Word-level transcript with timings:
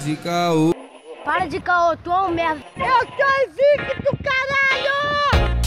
de 0.00 0.16
caô. 0.16 0.72
Para 1.24 1.46
de 1.46 1.60
caô, 1.60 1.94
tu 1.96 2.10
é 2.10 2.20
um 2.22 2.30
merda. 2.30 2.62
Eu 2.76 3.06
sou 3.06 3.28
invicto, 3.46 4.18
caralho! 4.24 5.60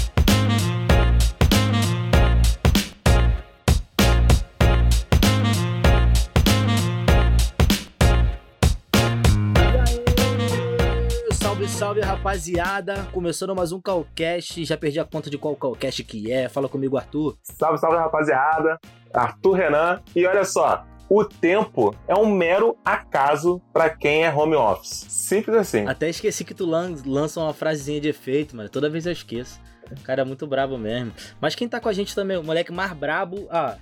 Salve, 11.33 11.67
salve 11.67 12.01
rapaziada! 12.01 13.07
Começando 13.11 13.55
mais 13.55 13.71
um 13.71 13.79
Calcast, 13.79 14.65
já 14.65 14.75
perdi 14.75 14.99
a 14.99 15.05
conta 15.05 15.29
de 15.29 15.37
qual 15.37 15.55
Calcast 15.55 16.03
que 16.03 16.31
é. 16.31 16.49
Fala 16.49 16.67
comigo, 16.67 16.97
Arthur. 16.97 17.37
Salve, 17.43 17.77
salve 17.77 17.97
rapaziada! 17.97 18.79
Arthur 19.13 19.53
Renan. 19.53 20.01
E 20.15 20.25
olha 20.25 20.43
só, 20.43 20.83
o 21.09 21.23
tempo 21.23 21.95
é 22.07 22.15
um 22.15 22.25
mero 22.25 22.77
acaso 22.83 23.61
para 23.71 23.89
quem 23.89 24.23
é 24.25 24.33
home 24.33 24.55
office. 24.55 25.05
Simples 25.09 25.55
assim. 25.55 25.85
Até 25.87 26.09
esqueci 26.09 26.43
que 26.43 26.53
tu 26.53 26.65
lan 26.65 26.95
lança 27.05 27.39
uma 27.39 27.53
frasezinha 27.53 28.01
de 28.01 28.09
efeito, 28.09 28.55
mano. 28.55 28.69
Toda 28.69 28.89
vez 28.89 29.05
eu 29.05 29.11
esqueço. 29.11 29.59
O 29.91 30.01
cara 30.01 30.21
é 30.21 30.25
muito 30.25 30.47
brabo 30.47 30.77
mesmo. 30.77 31.13
Mas 31.39 31.55
quem 31.55 31.67
tá 31.67 31.79
com 31.79 31.89
a 31.89 31.93
gente 31.93 32.15
também, 32.15 32.37
o 32.37 32.43
moleque 32.43 32.71
mais 32.71 32.93
brabo. 32.93 33.47
Ah, 33.49 33.77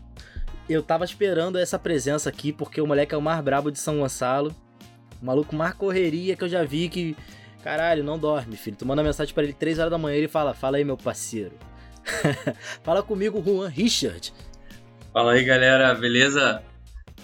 eu 0.68 0.82
tava 0.82 1.06
esperando 1.06 1.58
essa 1.58 1.78
presença 1.78 2.30
aqui, 2.30 2.52
porque 2.52 2.82
o 2.82 2.88
moleque 2.88 3.14
é 3.14 3.18
o 3.18 3.22
mais 3.22 3.42
brabo 3.42 3.72
de 3.72 3.80
São 3.80 4.00
Gonçalo. 4.00 4.54
O 5.22 5.26
maluco 5.26 5.56
mais 5.56 5.74
correria 5.74 6.36
que 6.36 6.44
eu 6.44 6.50
já 6.50 6.64
vi 6.64 6.90
que. 6.90 7.16
Caralho, 7.64 8.04
não 8.04 8.18
dorme, 8.18 8.56
filho. 8.56 8.76
Tu 8.76 8.86
manda 8.86 9.04
mensagem 9.04 9.34
para 9.34 9.44
ele 9.44 9.54
3 9.54 9.78
horas 9.78 9.92
da 9.92 9.98
manhã 9.98 10.16
e 10.16 10.20
ele 10.20 10.28
fala: 10.28 10.54
Fala 10.54 10.78
aí, 10.78 10.84
meu 10.84 10.98
parceiro. 10.98 11.54
fala 12.84 13.04
comigo, 13.04 13.42
Juan 13.46 13.70
Richard. 13.70 14.34
Fala 15.14 15.34
aí, 15.34 15.44
galera, 15.44 15.94
beleza? 15.94 16.64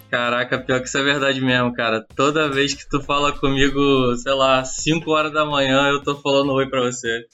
Caraca, 0.10 0.58
pior 0.58 0.80
que 0.80 0.88
isso 0.88 0.98
é 0.98 1.04
verdade 1.04 1.42
mesmo, 1.42 1.74
cara. 1.74 2.06
Toda 2.16 2.50
vez 2.50 2.74
que 2.74 2.88
tu 2.90 3.02
fala 3.02 3.32
comigo, 3.32 4.16
sei 4.16 4.34
lá, 4.34 4.64
5 4.64 5.12
horas 5.12 5.34
da 5.34 5.46
manhã, 5.46 5.90
eu 5.90 6.02
tô 6.02 6.16
falando 6.16 6.54
oi 6.54 6.70
pra 6.70 6.82
você. 6.82 7.26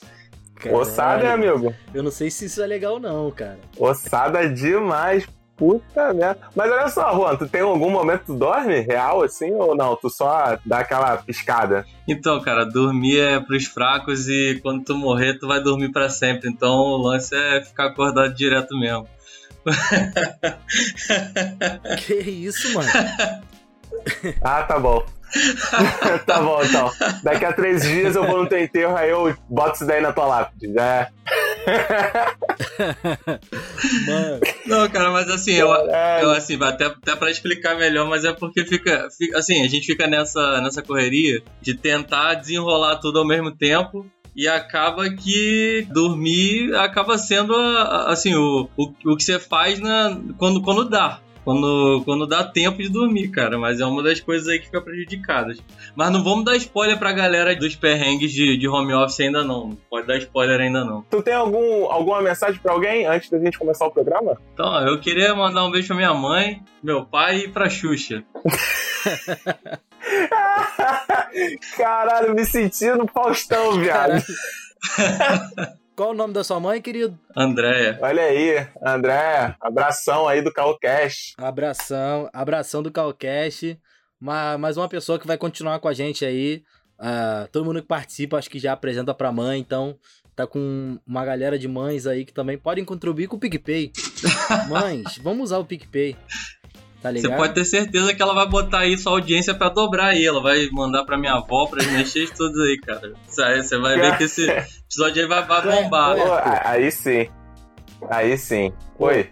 Caralho, 0.55 0.81
Ossada, 0.81 1.23
hein, 1.23 1.31
amigo? 1.31 1.73
Eu 1.93 2.01
não 2.01 2.11
sei 2.11 2.31
se 2.31 2.45
isso 2.45 2.61
é 2.61 2.65
legal, 2.65 2.99
não, 2.99 3.29
cara. 3.29 3.59
Ossada 3.77 4.49
demais. 4.49 5.27
Puta 5.55 6.11
merda. 6.13 6.39
Mas 6.55 6.71
olha 6.71 6.89
só, 6.89 7.13
Juan, 7.13 7.35
tu 7.35 7.47
tem 7.47 7.61
algum 7.61 7.91
momento 7.91 8.21
que 8.21 8.25
tu 8.25 8.35
dorme 8.35 8.79
real 8.79 9.21
assim 9.21 9.53
ou 9.53 9.75
não? 9.75 9.95
Tu 9.95 10.09
só 10.09 10.57
dá 10.65 10.79
aquela 10.79 11.15
piscada? 11.17 11.85
Então, 12.07 12.41
cara, 12.41 12.65
dormir 12.65 13.19
é 13.19 13.39
pros 13.39 13.65
fracos 13.65 14.27
e 14.27 14.59
quando 14.63 14.83
tu 14.83 14.97
morrer, 14.97 15.37
tu 15.37 15.47
vai 15.47 15.61
dormir 15.61 15.91
pra 15.91 16.09
sempre. 16.09 16.49
Então 16.49 16.71
o 16.71 16.97
lance 16.97 17.35
é 17.35 17.61
ficar 17.61 17.85
acordado 17.85 18.33
direto 18.33 18.75
mesmo. 18.79 19.07
que 22.05 22.15
isso, 22.15 22.73
mano? 22.73 22.89
Ah, 24.41 24.63
tá 24.63 24.79
bom. 24.79 25.05
tá 26.25 26.41
bom, 26.41 26.61
então. 26.63 26.91
Daqui 27.23 27.45
a 27.45 27.53
três 27.53 27.83
dias 27.83 28.15
eu 28.15 28.25
vou 28.25 28.43
no 28.43 28.49
teu 28.49 28.59
enterro, 28.59 28.95
aí 28.95 29.09
eu 29.09 29.35
boto 29.49 29.75
isso 29.75 29.85
daí 29.85 30.01
na 30.01 30.13
tua 30.13 30.25
lápide. 30.25 30.77
É. 30.77 31.09
Mano. 34.05 34.39
Não, 34.65 34.89
cara, 34.89 35.11
mas 35.11 35.29
assim, 35.29 35.53
eu, 35.53 35.69
eu 35.69 36.31
assim, 36.31 36.57
até, 36.61 36.85
até 36.85 37.15
pra 37.15 37.31
explicar 37.31 37.77
melhor, 37.77 38.07
mas 38.07 38.25
é 38.25 38.33
porque 38.33 38.65
fica, 38.65 39.07
fica. 39.17 39.39
Assim, 39.39 39.63
a 39.63 39.67
gente 39.67 39.85
fica 39.85 40.05
nessa, 40.05 40.61
nessa 40.61 40.81
correria 40.81 41.41
de 41.61 41.73
tentar 41.73 42.35
desenrolar 42.35 42.97
tudo 42.97 43.19
ao 43.19 43.25
mesmo 43.25 43.51
tempo 43.51 44.05
e 44.35 44.47
acaba 44.47 45.09
que 45.09 45.87
dormir 45.91 46.75
acaba 46.75 47.17
sendo 47.17 47.55
assim 48.07 48.35
o, 48.35 48.67
o, 48.77 48.91
o 49.05 49.17
que 49.17 49.23
você 49.23 49.39
faz 49.39 49.79
na, 49.79 50.17
quando, 50.37 50.61
quando 50.61 50.89
dá. 50.89 51.19
Quando, 51.43 52.01
quando 52.05 52.25
dá 52.25 52.43
tempo 52.43 52.77
de 52.77 52.87
dormir, 52.87 53.27
cara. 53.27 53.59
Mas 53.59 53.81
é 53.81 53.85
uma 53.85 54.01
das 54.01 54.19
coisas 54.19 54.47
aí 54.47 54.59
que 54.59 54.67
fica 54.67 54.81
prejudicadas. 54.81 55.57
Mas 55.95 56.09
não 56.09 56.23
vamos 56.23 56.45
dar 56.45 56.55
spoiler 56.55 56.97
pra 56.97 57.11
galera 57.11 57.53
dos 57.55 57.75
perrengues 57.75 58.31
de, 58.31 58.57
de 58.57 58.67
home 58.67 58.93
office 58.93 59.19
ainda 59.19 59.43
não. 59.43 59.67
Não 59.67 59.77
pode 59.89 60.07
dar 60.07 60.17
spoiler 60.17 60.59
ainda 60.59 60.85
não. 60.85 61.01
Tu 61.09 61.21
tem 61.21 61.33
algum, 61.33 61.91
alguma 61.91 62.21
mensagem 62.21 62.59
pra 62.61 62.71
alguém 62.71 63.05
antes 63.05 63.29
da 63.29 63.39
gente 63.39 63.59
começar 63.59 63.85
o 63.85 63.91
programa? 63.91 64.37
Então, 64.53 64.87
eu 64.87 64.99
queria 64.99 65.35
mandar 65.35 65.65
um 65.65 65.71
beijo 65.71 65.87
pra 65.87 65.97
minha 65.97 66.13
mãe, 66.13 66.61
meu 66.81 67.05
pai 67.05 67.39
e 67.39 67.47
pra 67.49 67.69
Xuxa. 67.69 68.23
Caralho, 71.77 72.33
me 72.33 72.45
sentindo 72.45 73.07
Faustão, 73.07 73.79
viado. 73.79 74.23
Qual 75.95 76.09
o 76.09 76.15
nome 76.15 76.33
da 76.33 76.43
sua 76.43 76.59
mãe, 76.59 76.81
querido? 76.81 77.17
Andréia. 77.37 77.99
Olha 78.01 78.23
aí, 78.23 78.67
André, 78.83 79.55
abração 79.61 80.27
aí 80.27 80.41
do 80.41 80.51
Calcast. 80.51 81.35
Abração, 81.37 82.27
abração 82.33 82.81
do 82.81 82.91
Calcast. 82.91 83.79
Mais 84.19 84.75
uma 84.75 84.89
pessoa 84.89 85.19
que 85.19 85.27
vai 85.27 85.37
continuar 85.37 85.79
com 85.79 85.87
a 85.87 85.93
gente 85.93 86.25
aí. 86.25 86.63
Uh, 86.99 87.47
todo 87.51 87.65
mundo 87.65 87.81
que 87.81 87.87
participa, 87.87 88.37
acho 88.37 88.49
que 88.49 88.57
já 88.57 88.71
apresenta 88.73 89.13
pra 89.13 89.31
mãe, 89.31 89.59
então 89.59 89.97
tá 90.35 90.47
com 90.47 90.97
uma 91.05 91.23
galera 91.23 91.59
de 91.59 91.67
mães 91.67 92.07
aí 92.07 92.25
que 92.25 92.33
também 92.33 92.57
podem 92.57 92.83
contribuir 92.83 93.27
com 93.27 93.35
o 93.35 93.39
PicPay. 93.39 93.91
Mães, 94.69 95.17
vamos 95.17 95.43
usar 95.43 95.59
o 95.59 95.65
PicPay. 95.65 96.15
Tá 97.03 97.11
Você 97.11 97.27
pode 97.27 97.53
ter 97.53 97.65
certeza 97.65 98.13
que 98.13 98.21
ela 98.21 98.33
vai 98.33 98.47
botar 98.47 98.79
aí 98.79 98.97
sua 98.97 99.11
audiência 99.11 99.53
pra 99.53 99.67
dobrar 99.67 100.11
aí. 100.11 100.25
Ela 100.25 100.41
vai 100.41 100.69
mandar 100.71 101.03
pra 101.03 101.17
minha 101.17 101.33
avó, 101.33 101.65
pra 101.65 101.83
mexer 101.83 102.33
todos 102.33 102.57
aí, 102.61 102.79
cara. 102.79 103.11
Você 103.27 103.77
vai 103.77 103.99
ver 103.99 104.17
que 104.17 104.23
esse 104.23 104.49
episódio 104.49 105.21
aí 105.21 105.27
vai, 105.27 105.45
vai 105.45 105.61
bombar. 105.61 106.15
Pô, 106.15 106.23
aí 106.63 106.89
sim. 106.89 107.27
Aí 108.09 108.37
sim. 108.37 108.71
Oi. 108.97 109.29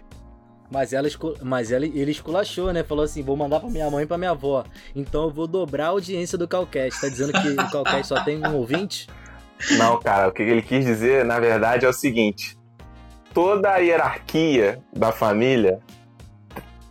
Mas, 0.70 0.92
ela, 0.92 1.08
mas 1.42 1.72
ela, 1.72 1.86
ele 1.86 2.10
esculachou, 2.10 2.74
né? 2.74 2.82
Falou 2.82 3.06
assim: 3.06 3.22
vou 3.22 3.38
mandar 3.38 3.58
pra 3.58 3.70
minha 3.70 3.90
mãe 3.90 4.04
e 4.04 4.06
pra 4.06 4.18
minha 4.18 4.32
avó. 4.32 4.64
Então 4.94 5.24
eu 5.24 5.30
vou 5.30 5.46
dobrar 5.46 5.86
a 5.86 5.88
audiência 5.88 6.36
do 6.36 6.46
Calcast. 6.46 7.00
Tá 7.00 7.08
dizendo 7.08 7.32
que 7.32 7.48
o 7.48 7.70
Calcast 7.70 8.06
só 8.06 8.22
tem 8.22 8.36
um 8.36 8.54
ouvinte? 8.54 9.06
Não, 9.78 9.98
cara, 9.98 10.28
o 10.28 10.32
que 10.32 10.42
ele 10.42 10.60
quis 10.60 10.84
dizer, 10.84 11.24
na 11.24 11.40
verdade, 11.40 11.86
é 11.86 11.88
o 11.88 11.92
seguinte: 11.92 12.54
toda 13.32 13.70
a 13.70 13.78
hierarquia 13.78 14.78
da 14.94 15.10
família 15.10 15.80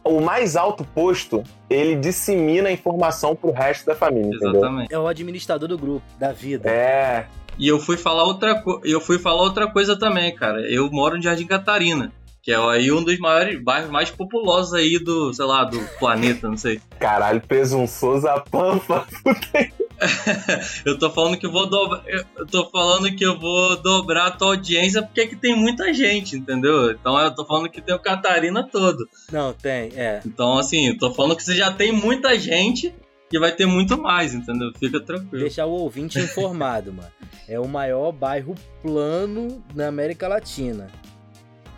o 0.04 0.20
mais 0.20 0.56
alto 0.56 0.84
posto, 0.84 1.44
ele 1.70 1.96
dissemina 1.96 2.70
a 2.70 2.72
informação 2.72 3.36
pro 3.36 3.52
resto 3.52 3.86
da 3.86 3.96
família, 3.96 4.32
Exatamente. 4.34 4.86
Entendeu? 4.86 5.00
É 5.00 5.00
o 5.00 5.08
administrador 5.08 5.68
do 5.68 5.78
grupo, 5.78 6.06
da 6.20 6.32
vida. 6.32 6.70
É. 6.70 7.28
E 7.58 7.68
eu 7.68 7.80
fui 7.80 7.98
falar 7.98 8.24
outra 8.24 8.64
eu 8.84 9.00
fui 9.00 9.20
falar 9.20 9.42
outra 9.42 9.68
coisa 9.68 9.98
também, 9.98 10.34
cara. 10.34 10.62
Eu 10.62 10.90
moro 10.90 11.18
em 11.18 11.22
Jardim 11.22 11.46
Catarina, 11.46 12.12
que 12.42 12.52
é 12.52 12.56
aí 12.56 12.92
um 12.92 13.04
dos 13.04 13.20
maiores 13.20 13.62
bairros 13.64 13.92
mais 13.92 14.10
populosos 14.10 14.74
aí 14.74 14.98
do, 14.98 15.34
sei 15.34 15.46
lá, 15.46 15.64
do 15.64 15.80
planeta, 16.00 16.48
não 16.48 16.58
sei. 16.58 16.82
Caralho, 17.00 17.42
presunçoso 17.42 18.28
a 18.28 18.40
pampa. 18.40 19.06
eu 20.86 20.98
tô 20.98 21.10
falando 21.12 21.38
que 21.38 21.46
eu 21.46 21.52
vou 21.52 21.70
dobrar. 21.70 22.04
Eu 22.08 22.46
tô 22.48 22.70
falando 22.70 23.16
que 23.16 23.24
eu 23.24 23.40
vou 23.40 23.78
dobrar 23.78 24.28
a 24.28 24.32
tua 24.32 24.50
audiência 24.50 25.02
porque 25.04 25.28
que 25.28 25.36
tem 25.36 25.56
muita 25.56 25.94
gente, 25.94 26.36
entendeu? 26.36 26.92
Então 26.92 27.20
eu 27.20 27.34
tô 27.34 27.46
falando 27.46 27.70
que 27.70 27.82
tem 27.82 27.94
o 27.94 28.00
Catarina 28.00 28.68
todo. 28.68 29.08
Não, 29.32 29.54
tem, 29.54 29.92
é. 29.96 30.22
Então, 30.26 30.58
assim, 30.58 30.88
eu 30.88 30.98
tô 30.98 31.14
falando 31.14 31.36
que 31.36 31.44
você 31.44 31.56
já 31.56 31.72
tem 31.72 31.92
muita 31.92 32.38
gente 32.38 32.94
e 33.32 33.40
vai 33.40 33.52
ter 33.52 33.66
muito 33.66 33.98
mais, 33.98 34.34
entendeu? 34.34 34.72
Fica 34.78 35.00
tranquilo. 35.00 35.44
Deixar 35.44 35.66
o 35.66 35.72
ouvinte 35.72 36.20
informado, 36.20 36.92
mano. 36.94 37.12
É 37.48 37.60
o 37.60 37.68
maior 37.68 38.12
bairro 38.12 38.56
plano 38.82 39.64
na 39.74 39.88
América 39.88 40.28
Latina. 40.28 40.88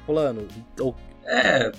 Plano. 0.06 0.48
É. 1.26 1.72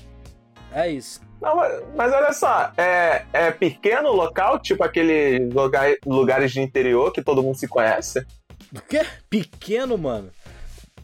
É 0.72 0.90
isso. 0.90 1.20
Não, 1.44 1.56
mas, 1.94 2.12
olha 2.12 2.32
só, 2.32 2.72
é, 2.76 3.24
é 3.32 3.50
pequeno 3.50 4.08
o 4.08 4.16
local, 4.16 4.58
tipo 4.58 4.82
aquele 4.82 5.50
lugar, 5.52 5.94
lugares 6.06 6.52
de 6.52 6.60
interior 6.60 7.12
que 7.12 7.22
todo 7.22 7.42
mundo 7.42 7.56
se 7.56 7.68
conhece? 7.68 8.26
O 8.74 8.80
quê? 8.80 9.04
Pequeno, 9.28 9.98
mano? 9.98 10.30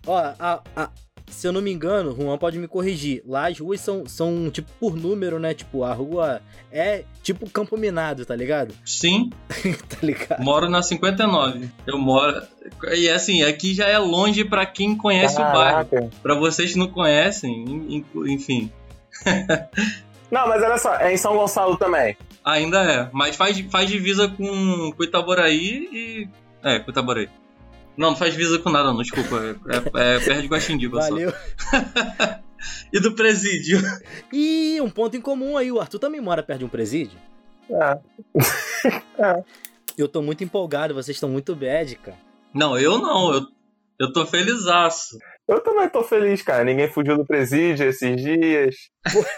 Ó, 0.06 0.16
a, 0.16 0.62
a, 0.74 0.90
se 1.30 1.46
eu 1.46 1.52
não 1.52 1.62
me 1.62 1.70
engano, 1.70 2.14
Juan 2.14 2.36
pode 2.36 2.58
me 2.58 2.66
corrigir. 2.66 3.22
Lá 3.26 3.48
as 3.48 3.58
ruas 3.58 3.80
são, 3.80 4.04
são 4.06 4.50
tipo 4.50 4.68
por 4.80 4.96
número, 4.96 5.38
né? 5.38 5.54
Tipo, 5.54 5.84
a 5.84 5.92
rua 5.92 6.42
é 6.72 7.04
tipo 7.22 7.48
campo 7.48 7.76
minado, 7.76 8.26
tá 8.26 8.34
ligado? 8.34 8.74
Sim. 8.84 9.30
tá 9.88 9.98
ligado? 10.02 10.42
Moro 10.42 10.68
na 10.68 10.82
59. 10.82 11.68
Eu 11.86 11.98
moro. 11.98 12.42
E 12.92 13.08
assim, 13.08 13.42
aqui 13.42 13.72
já 13.74 13.86
é 13.86 13.98
longe 13.98 14.44
para 14.44 14.66
quem 14.66 14.96
conhece 14.96 15.36
Caraca. 15.36 15.96
o 15.96 16.00
bairro. 16.00 16.10
Para 16.22 16.34
vocês 16.34 16.72
que 16.72 16.78
não 16.78 16.88
conhecem, 16.88 18.04
enfim. 18.26 18.70
Não, 20.30 20.48
mas 20.48 20.62
olha 20.62 20.78
só, 20.78 20.94
é 20.96 21.12
em 21.12 21.16
São 21.16 21.36
Gonçalo 21.36 21.76
também. 21.76 22.16
Ainda 22.44 22.82
é, 22.82 23.10
mas 23.12 23.36
faz, 23.36 23.58
faz 23.70 23.88
divisa 23.90 24.28
com, 24.28 24.92
com 24.92 25.04
Itaboraí 25.04 25.88
e. 25.92 26.28
É, 26.62 26.78
com 26.78 26.90
Itaboraí. 26.90 27.28
Não, 27.96 28.10
não 28.10 28.16
faz 28.16 28.32
divisa 28.32 28.58
com 28.58 28.70
nada, 28.70 28.92
não, 28.92 29.02
desculpa. 29.02 29.36
É, 29.68 30.14
é 30.16 30.20
perto 30.20 30.42
de 30.42 30.48
Guaxindiba 30.48 31.00
Valeu. 31.00 31.30
só. 31.30 31.36
e 32.92 33.00
do 33.00 33.14
presídio. 33.14 33.80
E 34.32 34.80
um 34.80 34.88
ponto 34.88 35.16
em 35.16 35.20
comum 35.20 35.56
aí, 35.56 35.70
o 35.70 35.80
Arthur 35.80 35.98
também 35.98 36.20
mora 36.20 36.42
perto 36.42 36.60
de 36.60 36.64
um 36.64 36.68
presídio? 36.68 37.18
É. 37.68 37.98
é. 39.18 39.44
Eu 39.98 40.08
tô 40.08 40.22
muito 40.22 40.42
empolgado, 40.42 40.94
vocês 40.94 41.16
estão 41.16 41.28
muito 41.28 41.54
bad, 41.54 41.94
cara. 41.96 42.16
Não, 42.54 42.78
eu 42.78 42.98
não, 42.98 43.34
eu, 43.34 43.46
eu 43.98 44.12
tô 44.12 44.24
felizaço. 44.24 45.18
Eu 45.50 45.58
também 45.58 45.88
tô 45.88 46.04
feliz, 46.04 46.42
cara. 46.42 46.62
Ninguém 46.62 46.88
fugiu 46.88 47.16
do 47.16 47.26
presídio 47.26 47.88
esses 47.88 48.22
dias. 48.22 48.76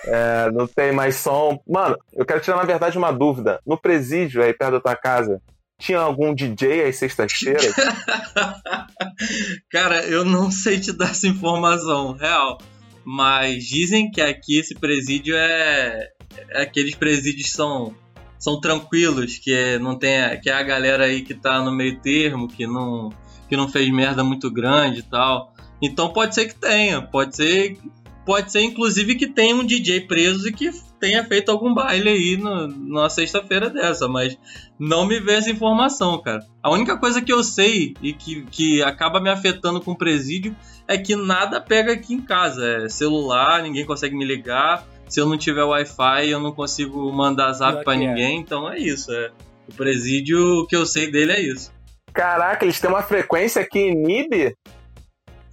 é, 0.04 0.50
não 0.52 0.66
tem 0.66 0.92
mais 0.92 1.16
som. 1.16 1.58
Mano, 1.66 1.96
eu 2.12 2.26
quero 2.26 2.40
tirar, 2.40 2.58
na 2.58 2.64
verdade, 2.64 2.98
uma 2.98 3.10
dúvida. 3.10 3.58
No 3.66 3.80
presídio 3.80 4.42
aí 4.42 4.52
perto 4.52 4.72
da 4.72 4.80
tua 4.80 4.94
casa, 4.94 5.40
tinha 5.80 5.98
algum 5.98 6.34
DJ 6.34 6.84
às 6.84 6.96
sextas-feiras? 6.96 7.72
Cara, 9.72 10.04
eu 10.04 10.22
não 10.22 10.50
sei 10.50 10.78
te 10.78 10.92
dar 10.92 11.12
essa 11.12 11.26
informação, 11.26 12.12
real. 12.12 12.58
Mas 13.02 13.64
dizem 13.64 14.10
que 14.10 14.20
aqui 14.20 14.58
esse 14.58 14.74
presídio 14.74 15.34
é, 15.34 16.10
é 16.50 16.62
aqueles 16.62 16.94
presídios 16.94 17.52
são, 17.52 17.96
são 18.38 18.60
tranquilos, 18.60 19.38
que 19.38 19.78
não 19.78 19.98
tem 19.98 20.38
que 20.42 20.50
é 20.50 20.52
a 20.52 20.62
galera 20.62 21.06
aí 21.06 21.22
que 21.22 21.32
tá 21.32 21.62
no 21.62 21.72
meio 21.72 21.98
termo, 22.00 22.46
que 22.46 22.66
não, 22.66 23.08
que 23.48 23.56
não 23.56 23.66
fez 23.66 23.90
merda 23.90 24.22
muito 24.22 24.50
grande 24.50 25.00
e 25.00 25.02
tal. 25.02 25.51
Então 25.82 26.12
pode 26.12 26.34
ser 26.34 26.46
que 26.46 26.54
tenha, 26.54 27.02
pode 27.02 27.36
ser 27.36 27.76
pode 28.24 28.52
ser 28.52 28.60
inclusive 28.60 29.16
que 29.16 29.26
tenha 29.26 29.54
um 29.54 29.66
DJ 29.66 30.02
preso 30.02 30.48
e 30.48 30.52
que 30.52 30.70
tenha 31.00 31.24
feito 31.24 31.50
algum 31.50 31.74
baile 31.74 32.08
aí 32.08 32.36
no, 32.36 32.68
numa 32.68 33.10
sexta-feira 33.10 33.68
dessa, 33.68 34.06
mas 34.06 34.38
não 34.78 35.04
me 35.04 35.18
vê 35.18 35.34
essa 35.34 35.50
informação, 35.50 36.22
cara. 36.22 36.46
A 36.62 36.70
única 36.70 36.96
coisa 36.96 37.20
que 37.20 37.32
eu 37.32 37.42
sei 37.42 37.94
e 38.00 38.12
que, 38.12 38.46
que 38.46 38.80
acaba 38.84 39.20
me 39.20 39.28
afetando 39.28 39.80
com 39.80 39.90
o 39.90 39.98
presídio 39.98 40.54
é 40.86 40.96
que 40.96 41.16
nada 41.16 41.60
pega 41.60 41.92
aqui 41.92 42.14
em 42.14 42.20
casa. 42.20 42.84
É 42.84 42.88
celular, 42.88 43.62
ninguém 43.62 43.84
consegue 43.84 44.14
me 44.14 44.24
ligar. 44.24 44.86
Se 45.08 45.20
eu 45.20 45.26
não 45.26 45.36
tiver 45.36 45.64
Wi-Fi, 45.64 46.28
eu 46.28 46.38
não 46.38 46.52
consigo 46.52 47.12
mandar 47.12 47.52
zap 47.52 47.84
para 47.84 47.94
é. 47.94 47.96
ninguém. 47.96 48.36
É. 48.36 48.40
Então 48.40 48.70
é 48.70 48.78
isso. 48.78 49.10
É. 49.12 49.32
O 49.68 49.74
presídio, 49.74 50.60
o 50.60 50.66
que 50.66 50.76
eu 50.76 50.86
sei 50.86 51.10
dele 51.10 51.32
é 51.32 51.40
isso. 51.40 51.72
Caraca, 52.12 52.64
eles 52.64 52.78
têm 52.78 52.90
uma 52.90 53.02
frequência 53.02 53.66
que 53.68 53.88
inibe? 53.88 54.54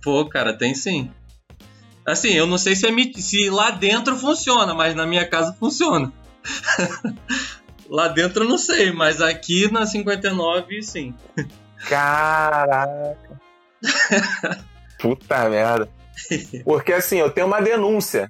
Pô, 0.02 0.26
cara, 0.26 0.58
tem 0.58 0.74
sim. 0.74 1.12
Assim, 2.06 2.30
eu 2.30 2.48
não 2.48 2.58
sei 2.58 2.76
se, 2.76 2.88
é, 2.88 3.22
se 3.22 3.50
lá 3.50 3.72
dentro 3.72 4.16
funciona, 4.16 4.74
mas 4.74 4.96
na 4.96 5.06
minha 5.06 5.28
casa 5.28 5.54
funciona. 5.54 6.12
lá 7.88 8.08
dentro 8.08 8.44
eu 8.44 8.50
não 8.50 8.58
sei, 8.58 8.92
mas 8.92 9.22
aqui 9.22 9.72
na 9.72 9.86
59 9.86 10.82
sim. 10.82 11.14
Caraca. 11.88 13.40
Puta 15.00 15.50
merda. 15.50 15.90
Porque 16.64 16.94
assim, 16.94 17.18
eu 17.18 17.30
tenho 17.30 17.48
uma 17.48 17.62
denúncia. 17.62 18.30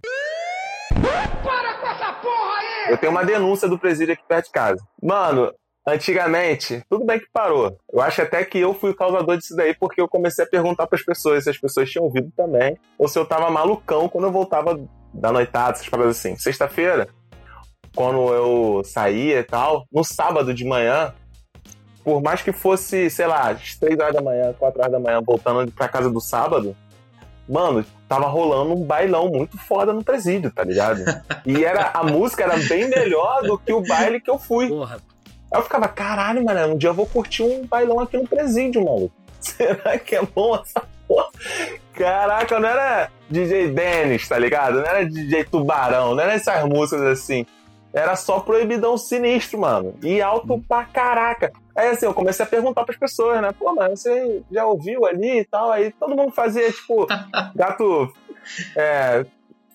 Para 1.02 1.74
com 1.76 1.88
essa 1.88 2.14
porra 2.14 2.60
aí! 2.60 2.92
Eu 2.92 2.98
tenho 2.98 3.12
uma 3.12 3.24
denúncia 3.24 3.68
do 3.68 3.80
presídio 3.80 4.14
aqui 4.14 4.24
perto 4.28 4.46
de 4.46 4.52
casa. 4.52 4.84
Mano, 5.02 5.54
antigamente, 5.88 6.84
tudo 6.90 7.06
bem 7.06 7.20
que 7.20 7.28
parou. 7.32 7.78
Eu 7.92 8.02
acho 8.02 8.22
até 8.22 8.44
que 8.44 8.58
eu 8.60 8.74
fui 8.74 8.92
o 8.92 8.96
causador 8.96 9.38
disso 9.38 9.56
daí, 9.56 9.74
porque 9.74 10.02
eu 10.02 10.08
comecei 10.08 10.46
a 10.46 10.48
perguntar 10.48 10.88
para 10.88 10.98
as 10.98 11.04
pessoas 11.04 11.44
se 11.44 11.50
as 11.50 11.58
pessoas 11.58 11.90
tinham 11.90 12.06
ouvido 12.06 12.32
também, 12.36 12.78
ou 12.98 13.08
se 13.08 13.18
eu 13.18 13.26
tava 13.26 13.50
malucão 13.50 14.08
quando 14.08 14.26
eu 14.26 14.32
voltava 14.32 14.80
da 15.14 15.32
noitada, 15.32 15.72
essas 15.72 15.90
paradas 15.90 16.18
assim. 16.18 16.36
Sexta-feira, 16.36 17.08
quando 17.96 18.34
eu 18.34 18.84
saía 18.84 19.40
e 19.40 19.44
tal, 19.44 19.86
no 19.92 20.04
sábado 20.04 20.54
de 20.54 20.66
manhã, 20.66 21.14
por 22.04 22.22
mais 22.22 22.42
que 22.42 22.52
fosse, 22.52 23.10
sei 23.10 23.28
lá, 23.28 23.50
às 23.50 23.76
3 23.76 24.00
horas 24.00 24.16
da 24.16 24.22
manhã, 24.22 24.54
4 24.58 24.80
horas 24.80 24.92
da 24.92 25.00
manhã, 25.00 25.22
voltando 25.22 25.72
pra 25.72 25.88
casa 25.88 26.10
do 26.10 26.22
sábado, 26.22 26.76
mano, 27.48 27.84
tava 28.08 28.28
rolando 28.28 28.74
um 28.74 28.84
bailão 28.84 29.30
muito 29.30 29.58
foda 29.58 29.92
no 29.92 30.04
presídio, 30.04 30.52
tá 30.52 30.64
ligado? 30.64 31.04
E 31.46 31.64
era, 31.64 31.92
a 31.94 32.04
música 32.04 32.44
era 32.44 32.58
bem 32.58 32.88
melhor 32.90 33.42
do 33.44 33.58
que 33.58 33.74
o 33.74 33.82
baile 33.82 34.22
que 34.22 34.30
eu 34.30 34.38
fui. 34.38 34.68
Porra. 34.68 35.00
Aí 35.52 35.60
eu 35.60 35.64
ficava, 35.64 35.88
caralho, 35.88 36.44
mano, 36.44 36.74
um 36.74 36.78
dia 36.78 36.90
eu 36.90 36.94
vou 36.94 37.06
curtir 37.06 37.44
um 37.44 37.66
bailão 37.66 38.00
aqui 38.00 38.18
no 38.18 38.28
presídio, 38.28 38.84
maluco. 38.84 39.14
Será 39.40 39.98
que 39.98 40.16
é 40.16 40.22
bom 40.22 40.56
essa 40.56 40.84
porra? 41.08 41.30
Caraca, 41.94 42.60
não 42.60 42.70
era 42.70 43.12
DJ 43.30 43.70
Dennis, 43.70 44.28
tá 44.28 44.38
ligado? 44.38 44.80
Não 44.80 44.86
era 44.86 45.06
DJ 45.06 45.44
Tubarão, 45.46 46.16
não 46.16 46.24
era 46.24 46.34
essas 46.34 46.64
músicas 46.66 47.02
assim. 47.04 47.46
Era 47.92 48.16
só 48.16 48.40
proibidão 48.40 48.98
sinistro, 48.98 49.60
mano. 49.60 49.96
E 50.04 50.22
alto 50.22 50.64
pra 50.68 50.86
caraca. 50.86 51.52
Aí 51.76 51.90
assim, 51.90 52.06
eu 52.06 52.14
comecei 52.14 52.46
a 52.46 52.48
perguntar 52.48 52.84
pras 52.84 52.98
pessoas, 52.98 53.42
né? 53.42 53.52
Pô, 53.58 53.74
mano, 53.74 53.98
você 53.98 54.44
já 54.52 54.66
ouviu 54.66 55.06
ali 55.06 55.40
e 55.40 55.46
tal? 55.46 55.72
Aí 55.72 55.92
todo 55.92 56.16
mundo 56.16 56.32
fazia, 56.32 56.72
tipo, 56.72 57.08
gato 57.56 58.14
é, 58.76 59.26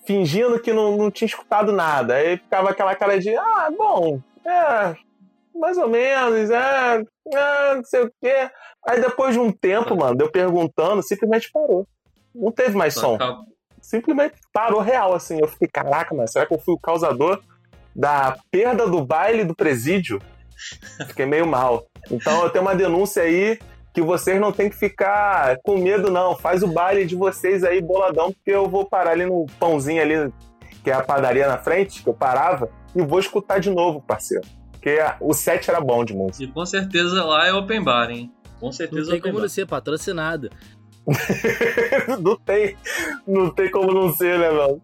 fingindo 0.06 0.60
que 0.60 0.72
não, 0.72 0.96
não 0.96 1.10
tinha 1.10 1.26
escutado 1.26 1.72
nada. 1.72 2.14
Aí 2.14 2.36
ficava 2.36 2.70
aquela 2.70 2.94
cara 2.94 3.18
de, 3.18 3.34
ah, 3.36 3.68
bom, 3.76 4.20
é, 4.44 4.94
mais 5.54 5.78
ou 5.78 5.88
menos, 5.88 6.50
é, 6.50 7.04
é 7.32 7.74
não 7.74 7.84
sei 7.84 8.02
o 8.02 8.12
quê. 8.20 8.50
Aí 8.86 9.00
depois 9.00 9.34
de 9.34 9.40
um 9.40 9.52
tempo, 9.52 9.96
mano, 9.96 10.16
eu 10.20 10.30
perguntando, 10.30 11.02
simplesmente 11.02 11.50
parou. 11.52 11.86
Não 12.34 12.50
teve 12.50 12.76
mais 12.76 12.94
som. 12.94 13.16
Simplesmente 13.80 14.34
parou 14.52 14.80
real, 14.80 15.14
assim. 15.14 15.38
Eu 15.40 15.48
fiquei, 15.48 15.68
caraca, 15.68 16.14
mas 16.14 16.32
será 16.32 16.46
que 16.46 16.54
eu 16.54 16.58
fui 16.58 16.74
o 16.74 16.80
causador 16.80 17.40
da 17.94 18.36
perda 18.50 18.86
do 18.88 19.04
baile 19.04 19.44
do 19.44 19.54
presídio? 19.54 20.20
Fiquei 21.06 21.26
meio 21.26 21.46
mal. 21.46 21.84
Então 22.10 22.42
eu 22.42 22.50
tenho 22.50 22.64
uma 22.64 22.74
denúncia 22.74 23.22
aí 23.22 23.58
que 23.92 24.02
vocês 24.02 24.40
não 24.40 24.50
tem 24.50 24.68
que 24.68 24.76
ficar 24.76 25.58
com 25.62 25.78
medo, 25.78 26.10
não. 26.10 26.36
Faz 26.36 26.62
o 26.62 26.68
baile 26.68 27.06
de 27.06 27.14
vocês 27.14 27.62
aí, 27.62 27.80
boladão, 27.80 28.32
porque 28.32 28.50
eu 28.50 28.68
vou 28.68 28.84
parar 28.84 29.12
ali 29.12 29.24
no 29.24 29.46
pãozinho 29.60 30.02
ali, 30.02 30.32
que 30.82 30.90
é 30.90 30.94
a 30.94 31.02
padaria 31.02 31.46
na 31.46 31.58
frente, 31.58 32.02
que 32.02 32.08
eu 32.08 32.14
parava, 32.14 32.68
e 32.94 33.02
vou 33.02 33.20
escutar 33.20 33.60
de 33.60 33.70
novo, 33.70 34.02
parceiro. 34.02 34.44
Porque 34.84 34.98
o 35.18 35.32
set 35.32 35.70
era 35.70 35.80
bom 35.80 36.04
de 36.04 36.12
música. 36.12 36.44
E 36.44 36.46
com 36.46 36.66
certeza 36.66 37.24
lá 37.24 37.46
é 37.46 37.54
open 37.54 37.82
bar, 37.82 38.10
hein? 38.10 38.30
Com 38.60 38.70
certeza 38.70 39.04
não 39.04 39.10
tem 39.12 39.20
como 39.22 39.40
não 39.40 39.48
ser 39.48 39.66
patrocinado. 39.66 40.50
não 42.20 42.36
tem, 42.36 42.76
não 43.26 43.50
tem 43.50 43.70
como 43.70 43.94
não 43.94 44.14
ser, 44.14 44.38
né, 44.38 44.50
mano? 44.50 44.82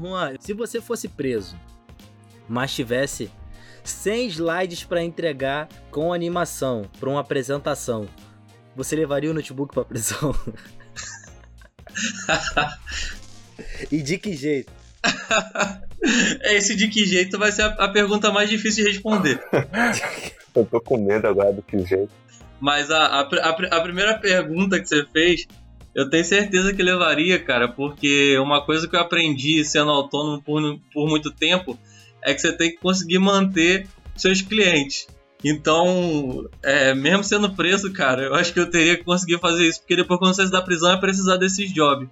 Juan, 0.00 0.36
se 0.40 0.54
você 0.54 0.80
fosse 0.80 1.06
preso, 1.06 1.54
mas 2.48 2.74
tivesse 2.74 3.30
100 3.84 4.28
slides 4.28 4.84
para 4.84 5.02
entregar 5.02 5.68
com 5.90 6.14
animação 6.14 6.88
para 6.98 7.10
uma 7.10 7.20
apresentação, 7.20 8.08
você 8.74 8.96
levaria 8.96 9.30
o 9.30 9.34
notebook 9.34 9.74
para 9.74 9.84
prisão? 9.84 10.34
e 13.92 14.00
de 14.00 14.16
que 14.16 14.34
jeito? 14.34 14.72
Esse 16.44 16.74
de 16.76 16.88
que 16.88 17.06
jeito 17.06 17.38
vai 17.38 17.52
ser 17.52 17.62
a, 17.62 17.68
a 17.68 17.88
pergunta 17.88 18.30
mais 18.30 18.50
difícil 18.50 18.84
de 18.84 18.90
responder. 18.90 19.40
Eu 20.54 20.66
tô 20.66 20.80
com 20.80 20.98
medo 20.98 21.26
agora 21.26 21.52
do 21.52 21.62
que 21.62 21.78
jeito. 21.84 22.10
Mas 22.60 22.90
a, 22.90 22.98
a, 22.98 23.20
a, 23.20 23.78
a 23.78 23.80
primeira 23.80 24.18
pergunta 24.18 24.78
que 24.78 24.86
você 24.86 25.04
fez 25.10 25.46
eu 25.94 26.08
tenho 26.08 26.24
certeza 26.24 26.72
que 26.72 26.82
levaria, 26.82 27.38
cara, 27.38 27.68
porque 27.68 28.38
uma 28.38 28.64
coisa 28.64 28.88
que 28.88 28.96
eu 28.96 29.00
aprendi 29.00 29.62
sendo 29.64 29.90
autônomo 29.90 30.42
por, 30.42 30.62
por 30.92 31.08
muito 31.08 31.30
tempo 31.30 31.78
é 32.22 32.32
que 32.32 32.40
você 32.40 32.52
tem 32.52 32.70
que 32.70 32.78
conseguir 32.78 33.18
manter 33.18 33.86
seus 34.16 34.40
clientes. 34.40 35.06
Então, 35.44 36.48
é, 36.62 36.94
mesmo 36.94 37.24
sendo 37.24 37.52
preso, 37.52 37.92
cara, 37.92 38.22
eu 38.22 38.34
acho 38.34 38.52
que 38.52 38.60
eu 38.60 38.70
teria 38.70 38.96
que 38.96 39.04
conseguir 39.04 39.38
fazer 39.38 39.66
isso, 39.66 39.80
porque 39.80 39.96
depois 39.96 40.18
quando 40.18 40.34
você 40.34 40.42
sair 40.42 40.52
da 40.52 40.62
prisão 40.62 40.92
é 40.92 40.96
precisar 40.96 41.36
desses 41.36 41.72
jobs. 41.72 42.08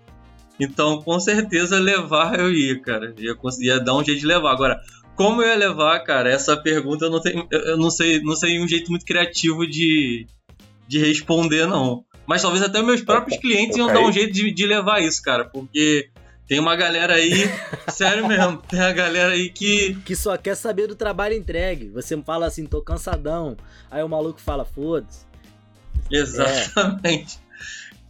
Então, 0.60 1.00
com 1.00 1.18
certeza, 1.18 1.78
levar 1.78 2.38
eu 2.38 2.52
ia, 2.52 2.78
cara. 2.80 3.14
Eu 3.18 3.34
conseguia 3.36 3.80
dar 3.80 3.96
um 3.96 4.04
jeito 4.04 4.20
de 4.20 4.26
levar. 4.26 4.52
Agora, 4.52 4.80
como 5.16 5.42
eu 5.42 5.48
ia 5.48 5.56
levar, 5.56 5.98
cara, 6.00 6.30
essa 6.30 6.56
pergunta 6.56 7.06
eu 7.06 7.10
não, 7.10 7.20
tenho, 7.20 7.46
eu 7.50 7.76
não 7.76 7.90
sei, 7.90 8.20
não 8.22 8.36
sei 8.36 8.60
um 8.60 8.68
jeito 8.68 8.90
muito 8.90 9.04
criativo 9.04 9.66
de, 9.66 10.26
de 10.86 10.98
responder, 10.98 11.66
não. 11.66 12.04
Mas 12.26 12.42
talvez 12.42 12.62
até 12.62 12.82
meus 12.82 13.00
próprios 13.00 13.38
clientes 13.40 13.76
iam 13.76 13.88
dar 13.88 14.00
um 14.00 14.12
jeito 14.12 14.32
de, 14.32 14.52
de 14.52 14.66
levar 14.66 15.00
isso, 15.00 15.22
cara, 15.22 15.44
porque 15.44 16.10
tem 16.46 16.58
uma 16.58 16.76
galera 16.76 17.14
aí, 17.14 17.48
sério 17.88 18.26
mesmo, 18.26 18.58
tem 18.68 18.80
a 18.80 18.92
galera 18.92 19.32
aí 19.32 19.50
que. 19.50 19.94
Que 20.04 20.16
só 20.16 20.36
quer 20.36 20.56
saber 20.56 20.86
do 20.86 20.94
trabalho 20.94 21.34
entregue. 21.34 21.88
Você 21.90 22.20
fala 22.22 22.46
assim, 22.46 22.66
tô 22.66 22.82
cansadão. 22.82 23.56
Aí 23.90 24.02
o 24.02 24.08
maluco 24.08 24.40
fala, 24.40 24.64
foda-se. 24.64 25.24
Exatamente. 26.10 27.38
É. 27.46 27.49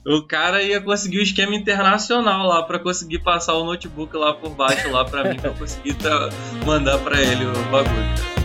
O 0.07 0.23
cara 0.23 0.62
ia 0.62 0.80
conseguir 0.80 1.19
o 1.19 1.23
esquema 1.23 1.54
internacional 1.54 2.47
lá 2.47 2.62
para 2.62 2.78
conseguir 2.78 3.19
passar 3.19 3.54
o 3.54 3.64
notebook 3.64 4.16
lá 4.16 4.33
por 4.33 4.50
baixo 4.50 4.90
lá 4.90 5.04
para 5.04 5.25
mim, 5.25 5.38
pra 5.38 5.50
conseguir 5.50 5.97
mandar 6.64 6.99
para 6.99 7.21
ele 7.21 7.45
o 7.45 7.52
bagulho. 7.71 8.39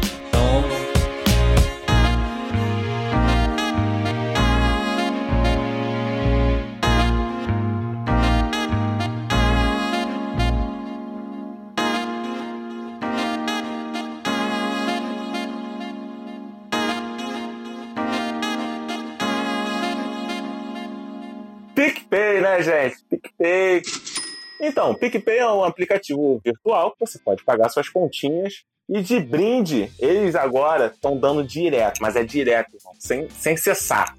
Né, 22.56 22.62
gente? 22.62 23.04
PicPay. 23.10 23.82
Então, 24.62 24.96
PicPay 24.96 25.40
é 25.40 25.50
um 25.50 25.64
aplicativo 25.64 26.40
virtual 26.44 26.92
que 26.92 27.00
você 27.06 27.20
pode 27.20 27.44
pagar 27.44 27.70
suas 27.70 27.90
continhas 27.90 28.64
e 28.88 29.02
de 29.02 29.20
brinde, 29.20 29.92
eles 30.00 30.36
agora 30.36 30.88
estão 30.88 31.18
dando 31.18 31.44
direto, 31.44 32.00
mas 32.02 32.16
é 32.16 32.24
direto, 32.24 32.78
sem, 33.00 33.28
sem 33.30 33.58
cessar. 33.58 34.16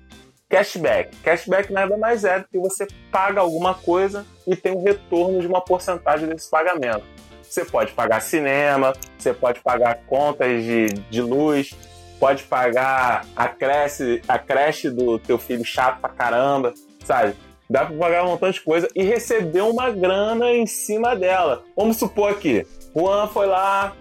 Cashback. 0.49 1.16
Cashback 1.19 1.73
nada 1.73 1.97
mais 1.97 2.25
é 2.25 2.40
do 2.40 2.49
que 2.49 2.59
você 2.59 2.87
paga 3.11 3.40
alguma 3.40 3.75
coisa 3.75 4.26
e 4.47 4.55
tem 4.55 4.73
um 4.73 4.83
retorno 4.83 5.40
de 5.40 5.47
uma 5.47 5.61
porcentagem 5.61 6.28
desse 6.28 6.50
pagamento. 6.50 7.05
Você 7.43 7.64
pode 7.64 7.93
pagar 7.93 8.21
cinema, 8.21 8.93
você 9.16 9.33
pode 9.33 9.61
pagar 9.61 10.02
contas 10.07 10.62
de, 10.62 10.87
de 11.11 11.21
luz, 11.21 11.75
pode 12.19 12.43
pagar 12.45 13.25
a 13.35 13.49
creche, 13.49 14.21
a 14.26 14.38
creche 14.38 14.90
do 14.90 15.19
teu 15.19 15.38
filho 15.38 15.64
chato 15.64 16.00
pra 16.00 16.11
caramba, 16.11 16.75
sabe? 17.05 17.35
Dá 17.68 17.85
pra 17.85 17.96
pagar 17.96 18.25
um 18.25 18.28
montão 18.28 18.50
de 18.50 18.61
coisa 18.61 18.88
e 18.94 19.02
receber 19.02 19.62
uma 19.62 19.90
grana 19.90 20.52
em 20.52 20.66
cima 20.66 21.16
dela. 21.16 21.64
Vamos 21.76 21.96
supor 21.96 22.30
aqui, 22.30 22.64
Juan 22.94 23.26
foi 23.28 23.46
lá 23.46 23.94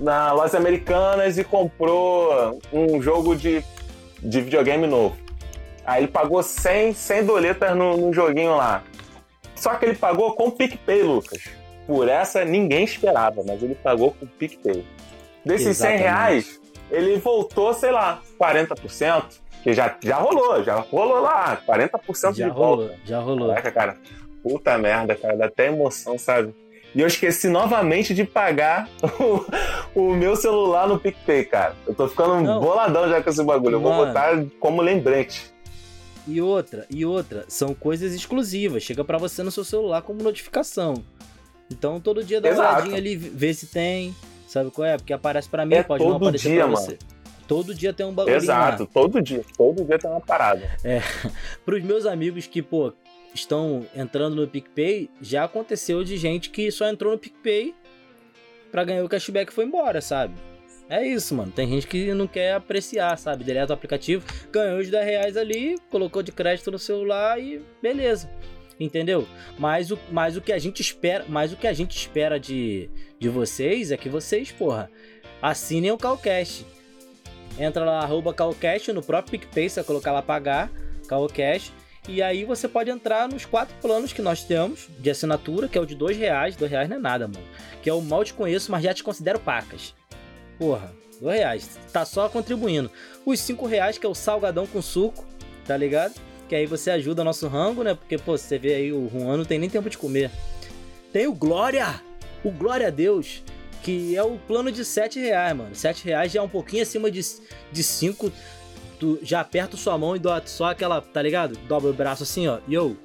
na 0.00 0.32
Lojas 0.32 0.54
Americanas 0.54 1.36
e 1.36 1.44
comprou 1.44 2.58
um 2.72 3.00
jogo 3.02 3.36
de, 3.36 3.62
de 4.18 4.40
videogame 4.40 4.86
novo. 4.86 5.16
Aí 5.84 6.04
ele 6.04 6.12
pagou 6.12 6.42
100, 6.42 6.94
100 6.94 7.24
doletas 7.24 7.76
no, 7.76 7.96
no 7.96 8.12
joguinho 8.12 8.56
lá. 8.56 8.82
Só 9.54 9.74
que 9.74 9.84
ele 9.84 9.94
pagou 9.94 10.34
com 10.34 10.50
PicPay, 10.50 11.02
Lucas. 11.02 11.44
Por 11.86 12.08
essa 12.08 12.44
ninguém 12.44 12.84
esperava, 12.84 13.42
mas 13.46 13.62
ele 13.62 13.74
pagou 13.74 14.12
com 14.12 14.26
PicPay. 14.26 14.86
Desses 15.44 15.68
Exatamente. 15.68 16.02
100 16.02 16.08
reais, 16.08 16.60
ele 16.90 17.16
voltou, 17.18 17.74
sei 17.74 17.90
lá, 17.90 18.22
40%. 18.38 19.24
Que 19.62 19.72
já, 19.72 19.94
já 20.02 20.16
rolou, 20.16 20.62
já 20.64 20.76
rolou 20.76 21.20
lá, 21.20 21.60
40% 21.66 22.34
já 22.34 22.46
de 22.46 22.50
rolou, 22.50 22.76
volta. 22.78 22.94
Já 23.04 23.20
rolou, 23.20 23.48
Caraca, 23.48 23.70
cara. 23.72 23.96
Puta 24.42 24.78
merda, 24.78 25.14
cara, 25.14 25.36
dá 25.36 25.46
até 25.46 25.66
emoção, 25.66 26.16
sabe? 26.16 26.54
E 26.94 27.00
eu 27.00 27.06
esqueci 27.06 27.48
novamente 27.48 28.14
de 28.14 28.24
pagar 28.24 28.88
o, 29.94 30.00
o 30.00 30.14
meu 30.14 30.34
celular 30.34 30.88
no 30.88 30.98
PicPay, 30.98 31.44
cara. 31.44 31.76
Eu 31.86 31.94
tô 31.94 32.08
ficando 32.08 32.40
Não. 32.40 32.60
boladão 32.60 33.08
já 33.08 33.22
com 33.22 33.30
esse 33.30 33.44
bagulho. 33.44 33.76
Eu 33.76 33.80
vou 33.80 33.94
botar 33.94 34.42
como 34.58 34.82
lembrete. 34.82 35.52
E 36.26 36.40
outra, 36.40 36.86
e 36.90 37.04
outra, 37.04 37.44
são 37.48 37.74
coisas 37.74 38.12
exclusivas. 38.12 38.82
Chega 38.82 39.04
para 39.04 39.18
você 39.18 39.42
no 39.42 39.50
seu 39.50 39.64
celular 39.64 40.02
como 40.02 40.22
notificação. 40.22 40.94
Então 41.70 42.00
todo 42.00 42.24
dia 42.24 42.40
dá 42.40 42.48
Exato. 42.48 42.68
uma 42.68 42.74
olhadinha 42.74 42.96
ali, 42.96 43.16
vê 43.16 43.54
se 43.54 43.66
tem. 43.66 44.14
Sabe 44.48 44.70
qual 44.70 44.86
é? 44.86 44.96
Porque 44.96 45.12
aparece 45.12 45.48
para 45.48 45.64
mim, 45.64 45.76
é 45.76 45.82
pode 45.84 46.02
não 46.02 46.16
aparecer 46.16 46.50
dia, 46.50 46.64
pra 46.64 46.70
você. 46.70 46.98
Todo 47.50 47.74
dia 47.74 47.92
tem 47.92 48.06
um 48.06 48.12
bagulho. 48.12 48.36
Exato, 48.36 48.84
lá. 48.84 48.88
todo 48.94 49.20
dia. 49.20 49.44
Todo 49.56 49.84
dia 49.84 49.98
tem 49.98 50.08
uma 50.08 50.20
parada. 50.20 50.70
É. 50.84 51.00
Pros 51.66 51.82
meus 51.82 52.06
amigos 52.06 52.46
que, 52.46 52.62
pô, 52.62 52.92
estão 53.34 53.84
entrando 53.92 54.36
no 54.36 54.46
PicPay, 54.46 55.10
já 55.20 55.42
aconteceu 55.42 56.04
de 56.04 56.16
gente 56.16 56.48
que 56.48 56.70
só 56.70 56.88
entrou 56.88 57.10
no 57.10 57.18
PicPay 57.18 57.74
pra 58.70 58.84
ganhar 58.84 59.02
o 59.02 59.08
cashback 59.08 59.50
e 59.50 59.54
foi 59.54 59.64
embora, 59.64 60.00
sabe? 60.00 60.32
É 60.88 61.04
isso, 61.04 61.34
mano. 61.34 61.50
Tem 61.50 61.68
gente 61.68 61.88
que 61.88 62.14
não 62.14 62.28
quer 62.28 62.54
apreciar, 62.54 63.18
sabe? 63.18 63.42
Deleta 63.42 63.72
o 63.72 63.74
aplicativo, 63.74 64.24
ganhou 64.52 64.78
os 64.78 64.88
10 64.88 65.04
reais 65.04 65.36
ali, 65.36 65.76
colocou 65.90 66.22
de 66.22 66.30
crédito 66.30 66.70
no 66.70 66.78
celular 66.78 67.40
e 67.40 67.60
beleza. 67.82 68.30
Entendeu? 68.78 69.26
Mas 69.58 69.90
o, 69.90 69.98
mas 70.12 70.36
o 70.36 70.40
que 70.40 70.52
a 70.52 70.58
gente 70.60 70.80
espera, 70.80 71.24
mas 71.28 71.52
o 71.52 71.56
que 71.56 71.66
a 71.66 71.72
gente 71.72 71.96
espera 71.96 72.38
de, 72.38 72.88
de 73.18 73.28
vocês 73.28 73.90
é 73.90 73.96
que 73.96 74.08
vocês, 74.08 74.52
porra, 74.52 74.88
assinem 75.42 75.90
o 75.90 75.98
Calcast 75.98 76.64
Entra 77.60 77.84
lá, 77.84 78.00
arroba 78.00 78.32
Calcast 78.32 78.90
no 78.90 79.02
próprio 79.02 79.38
PicPay, 79.38 79.68
você 79.68 79.80
vai 79.80 79.84
colocar 79.84 80.12
lá 80.12 80.22
pagar, 80.22 80.70
Calcast. 81.06 81.74
E 82.08 82.22
aí 82.22 82.46
você 82.46 82.66
pode 82.66 82.88
entrar 82.88 83.28
nos 83.28 83.44
quatro 83.44 83.74
planos 83.82 84.14
que 84.14 84.22
nós 84.22 84.42
temos 84.42 84.88
de 84.98 85.10
assinatura, 85.10 85.68
que 85.68 85.76
é 85.76 85.80
o 85.80 85.84
de 85.84 85.94
dois 85.94 86.16
reais. 86.16 86.56
Dois 86.56 86.70
reais 86.70 86.88
não 86.88 86.96
é 86.96 86.98
nada, 86.98 87.28
mano. 87.28 87.46
Que 87.82 87.90
é 87.90 87.92
o 87.92 88.00
mal 88.00 88.24
te 88.24 88.32
conheço, 88.32 88.72
mas 88.72 88.82
já 88.82 88.94
te 88.94 89.04
considero 89.04 89.38
pacas. 89.38 89.94
Porra, 90.58 90.90
dois 91.20 91.36
reais. 91.36 91.78
Tá 91.92 92.06
só 92.06 92.30
contribuindo. 92.30 92.90
Os 93.26 93.38
cinco 93.40 93.66
reais, 93.66 93.98
que 93.98 94.06
é 94.06 94.08
o 94.08 94.14
salgadão 94.14 94.66
com 94.66 94.80
suco, 94.80 95.26
tá 95.66 95.76
ligado? 95.76 96.14
Que 96.48 96.54
aí 96.54 96.64
você 96.64 96.90
ajuda 96.90 97.22
nosso 97.22 97.46
rango, 97.46 97.84
né? 97.84 97.94
Porque, 97.94 98.16
pô, 98.16 98.38
você 98.38 98.58
vê 98.58 98.74
aí 98.74 98.92
o 98.92 99.06
Juan 99.12 99.36
não 99.36 99.44
tem 99.44 99.58
nem 99.58 99.68
tempo 99.68 99.90
de 99.90 99.98
comer. 99.98 100.30
Tem 101.12 101.26
o 101.26 101.34
Glória! 101.34 102.02
O 102.42 102.50
Glória 102.50 102.86
a 102.86 102.90
Deus! 102.90 103.42
Que 103.82 104.16
é 104.16 104.22
o 104.22 104.36
plano 104.38 104.70
de 104.70 104.84
7 104.84 105.18
reais, 105.18 105.56
mano. 105.56 105.74
7 105.74 106.04
reais 106.04 106.32
já 106.32 106.40
é 106.40 106.42
um 106.42 106.48
pouquinho 106.48 106.82
acima 106.82 107.10
de, 107.10 107.20
de 107.72 107.82
5. 107.82 108.32
Tu 108.98 109.18
já 109.22 109.40
aperta 109.40 109.76
sua 109.76 109.96
mão 109.96 110.14
e 110.14 110.18
dá 110.18 110.42
só 110.44 110.66
aquela, 110.66 111.00
tá 111.00 111.22
ligado? 111.22 111.56
Dobra 111.66 111.90
o 111.90 111.94
braço 111.94 112.22
assim, 112.22 112.46
ó. 112.46 112.58
Yo. 112.68 112.96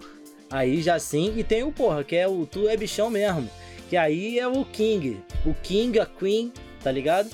Aí 0.49 0.81
já 0.81 0.99
sim. 0.99 1.33
E 1.37 1.43
tem 1.43 1.63
o, 1.63 1.71
porra, 1.71 2.03
que 2.03 2.15
é 2.15 2.27
o 2.27 2.45
Tu 2.45 2.67
é 2.67 2.75
bichão 2.75 3.09
mesmo. 3.09 3.49
Que 3.89 3.97
aí 3.97 4.37
é 4.39 4.47
o 4.47 4.65
King. 4.65 5.21
O 5.45 5.53
King, 5.53 5.99
a 5.99 6.05
Queen, 6.05 6.51
tá 6.83 6.91
ligado? 6.91 7.29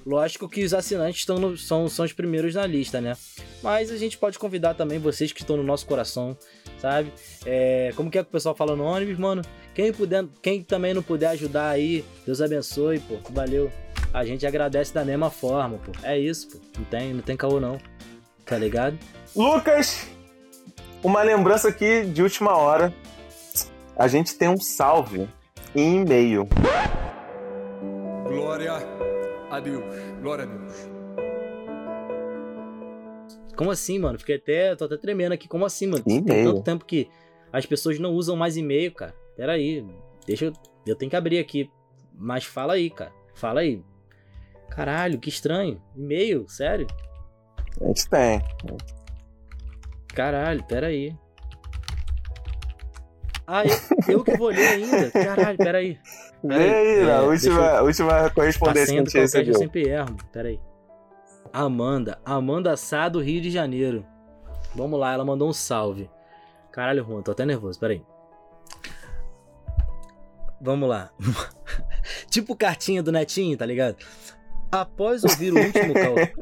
Lógico 0.05 0.49
que 0.49 0.63
os 0.63 0.73
assinantes 0.73 1.19
estão 1.19 1.37
no, 1.37 1.57
são, 1.57 1.87
são 1.87 2.05
os 2.05 2.13
primeiros 2.13 2.55
na 2.55 2.65
lista, 2.65 2.99
né? 2.99 3.15
Mas 3.61 3.91
a 3.91 3.97
gente 3.97 4.17
pode 4.17 4.39
convidar 4.39 4.73
também 4.73 4.97
vocês 4.97 5.31
que 5.31 5.41
estão 5.41 5.57
no 5.57 5.63
nosso 5.63 5.85
coração, 5.85 6.35
sabe? 6.79 7.13
É, 7.45 7.91
como 7.95 8.09
que 8.09 8.17
é 8.17 8.23
que 8.23 8.29
o 8.29 8.31
pessoal 8.31 8.55
fala 8.55 8.75
no 8.75 8.83
ônibus, 8.83 9.17
mano? 9.19 9.43
Quem, 9.75 9.93
puder, 9.93 10.25
quem 10.41 10.63
também 10.63 10.93
não 10.93 11.03
puder 11.03 11.27
ajudar 11.29 11.69
aí, 11.69 12.03
Deus 12.25 12.41
abençoe, 12.41 12.99
pô. 12.99 13.17
Valeu. 13.29 13.71
A 14.13 14.25
gente 14.25 14.45
agradece 14.45 14.93
da 14.93 15.05
mesma 15.05 15.29
forma, 15.29 15.77
pô. 15.77 15.91
É 16.03 16.17
isso, 16.17 16.49
pô. 16.49 16.57
Não 16.79 16.85
tem, 16.85 17.13
não 17.13 17.21
tem 17.21 17.37
caô, 17.37 17.59
não. 17.59 17.77
Tá 18.45 18.57
ligado? 18.57 18.97
Lucas, 19.35 20.07
uma 21.03 21.21
lembrança 21.21 21.69
aqui 21.69 22.03
de 22.05 22.23
última 22.23 22.57
hora. 22.57 22.93
A 23.95 24.07
gente 24.07 24.35
tem 24.35 24.49
um 24.49 24.57
salve 24.57 25.29
em 25.75 26.01
e-mail. 26.01 26.47
Glória 28.27 29.00
a 29.55 29.59
Deus. 29.59 29.83
Glória 30.21 30.45
a 30.45 30.47
Deus. 30.47 30.89
Como 33.55 33.69
assim, 33.69 33.99
mano? 33.99 34.17
Fiquei 34.17 34.37
até. 34.37 34.75
tô 34.75 34.85
até 34.85 34.97
tremendo 34.97 35.33
aqui. 35.33 35.47
Como 35.47 35.65
assim, 35.65 35.87
mano? 35.87 36.03
E-mail. 36.07 36.25
Tem 36.25 36.43
tanto 36.45 36.63
tempo 36.63 36.85
que 36.85 37.09
as 37.51 37.65
pessoas 37.65 37.99
não 37.99 38.13
usam 38.13 38.35
mais 38.35 38.57
e-mail, 38.57 38.91
cara. 38.93 39.13
Pera 39.35 39.53
aí. 39.53 39.85
Deixa 40.25 40.45
eu. 40.45 40.53
Eu 40.85 40.95
tenho 40.95 41.09
que 41.09 41.15
abrir 41.15 41.39
aqui. 41.39 41.69
Mas 42.13 42.43
fala 42.43 42.73
aí, 42.73 42.89
cara. 42.89 43.11
Fala 43.35 43.61
aí. 43.61 43.83
Caralho, 44.69 45.19
que 45.19 45.29
estranho. 45.29 45.81
E-mail, 45.95 46.47
sério? 46.47 46.87
A 47.79 47.87
gente 47.87 48.09
tem. 48.09 48.41
Caralho, 50.07 50.63
pera 50.63 50.87
aí. 50.87 51.15
Ah, 53.53 53.63
eu, 53.65 54.13
eu 54.13 54.23
que 54.23 54.37
vou 54.37 54.47
ler 54.47 54.65
ainda? 54.65 55.11
Caralho, 55.11 55.57
pera 55.57 55.79
aí. 55.79 55.99
Vê 56.41 56.55
aí, 56.55 56.99
é, 56.99 57.11
a 57.11 57.21
última, 57.23 57.61
eu... 57.61 57.83
última 57.83 58.29
correspondência 58.29 58.85
tá 58.85 58.91
que 58.93 58.97
a 58.97 59.03
gente 59.03 59.17
recebeu. 59.17 59.53
Eu 59.53 59.59
sempre 59.59 59.89
erro, 59.89 60.15
peraí. 60.31 60.57
Amanda, 61.51 62.17
Amanda 62.23 62.77
Sá 62.77 63.09
do 63.09 63.19
Rio 63.19 63.41
de 63.41 63.51
Janeiro. 63.51 64.05
Vamos 64.73 64.97
lá, 64.97 65.11
ela 65.11 65.25
mandou 65.25 65.49
um 65.49 65.53
salve. 65.53 66.09
Caralho, 66.71 67.03
Juan, 67.03 67.21
tô 67.21 67.31
até 67.31 67.45
nervoso, 67.45 67.77
peraí. 67.77 68.01
Vamos 70.61 70.87
lá. 70.87 71.11
tipo 72.31 72.55
cartinha 72.55 73.03
do 73.03 73.11
Netinho, 73.11 73.57
tá 73.57 73.65
ligado? 73.65 73.97
Após 74.71 75.25
ouvir 75.25 75.51
o 75.51 75.57
último 75.57 75.93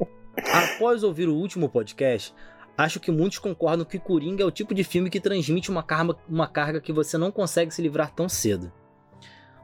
Após 0.54 1.02
ouvir 1.02 1.28
o 1.28 1.34
último 1.34 1.70
podcast, 1.70 2.36
acho 2.84 3.00
que 3.00 3.12
muitos 3.12 3.40
concordam 3.40 3.86
que 3.86 4.00
Coringa 4.00 4.44
é 4.44 4.46
o 4.46 4.52
tipo 4.52 4.74
de 4.74 4.84
filme 4.84 5.10
que 5.10 5.20
transmite 5.20 5.70
uma 5.70 5.84
carga, 5.84 6.16
uma 6.28 6.48
carga 6.48 6.82
que 6.82 6.94
você 6.94 7.18
não 7.18 7.32
consegue 7.32 7.74
se 7.74 7.82
livrar 7.82 8.14
tão 8.14 8.28
cedo 8.28 8.72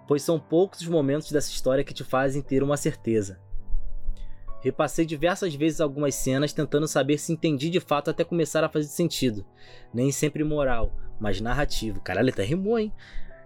pois 0.07 0.21
são 0.21 0.39
poucos 0.39 0.81
os 0.81 0.87
momentos 0.87 1.31
dessa 1.31 1.49
história 1.49 1.83
que 1.83 1.93
te 1.93 2.03
fazem 2.03 2.41
ter 2.41 2.63
uma 2.63 2.77
certeza. 2.77 3.39
Repassei 4.61 5.05
diversas 5.05 5.53
vezes 5.53 5.79
algumas 5.79 6.15
cenas 6.15 6.53
tentando 6.53 6.87
saber 6.87 7.17
se 7.19 7.31
entendi 7.31 7.69
de 7.69 7.79
fato 7.79 8.09
até 8.09 8.23
começar 8.23 8.63
a 8.63 8.69
fazer 8.69 8.87
sentido. 8.87 9.45
Nem 9.93 10.11
sempre 10.11 10.43
moral, 10.43 10.91
mas 11.19 11.39
narrativo. 11.39 12.01
Caralho, 12.01 12.29
até 12.29 12.43
rimou, 12.43 12.79
hein? 12.79 12.91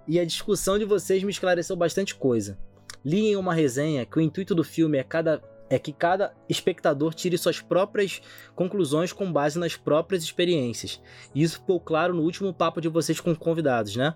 E 0.07 0.19
a 0.19 0.25
discussão 0.25 0.79
de 0.79 0.85
vocês 0.85 1.21
me 1.23 1.31
esclareceu 1.31 1.75
bastante 1.75 2.15
coisa. 2.15 2.57
Li 3.03 3.27
em 3.27 3.35
uma 3.35 3.53
resenha 3.53 4.05
que 4.05 4.17
o 4.17 4.21
intuito 4.21 4.55
do 4.55 4.63
filme 4.63 4.97
é, 4.97 5.03
cada, 5.03 5.41
é 5.69 5.77
que 5.77 5.93
cada 5.93 6.33
espectador 6.49 7.13
tire 7.13 7.37
suas 7.37 7.61
próprias 7.61 8.21
conclusões 8.55 9.13
com 9.13 9.31
base 9.31 9.59
nas 9.59 9.75
próprias 9.75 10.23
experiências. 10.23 11.01
E 11.33 11.43
isso 11.43 11.59
ficou 11.59 11.79
claro 11.79 12.13
no 12.13 12.23
último 12.23 12.53
papo 12.53 12.81
de 12.81 12.89
vocês 12.89 13.19
com 13.19 13.35
convidados, 13.35 13.95
né? 13.95 14.15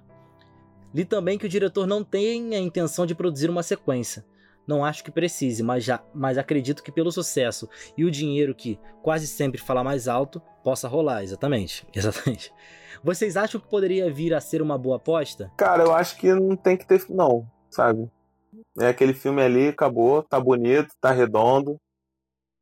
Li 0.93 1.05
também 1.05 1.37
que 1.37 1.45
o 1.45 1.49
diretor 1.49 1.87
não 1.87 2.03
tem 2.03 2.55
a 2.55 2.59
intenção 2.59 3.05
de 3.05 3.15
produzir 3.15 3.49
uma 3.49 3.63
sequência. 3.63 4.25
não 4.65 4.85
acho 4.85 5.03
que 5.03 5.11
precise, 5.11 5.61
mas, 5.61 5.83
já, 5.83 6.01
mas 6.13 6.37
acredito 6.37 6.81
que 6.81 6.91
pelo 6.91 7.11
sucesso 7.11 7.67
e 7.97 8.05
o 8.05 8.11
dinheiro 8.11 8.55
que 8.55 8.79
quase 9.01 9.27
sempre 9.27 9.59
fala 9.59 9.83
mais 9.83 10.07
alto, 10.07 10.41
possa 10.63 10.87
rolar, 10.87 11.21
exatamente. 11.23 11.85
Exatamente. 11.93 12.53
Vocês 13.03 13.35
acham 13.35 13.59
que 13.59 13.67
poderia 13.67 14.09
vir 14.09 14.33
a 14.33 14.39
ser 14.39 14.61
uma 14.61 14.77
boa 14.77 14.95
aposta? 14.95 15.51
Cara, 15.57 15.83
eu 15.83 15.93
acho 15.93 16.15
que 16.17 16.33
não 16.33 16.55
tem 16.55 16.77
que 16.77 16.85
ter. 16.85 17.03
Não, 17.09 17.45
sabe? 17.69 18.09
É 18.79 18.87
aquele 18.87 19.13
filme 19.13 19.41
ali, 19.41 19.69
acabou, 19.69 20.23
tá 20.23 20.39
bonito, 20.39 20.89
tá 20.99 21.11
redondo. 21.11 21.77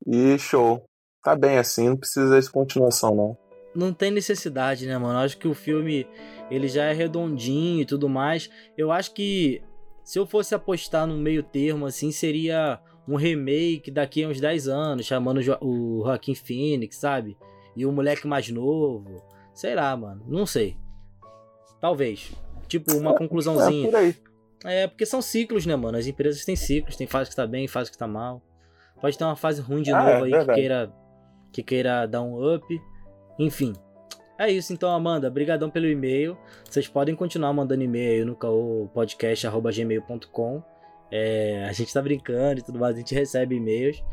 E 0.05 0.37
show. 0.37 0.83
Tá 1.23 1.35
bem 1.35 1.57
assim, 1.57 1.89
não 1.89 1.97
precisa 1.97 2.39
de 2.39 2.49
continuação, 2.49 3.15
não. 3.15 3.37
Não 3.73 3.93
tem 3.93 4.11
necessidade, 4.11 4.85
né, 4.85 4.97
mano? 4.97 5.19
Eu 5.19 5.23
acho 5.23 5.37
que 5.37 5.47
o 5.47 5.53
filme 5.53 6.07
ele 6.49 6.67
já 6.67 6.85
é 6.85 6.93
redondinho 6.93 7.81
e 7.81 7.85
tudo 7.85 8.09
mais. 8.09 8.49
Eu 8.77 8.91
acho 8.91 9.13
que 9.13 9.61
se 10.03 10.19
eu 10.19 10.25
fosse 10.25 10.53
apostar 10.53 11.07
no 11.07 11.17
meio 11.17 11.43
termo, 11.43 11.85
assim, 11.85 12.11
seria 12.11 12.79
um 13.07 13.15
remake 13.15 13.91
daqui 13.91 14.23
a 14.23 14.27
uns 14.27 14.41
10 14.41 14.67
anos, 14.67 15.05
chamando 15.05 15.39
o 15.61 16.03
Joaquim 16.03 16.35
Phoenix, 16.35 16.97
sabe? 16.97 17.37
E 17.75 17.85
o 17.85 17.91
moleque 17.91 18.27
mais 18.27 18.49
novo. 18.49 19.23
Sei 19.53 19.75
lá, 19.75 19.95
mano. 19.95 20.23
Não 20.27 20.45
sei. 20.45 20.75
Talvez. 21.79 22.31
Tipo, 22.67 22.95
uma 22.97 23.11
é, 23.11 23.17
conclusãozinha. 23.17 23.87
É, 23.87 23.91
por 23.91 23.97
aí. 23.97 24.15
É, 24.63 24.87
porque 24.87 25.05
são 25.05 25.21
ciclos, 25.21 25.65
né, 25.65 25.75
mano? 25.75 25.97
As 25.97 26.07
empresas 26.07 26.45
têm 26.45 26.55
ciclos, 26.55 26.95
tem 26.95 27.07
fase 27.07 27.29
que 27.29 27.35
tá 27.35 27.45
bem, 27.47 27.67
fase 27.67 27.91
que 27.91 27.97
tá 27.97 28.07
mal. 28.07 28.41
Pode 28.99 29.17
ter 29.17 29.23
uma 29.23 29.35
fase 29.35 29.61
ruim 29.61 29.81
de 29.81 29.91
ah, 29.91 29.97
novo 29.97 30.27
é, 30.27 30.37
aí 30.37 30.45
que 30.45 30.53
queira, 30.53 30.93
que 31.51 31.63
queira 31.63 32.05
dar 32.05 32.21
um 32.21 32.55
up. 32.55 32.81
Enfim. 33.39 33.73
É 34.37 34.51
isso 34.51 34.73
então, 34.73 34.91
Amanda. 34.91 35.27
Obrigadão 35.27 35.69
pelo 35.69 35.87
e-mail. 35.87 36.37
Vocês 36.69 36.87
podem 36.87 37.15
continuar 37.15 37.53
mandando 37.53 37.83
e-mail 37.83 38.25
no 38.25 38.35
caopodcast.gmail.com. 38.35 40.63
É, 41.11 41.65
a 41.67 41.73
gente 41.73 41.93
tá 41.93 42.01
brincando 42.01 42.59
e 42.59 42.63
tudo 42.63 42.79
mais, 42.79 42.95
a 42.95 42.99
gente 42.99 43.13
recebe 43.13 43.55
e-mails. 43.55 44.03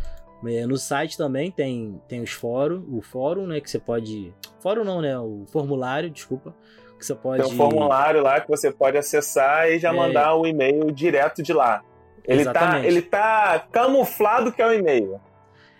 É, 0.47 0.67
no 0.67 0.77
site 0.77 1.17
também 1.17 1.51
tem, 1.51 2.01
tem 2.07 2.21
os 2.21 2.31
fóruns, 2.31 2.85
o 2.89 3.01
fórum, 3.01 3.47
né? 3.47 3.61
Que 3.61 3.71
você 3.71 3.79
pode. 3.79 4.35
Fórum 4.61 4.85
não, 4.85 5.01
né? 5.01 5.19
O 5.19 5.45
formulário, 5.49 6.11
desculpa. 6.11 6.55
Que 6.99 7.07
você 7.07 7.15
pode. 7.15 7.43
Tem 7.43 7.53
um 7.53 7.57
formulário 7.57 8.23
lá 8.23 8.41
que 8.41 8.49
você 8.49 8.71
pode 8.73 8.97
acessar 8.97 9.71
e 9.71 9.79
já 9.79 9.91
é... 9.91 9.93
mandar 9.93 10.35
o 10.35 10.47
e-mail 10.47 10.91
direto 10.91 11.43
de 11.43 11.53
lá. 11.53 11.83
Ele 12.25 12.45
tá, 12.45 12.85
ele 12.85 13.01
tá 13.01 13.67
camuflado 13.73 14.53
que 14.53 14.61
é 14.61 14.67
o 14.67 14.73
e-mail. 14.73 15.21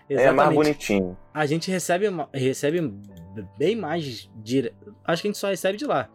Exatamente. 0.09 0.29
É 0.29 0.33
mais 0.33 0.55
bonitinho. 0.55 1.19
A 1.35 1.45
gente 1.45 1.71
recebe, 1.71 2.07
recebe 2.33 2.95
bem 3.59 3.77
mais 3.77 4.31
dire... 4.37 4.75
Acho 5.05 5.21
que 5.21 5.29
a 5.29 5.31
gente 5.31 5.39
só 5.39 5.49
recebe 5.49 5.77
de 5.77 5.85
lá. 5.85 6.09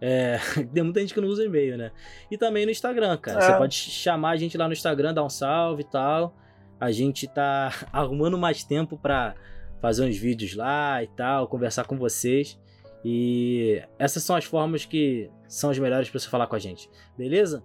É, 0.00 0.38
tem 0.72 0.82
muita 0.82 1.00
gente 1.00 1.14
que 1.14 1.20
não 1.20 1.28
usa 1.28 1.44
e-mail, 1.44 1.78
né? 1.78 1.92
E 2.30 2.36
também 2.36 2.64
no 2.64 2.70
Instagram, 2.70 3.16
cara. 3.16 3.38
É. 3.38 3.42
Você 3.42 3.52
pode 3.56 3.74
chamar 3.74 4.30
a 4.30 4.36
gente 4.36 4.56
lá 4.58 4.66
no 4.66 4.72
Instagram, 4.72 5.14
dar 5.14 5.24
um 5.24 5.30
salve 5.30 5.82
e 5.82 5.86
tal. 5.90 6.34
A 6.78 6.90
gente 6.90 7.26
tá 7.26 7.72
arrumando 7.92 8.36
mais 8.36 8.62
tempo 8.62 8.98
para 8.98 9.34
fazer 9.80 10.04
uns 10.04 10.16
vídeos 10.16 10.54
lá 10.54 11.02
e 11.02 11.06
tal, 11.08 11.48
conversar 11.48 11.86
com 11.86 11.96
vocês. 11.96 12.58
E 13.04 13.82
essas 13.98 14.22
são 14.22 14.36
as 14.36 14.44
formas 14.44 14.84
que 14.84 15.30
são 15.48 15.70
as 15.70 15.78
melhores 15.78 16.10
para 16.10 16.20
você 16.20 16.28
falar 16.28 16.46
com 16.46 16.56
a 16.56 16.58
gente, 16.58 16.90
beleza? 17.16 17.62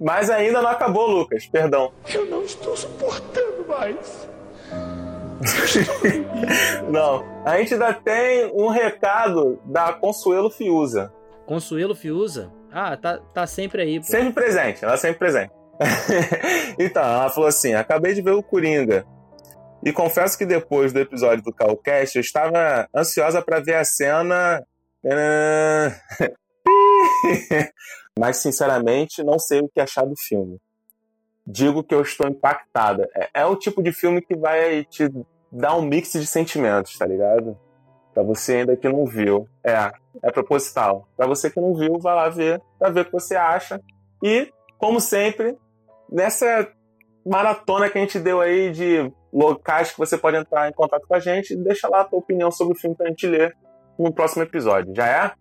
Mas 0.00 0.30
ainda 0.30 0.62
não 0.62 0.70
acabou, 0.70 1.06
Lucas, 1.08 1.46
perdão. 1.46 1.92
Eu 2.12 2.26
não 2.26 2.42
estou 2.42 2.76
suportando 2.76 3.66
mais. 3.66 4.28
não, 6.90 7.24
a 7.44 7.58
gente 7.58 7.74
ainda 7.74 7.92
tem 7.92 8.50
um 8.54 8.68
recado 8.68 9.60
da 9.64 9.92
Consuelo 9.92 10.50
Fiuza. 10.50 11.12
Consuelo 11.46 11.94
Fiuza? 11.94 12.52
Ah, 12.72 12.96
tá, 12.96 13.18
tá 13.18 13.46
sempre 13.46 13.82
aí. 13.82 13.98
Pô. 13.98 14.06
Sempre 14.06 14.32
presente, 14.32 14.84
ela 14.84 14.94
é 14.94 14.96
sempre 14.96 15.18
presente. 15.18 15.52
então, 16.78 17.02
ela 17.02 17.30
falou 17.30 17.48
assim: 17.48 17.74
acabei 17.74 18.14
de 18.14 18.22
ver 18.22 18.32
o 18.32 18.42
Coringa. 18.42 19.06
E 19.84 19.92
confesso 19.92 20.36
que 20.36 20.44
depois 20.44 20.92
do 20.92 20.98
episódio 20.98 21.44
do 21.44 21.52
Calcast, 21.52 22.16
eu 22.16 22.20
estava 22.20 22.88
ansiosa 22.94 23.40
para 23.40 23.60
ver 23.60 23.76
a 23.76 23.84
cena. 23.84 24.62
Mas, 28.18 28.38
sinceramente, 28.38 29.22
não 29.22 29.38
sei 29.38 29.60
o 29.60 29.68
que 29.68 29.80
achar 29.80 30.04
do 30.04 30.16
filme. 30.16 30.58
Digo 31.46 31.82
que 31.82 31.94
eu 31.94 32.02
estou 32.02 32.28
impactada. 32.28 33.08
É, 33.14 33.42
é 33.42 33.46
o 33.46 33.56
tipo 33.56 33.82
de 33.82 33.92
filme 33.92 34.20
que 34.20 34.36
vai 34.36 34.84
te 34.84 35.08
dar 35.50 35.76
um 35.76 35.82
mix 35.82 36.12
de 36.12 36.26
sentimentos, 36.26 36.98
tá 36.98 37.06
ligado? 37.06 37.58
Pra 38.12 38.22
você 38.22 38.56
ainda 38.56 38.76
que 38.76 38.88
não 38.88 39.06
viu. 39.06 39.48
É, 39.64 39.90
é 40.22 40.32
proposital. 40.32 41.08
Pra 41.16 41.26
você 41.26 41.50
que 41.50 41.60
não 41.60 41.74
viu, 41.74 41.98
vai 41.98 42.14
lá 42.14 42.28
ver, 42.28 42.60
pra 42.78 42.90
ver 42.90 43.02
o 43.02 43.04
que 43.04 43.12
você 43.12 43.36
acha. 43.36 43.80
E, 44.22 44.52
como 44.78 45.00
sempre, 45.00 45.56
nessa 46.10 46.68
maratona 47.24 47.88
que 47.88 47.98
a 47.98 48.00
gente 48.00 48.18
deu 48.18 48.40
aí 48.40 48.72
de 48.72 49.12
locais 49.32 49.92
que 49.92 49.98
você 49.98 50.18
pode 50.18 50.36
entrar 50.36 50.68
em 50.68 50.72
contato 50.72 51.06
com 51.06 51.14
a 51.14 51.20
gente, 51.20 51.56
deixa 51.56 51.88
lá 51.88 52.00
a 52.00 52.04
tua 52.04 52.18
opinião 52.18 52.50
sobre 52.50 52.76
o 52.76 52.80
filme 52.80 52.96
pra 52.96 53.08
gente 53.08 53.26
ler 53.26 53.56
no 53.98 54.12
próximo 54.12 54.42
episódio. 54.42 54.94
Já 54.94 55.06
é? 55.06 55.32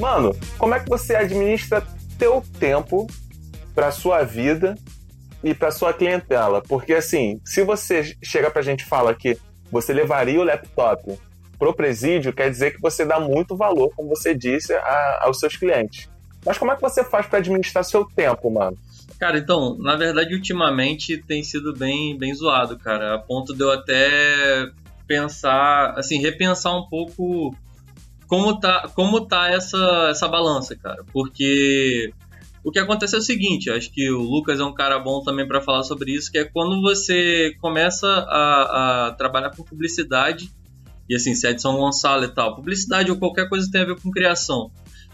Mano, 0.00 0.34
como 0.56 0.74
é 0.74 0.80
que 0.80 0.88
você 0.88 1.16
administra 1.16 1.84
teu 2.18 2.42
tempo 2.58 3.06
para 3.74 3.90
sua 3.90 4.22
vida 4.22 4.76
e 5.42 5.52
para 5.52 5.72
sua 5.72 5.92
clientela? 5.92 6.62
Porque 6.62 6.94
assim, 6.94 7.40
se 7.44 7.64
você 7.64 8.16
chega 8.22 8.48
pra 8.50 8.62
gente 8.62 8.82
e 8.82 8.86
fala 8.86 9.14
que 9.14 9.36
você 9.70 9.92
levaria 9.92 10.40
o 10.40 10.44
laptop 10.44 11.18
pro 11.58 11.74
presídio, 11.74 12.32
quer 12.32 12.50
dizer 12.50 12.72
que 12.72 12.80
você 12.80 13.04
dá 13.04 13.18
muito 13.18 13.56
valor, 13.56 13.90
como 13.94 14.08
você 14.08 14.34
disse, 14.34 14.72
a, 14.72 15.24
aos 15.24 15.38
seus 15.38 15.56
clientes. 15.56 16.08
Mas 16.46 16.56
como 16.56 16.72
é 16.72 16.76
que 16.76 16.82
você 16.82 17.02
faz 17.02 17.26
para 17.26 17.38
administrar 17.38 17.84
seu 17.84 18.04
tempo, 18.04 18.50
mano? 18.50 18.76
Cara, 19.18 19.38
então, 19.38 19.76
na 19.78 19.96
verdade, 19.96 20.34
ultimamente 20.34 21.16
tem 21.16 21.42
sido 21.42 21.74
bem, 21.74 22.16
bem 22.16 22.32
zoado, 22.32 22.78
cara. 22.78 23.16
A 23.16 23.18
ponto 23.18 23.52
de 23.52 23.60
eu 23.62 23.72
até 23.72 24.70
pensar, 25.06 25.94
assim, 25.96 26.20
repensar 26.20 26.76
um 26.76 26.88
pouco 26.88 27.54
como 28.28 28.60
tá, 28.60 28.88
como 28.94 29.26
tá 29.26 29.50
essa, 29.50 30.08
essa 30.10 30.28
balança, 30.28 30.76
cara. 30.76 31.02
Porque 31.12 32.12
o 32.62 32.70
que 32.70 32.78
acontece 32.78 33.16
é 33.16 33.18
o 33.18 33.22
seguinte, 33.22 33.70
acho 33.70 33.90
que 33.92 34.08
o 34.10 34.20
Lucas 34.20 34.60
é 34.60 34.64
um 34.64 34.74
cara 34.74 34.98
bom 34.98 35.22
também 35.22 35.48
para 35.48 35.60
falar 35.60 35.82
sobre 35.82 36.12
isso, 36.12 36.30
que 36.30 36.38
é 36.38 36.44
quando 36.44 36.80
você 36.82 37.52
começa 37.60 38.06
a, 38.06 39.06
a 39.06 39.12
trabalhar 39.14 39.50
com 39.50 39.64
publicidade, 39.64 40.50
e 41.08 41.16
assim, 41.16 41.34
se 41.34 41.46
é 41.46 41.52
de 41.52 41.62
São 41.62 41.76
Gonçalo 41.76 42.24
e 42.24 42.28
tal, 42.28 42.54
publicidade 42.54 43.10
ou 43.10 43.18
qualquer 43.18 43.48
coisa 43.48 43.66
que 43.66 43.72
tem 43.72 43.82
a 43.82 43.86
ver 43.86 44.00
com 44.00 44.10
criação, 44.10 44.70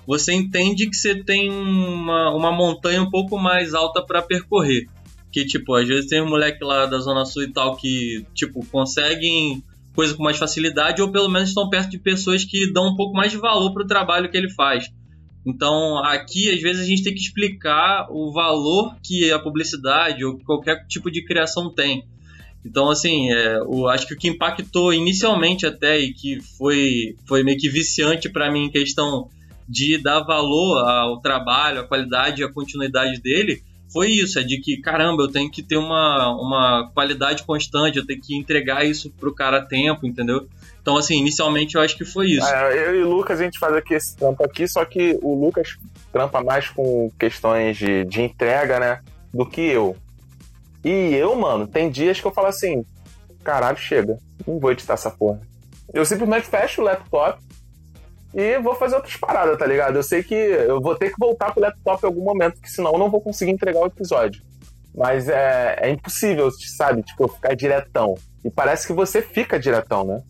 você 0.06 0.32
entende 0.32 0.88
que 0.88 0.96
você 0.96 1.22
tem 1.22 1.50
uma, 1.50 2.34
uma 2.34 2.52
montanha 2.52 3.02
um 3.02 3.10
pouco 3.10 3.38
mais 3.38 3.74
alta 3.74 4.04
para 4.04 4.22
percorrer. 4.22 4.86
Que, 5.32 5.44
tipo, 5.44 5.74
às 5.74 5.88
vezes 5.88 6.08
tem 6.08 6.22
um 6.22 6.28
moleque 6.28 6.62
lá 6.62 6.86
da 6.86 6.98
Zona 6.98 7.24
Sul 7.24 7.44
e 7.44 7.52
tal 7.52 7.76
que, 7.76 8.24
tipo, 8.34 8.64
conseguem 8.66 9.62
coisa 9.94 10.14
com 10.14 10.22
mais 10.22 10.36
facilidade, 10.36 11.00
ou 11.00 11.10
pelo 11.10 11.28
menos 11.28 11.48
estão 11.48 11.70
perto 11.70 11.90
de 11.90 11.98
pessoas 11.98 12.44
que 12.44 12.72
dão 12.72 12.88
um 12.88 12.96
pouco 12.96 13.14
mais 13.14 13.32
de 13.32 13.38
valor 13.38 13.72
para 13.72 13.84
o 13.84 13.86
trabalho 13.86 14.30
que 14.30 14.36
ele 14.36 14.50
faz. 14.50 14.88
Então, 15.46 15.98
aqui, 16.04 16.50
às 16.50 16.60
vezes, 16.60 16.82
a 16.82 16.86
gente 16.86 17.02
tem 17.02 17.14
que 17.14 17.20
explicar 17.20 18.08
o 18.10 18.32
valor 18.32 18.96
que 19.02 19.30
a 19.30 19.38
publicidade 19.38 20.24
ou 20.24 20.38
qualquer 20.38 20.86
tipo 20.86 21.10
de 21.10 21.24
criação 21.24 21.72
tem. 21.72 22.04
Então, 22.64 22.88
assim, 22.90 23.30
é, 23.30 23.62
o, 23.66 23.86
acho 23.88 24.06
que 24.06 24.14
o 24.14 24.18
que 24.18 24.28
impactou 24.28 24.92
inicialmente 24.92 25.66
até 25.66 25.98
e 25.98 26.14
que 26.14 26.40
foi, 26.56 27.16
foi 27.26 27.42
meio 27.42 27.58
que 27.58 27.68
viciante 27.68 28.28
para 28.28 28.50
mim 28.50 28.64
em 28.64 28.70
questão 28.70 29.28
de 29.68 29.98
dar 29.98 30.20
valor 30.20 30.78
ao 30.78 31.20
trabalho, 31.20 31.80
à 31.80 31.84
qualidade 31.84 32.40
e 32.40 32.44
à 32.44 32.52
continuidade 32.52 33.20
dele, 33.20 33.62
foi 33.94 34.10
isso, 34.10 34.40
é 34.40 34.42
de 34.42 34.60
que, 34.60 34.78
caramba, 34.78 35.22
eu 35.22 35.30
tenho 35.30 35.48
que 35.48 35.62
ter 35.62 35.76
uma, 35.76 36.32
uma 36.34 36.90
qualidade 36.92 37.44
constante, 37.44 37.96
eu 37.96 38.04
tenho 38.04 38.20
que 38.20 38.36
entregar 38.36 38.84
isso 38.84 39.08
pro 39.08 39.32
cara 39.32 39.58
a 39.58 39.64
tempo, 39.64 40.04
entendeu? 40.04 40.48
Então, 40.82 40.96
assim, 40.96 41.16
inicialmente 41.16 41.76
eu 41.76 41.80
acho 41.80 41.96
que 41.96 42.04
foi 42.04 42.32
isso. 42.32 42.46
É, 42.46 42.88
eu 42.88 43.00
e 43.00 43.02
o 43.04 43.10
Lucas, 43.10 43.40
a 43.40 43.44
gente 43.44 43.58
faz 43.58 43.72
aqui 43.74 43.94
esse 43.94 44.16
trampo 44.16 44.44
aqui, 44.44 44.66
só 44.66 44.84
que 44.84 45.16
o 45.22 45.34
Lucas 45.34 45.76
trampa 46.12 46.42
mais 46.42 46.68
com 46.68 47.08
questões 47.18 47.76
de, 47.76 48.04
de 48.04 48.20
entrega, 48.20 48.80
né, 48.80 49.00
do 49.32 49.46
que 49.46 49.60
eu. 49.60 49.96
E 50.84 51.14
eu, 51.14 51.34
mano, 51.34 51.66
tem 51.66 51.90
dias 51.90 52.20
que 52.20 52.26
eu 52.26 52.32
falo 52.32 52.48
assim, 52.48 52.84
caralho, 53.42 53.78
chega, 53.78 54.18
não 54.46 54.58
vou 54.58 54.72
editar 54.72 54.94
essa 54.94 55.10
porra. 55.10 55.40
Eu 55.92 56.04
simplesmente 56.04 56.46
fecho 56.46 56.80
o 56.80 56.84
laptop, 56.84 57.38
e 58.34 58.58
vou 58.58 58.74
fazer 58.74 58.96
outras 58.96 59.16
paradas, 59.16 59.56
tá 59.56 59.64
ligado? 59.64 59.94
Eu 59.94 60.02
sei 60.02 60.22
que 60.22 60.34
eu 60.34 60.80
vou 60.80 60.96
ter 60.96 61.10
que 61.10 61.18
voltar 61.18 61.52
pro 61.52 61.62
laptop 61.62 62.02
em 62.02 62.06
algum 62.06 62.24
momento, 62.24 62.54
porque 62.54 62.68
senão 62.68 62.92
eu 62.92 62.98
não 62.98 63.08
vou 63.08 63.20
conseguir 63.20 63.52
entregar 63.52 63.80
o 63.80 63.86
episódio. 63.86 64.42
Mas 64.92 65.28
é, 65.28 65.76
é 65.80 65.90
impossível, 65.90 66.50
sabe? 66.76 67.02
Tipo, 67.04 67.28
ficar 67.28 67.54
diretão. 67.54 68.16
E 68.44 68.50
parece 68.50 68.88
que 68.88 68.92
você 68.92 69.22
fica 69.22 69.58
diretão, 69.58 70.04
né? 70.04 70.20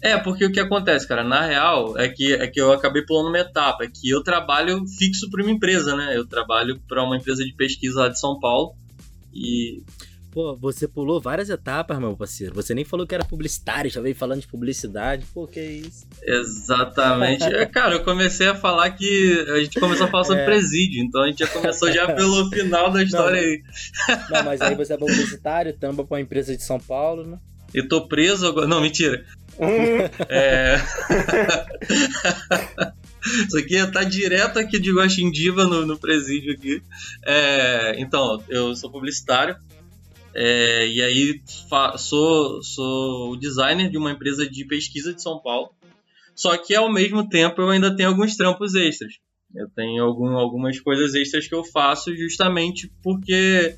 É, 0.00 0.16
porque 0.16 0.46
o 0.46 0.52
que 0.52 0.60
acontece, 0.60 1.06
cara, 1.06 1.24
na 1.24 1.44
real, 1.44 1.98
é 1.98 2.08
que, 2.08 2.32
é 2.34 2.46
que 2.46 2.60
eu 2.60 2.72
acabei 2.72 3.02
pulando 3.04 3.28
uma 3.28 3.38
etapa, 3.38 3.84
é 3.84 3.88
que 3.88 4.08
eu 4.08 4.22
trabalho 4.22 4.82
fixo 4.96 5.28
para 5.28 5.42
uma 5.42 5.50
empresa, 5.50 5.94
né? 5.96 6.16
Eu 6.16 6.26
trabalho 6.26 6.80
para 6.88 7.02
uma 7.02 7.16
empresa 7.16 7.44
de 7.44 7.52
pesquisa 7.52 8.00
lá 8.00 8.08
de 8.08 8.18
São 8.18 8.38
Paulo 8.38 8.74
e 9.32 9.82
Pô, 10.30 10.56
você 10.56 10.86
pulou 10.86 11.20
várias 11.20 11.50
etapas, 11.50 11.98
meu 11.98 12.16
parceiro. 12.16 12.54
Você 12.54 12.72
nem 12.72 12.84
falou 12.84 13.04
que 13.04 13.14
era 13.14 13.24
publicitário, 13.24 13.90
já 13.90 14.00
veio 14.00 14.14
falando 14.14 14.40
de 14.40 14.46
publicidade. 14.46 15.26
Pô, 15.34 15.44
que 15.46 15.60
isso? 15.60 16.06
Exatamente. 16.22 17.42
É, 17.42 17.66
cara, 17.66 17.96
eu 17.96 18.04
comecei 18.04 18.46
a 18.46 18.54
falar 18.54 18.90
que. 18.90 19.44
A 19.52 19.58
gente 19.58 19.80
começou 19.80 20.06
a 20.06 20.10
falar 20.10 20.24
sobre 20.24 20.42
é. 20.42 20.44
presídio, 20.44 21.02
então 21.02 21.22
a 21.22 21.26
gente 21.26 21.40
já 21.40 21.48
começou 21.48 21.90
já 21.90 22.06
pelo 22.14 22.48
final 22.48 22.92
da 22.92 23.02
história 23.02 23.40
não, 23.40 23.48
aí. 23.48 23.62
Não, 24.30 24.44
mas 24.44 24.60
aí 24.60 24.76
você 24.76 24.92
é 24.92 24.96
publicitário, 24.96 25.72
tamba 25.72 26.04
pra 26.04 26.14
uma 26.16 26.20
empresa 26.20 26.56
de 26.56 26.62
São 26.62 26.78
Paulo, 26.78 27.26
né? 27.26 27.38
E 27.74 27.82
tô 27.82 28.06
preso 28.06 28.46
agora. 28.46 28.68
Não, 28.68 28.80
mentira. 28.80 29.24
é. 30.28 30.80
Isso 33.46 33.58
aqui 33.58 33.86
tá 33.92 34.02
direto 34.02 34.58
aqui 34.58 34.78
de 34.78 34.92
Guaxindiva 34.92 35.64
no, 35.64 35.86
no 35.86 35.98
presídio 35.98 36.52
aqui. 36.52 36.82
É, 37.24 37.94
então, 37.98 38.42
eu 38.48 38.74
sou 38.74 38.90
publicitário, 38.90 39.56
é, 40.34 40.86
e 40.86 41.02
aí 41.02 41.42
sou, 41.98 42.62
sou 42.62 43.32
o 43.32 43.36
designer 43.36 43.90
de 43.90 43.98
uma 43.98 44.12
empresa 44.12 44.48
de 44.48 44.64
pesquisa 44.64 45.12
de 45.12 45.22
São 45.22 45.38
Paulo. 45.40 45.70
Só 46.34 46.56
que 46.56 46.74
ao 46.74 46.90
mesmo 46.90 47.28
tempo 47.28 47.60
eu 47.60 47.68
ainda 47.68 47.94
tenho 47.94 48.08
alguns 48.08 48.36
trampos 48.36 48.74
extras. 48.74 49.14
Eu 49.54 49.68
tenho 49.74 50.02
algum, 50.02 50.36
algumas 50.36 50.78
coisas 50.78 51.14
extras 51.14 51.48
que 51.48 51.54
eu 51.54 51.64
faço 51.64 52.14
justamente 52.16 52.90
porque 53.02 53.74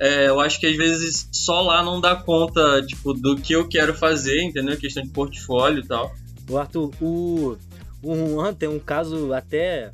é, 0.00 0.28
eu 0.28 0.40
acho 0.40 0.58
que 0.58 0.66
às 0.66 0.76
vezes 0.76 1.28
só 1.30 1.60
lá 1.60 1.82
não 1.82 2.00
dá 2.00 2.16
conta 2.16 2.82
tipo, 2.86 3.12
do 3.12 3.36
que 3.36 3.52
eu 3.52 3.68
quero 3.68 3.94
fazer, 3.94 4.42
entendeu? 4.42 4.76
Questão 4.78 5.02
de 5.02 5.10
portfólio 5.10 5.84
e 5.84 5.86
tal. 5.86 6.10
O 6.48 6.56
Arthur, 6.56 6.90
o, 7.00 7.56
o 8.02 8.14
Juan 8.14 8.54
tem 8.54 8.68
um 8.68 8.78
caso 8.78 9.32
até 9.32 9.90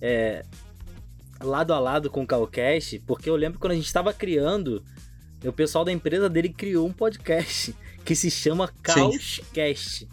é, 0.00 0.44
lado 1.42 1.72
a 1.72 1.78
lado 1.78 2.10
com 2.10 2.22
o 2.22 2.26
Calcast, 2.26 2.98
porque 3.06 3.28
eu 3.28 3.36
lembro 3.36 3.58
quando 3.58 3.72
a 3.72 3.76
gente 3.76 3.86
estava 3.86 4.12
criando 4.12 4.82
o 5.44 5.52
pessoal 5.52 5.84
da 5.84 5.92
empresa 5.92 6.28
dele 6.28 6.50
criou 6.50 6.86
um 6.86 6.92
podcast 6.92 7.74
que 8.04 8.14
se 8.14 8.30
chama 8.30 8.70
Caoscast. 8.82 10.08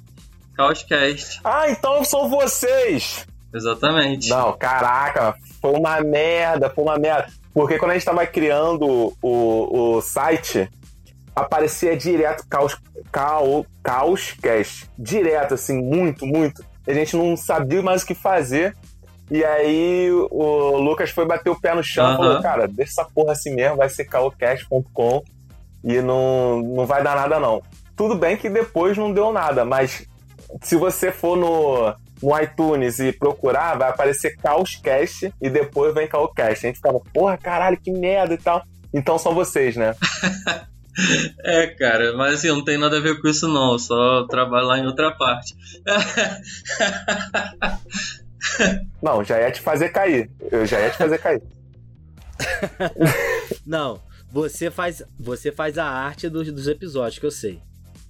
Caoscast. 0.53 1.41
Ah, 1.43 1.69
então 1.69 2.03
são 2.03 2.29
vocês! 2.29 3.25
Exatamente. 3.53 4.29
Não, 4.29 4.57
caraca, 4.57 5.35
foi 5.61 5.71
uma 5.71 6.01
merda, 6.01 6.69
foi 6.69 6.83
uma 6.83 6.97
merda. 6.97 7.27
Porque 7.53 7.77
quando 7.77 7.91
a 7.91 7.93
gente 7.95 8.05
tava 8.05 8.25
criando 8.25 9.13
o, 9.21 9.95
o 9.97 10.01
site, 10.01 10.69
aparecia 11.35 11.95
direto 11.95 12.45
Caos, 12.47 12.77
Caos, 13.11 13.65
Caoscast. 13.81 14.89
Direto, 14.97 15.53
assim, 15.53 15.81
muito, 15.81 16.25
muito. 16.25 16.63
A 16.87 16.93
gente 16.93 17.15
não 17.15 17.35
sabia 17.35 17.81
mais 17.81 18.03
o 18.03 18.05
que 18.05 18.15
fazer. 18.15 18.75
E 19.29 19.43
aí 19.43 20.09
o 20.11 20.77
Lucas 20.77 21.09
foi 21.09 21.25
bater 21.25 21.49
o 21.49 21.59
pé 21.59 21.75
no 21.75 21.83
chão 21.83 22.13
e 22.13 22.17
falou, 22.17 22.41
cara, 22.41 22.65
deixa 22.65 22.93
essa 22.93 23.05
porra 23.05 23.33
assim 23.33 23.53
mesmo, 23.53 23.75
vai 23.75 23.89
ser 23.89 24.05
caocast.com 24.05 25.21
e 25.83 26.01
não, 26.01 26.61
não 26.61 26.85
vai 26.85 27.03
dar 27.03 27.15
nada 27.15 27.37
não. 27.37 27.61
Tudo 27.95 28.15
bem 28.15 28.37
que 28.37 28.49
depois 28.49 28.97
não 28.97 29.11
deu 29.11 29.33
nada, 29.33 29.65
mas 29.65 30.07
se 30.61 30.77
você 30.77 31.11
for 31.11 31.35
no, 31.35 31.93
no 32.23 32.39
iTunes 32.39 32.99
e 32.99 33.11
procurar, 33.11 33.77
vai 33.77 33.89
aparecer 33.89 34.37
Caoscast 34.37 35.33
e 35.41 35.49
depois 35.49 35.93
vem 35.93 36.07
Caocast. 36.07 36.65
A 36.65 36.69
gente 36.69 36.77
ficava, 36.77 37.01
porra, 37.13 37.37
caralho, 37.37 37.77
que 37.77 37.91
merda 37.91 38.33
e 38.33 38.37
tal. 38.37 38.63
Então 38.93 39.17
são 39.17 39.33
vocês, 39.33 39.75
né? 39.75 39.93
É, 41.43 41.67
cara, 41.67 42.15
mas 42.17 42.35
assim, 42.35 42.47
não 42.47 42.63
tem 42.63 42.77
nada 42.77 42.97
a 42.97 43.01
ver 43.01 43.21
com 43.21 43.27
isso 43.27 43.47
não, 43.47 43.73
eu 43.73 43.79
só 43.79 44.25
trabalho 44.27 44.67
lá 44.67 44.79
em 44.79 44.85
outra 44.85 45.11
parte. 45.11 45.55
Não, 49.01 49.23
já 49.23 49.39
ia 49.39 49.51
te 49.51 49.61
fazer 49.61 49.89
cair. 49.89 50.29
Eu 50.51 50.65
já 50.65 50.79
ia 50.79 50.89
te 50.89 50.97
fazer 50.97 51.17
cair. 51.17 51.41
Não, 53.65 53.99
você 54.31 54.71
faz, 54.71 55.03
você 55.19 55.51
faz 55.51 55.77
a 55.77 55.85
arte 55.85 56.29
dos, 56.29 56.51
dos 56.51 56.67
episódios, 56.67 57.19
que 57.19 57.25
eu 57.25 57.31
sei. 57.31 57.59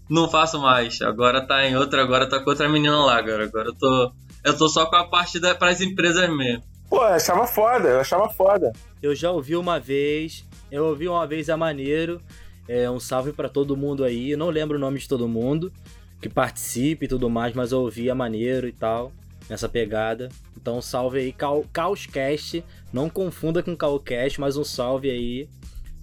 Não 0.09 0.29
faço 0.29 0.59
mais. 0.59 1.01
Agora 1.01 1.45
tá 1.45 1.65
em 1.65 1.75
outra, 1.75 2.01
agora 2.01 2.29
tá 2.29 2.39
com 2.39 2.49
outra 2.49 2.69
menina 2.69 2.97
lá, 2.97 3.17
agora. 3.17 3.43
Agora 3.43 3.69
eu 3.69 3.75
tô. 3.75 4.11
Eu 4.43 4.57
tô 4.57 4.69
só 4.69 4.85
com 4.85 4.95
a 4.95 5.07
parte 5.07 5.39
da, 5.39 5.53
pras 5.53 5.81
empresas 5.81 6.29
mesmo. 6.29 6.63
Pô, 6.89 6.97
eu 6.97 7.15
achava 7.15 7.45
foda, 7.45 7.89
eu 7.89 7.99
achava 7.99 8.29
foda. 8.29 8.71
Eu 9.01 9.13
já 9.13 9.29
ouvi 9.29 9.57
uma 9.57 9.77
vez, 9.77 10.45
eu 10.71 10.85
ouvi 10.85 11.07
uma 11.07 11.27
vez 11.27 11.49
a 11.49 11.57
maneiro. 11.57 12.21
É, 12.67 12.89
um 12.89 12.99
salve 12.99 13.31
para 13.31 13.49
todo 13.49 13.77
mundo 13.77 14.03
aí. 14.03 14.31
Eu 14.31 14.37
não 14.37 14.49
lembro 14.49 14.77
o 14.77 14.79
nome 14.79 14.99
de 14.99 15.07
todo 15.07 15.27
mundo 15.27 15.71
que 16.21 16.27
participe 16.27 17.05
e 17.05 17.07
tudo 17.07 17.29
mais, 17.29 17.53
mas 17.53 17.71
eu 17.71 17.81
ouvi 17.81 18.09
a 18.09 18.15
maneiro 18.15 18.67
e 18.67 18.73
tal 18.73 19.11
nessa 19.49 19.69
pegada. 19.69 20.29
Então, 20.55 20.81
salve 20.81 21.19
aí, 21.19 21.35
Caoscast. 21.71 22.63
Não 22.91 23.09
confunda 23.09 23.63
com 23.63 23.75
Calcast, 23.75 24.39
mas 24.39 24.57
um 24.57 24.63
salve 24.63 25.09
aí. 25.09 25.49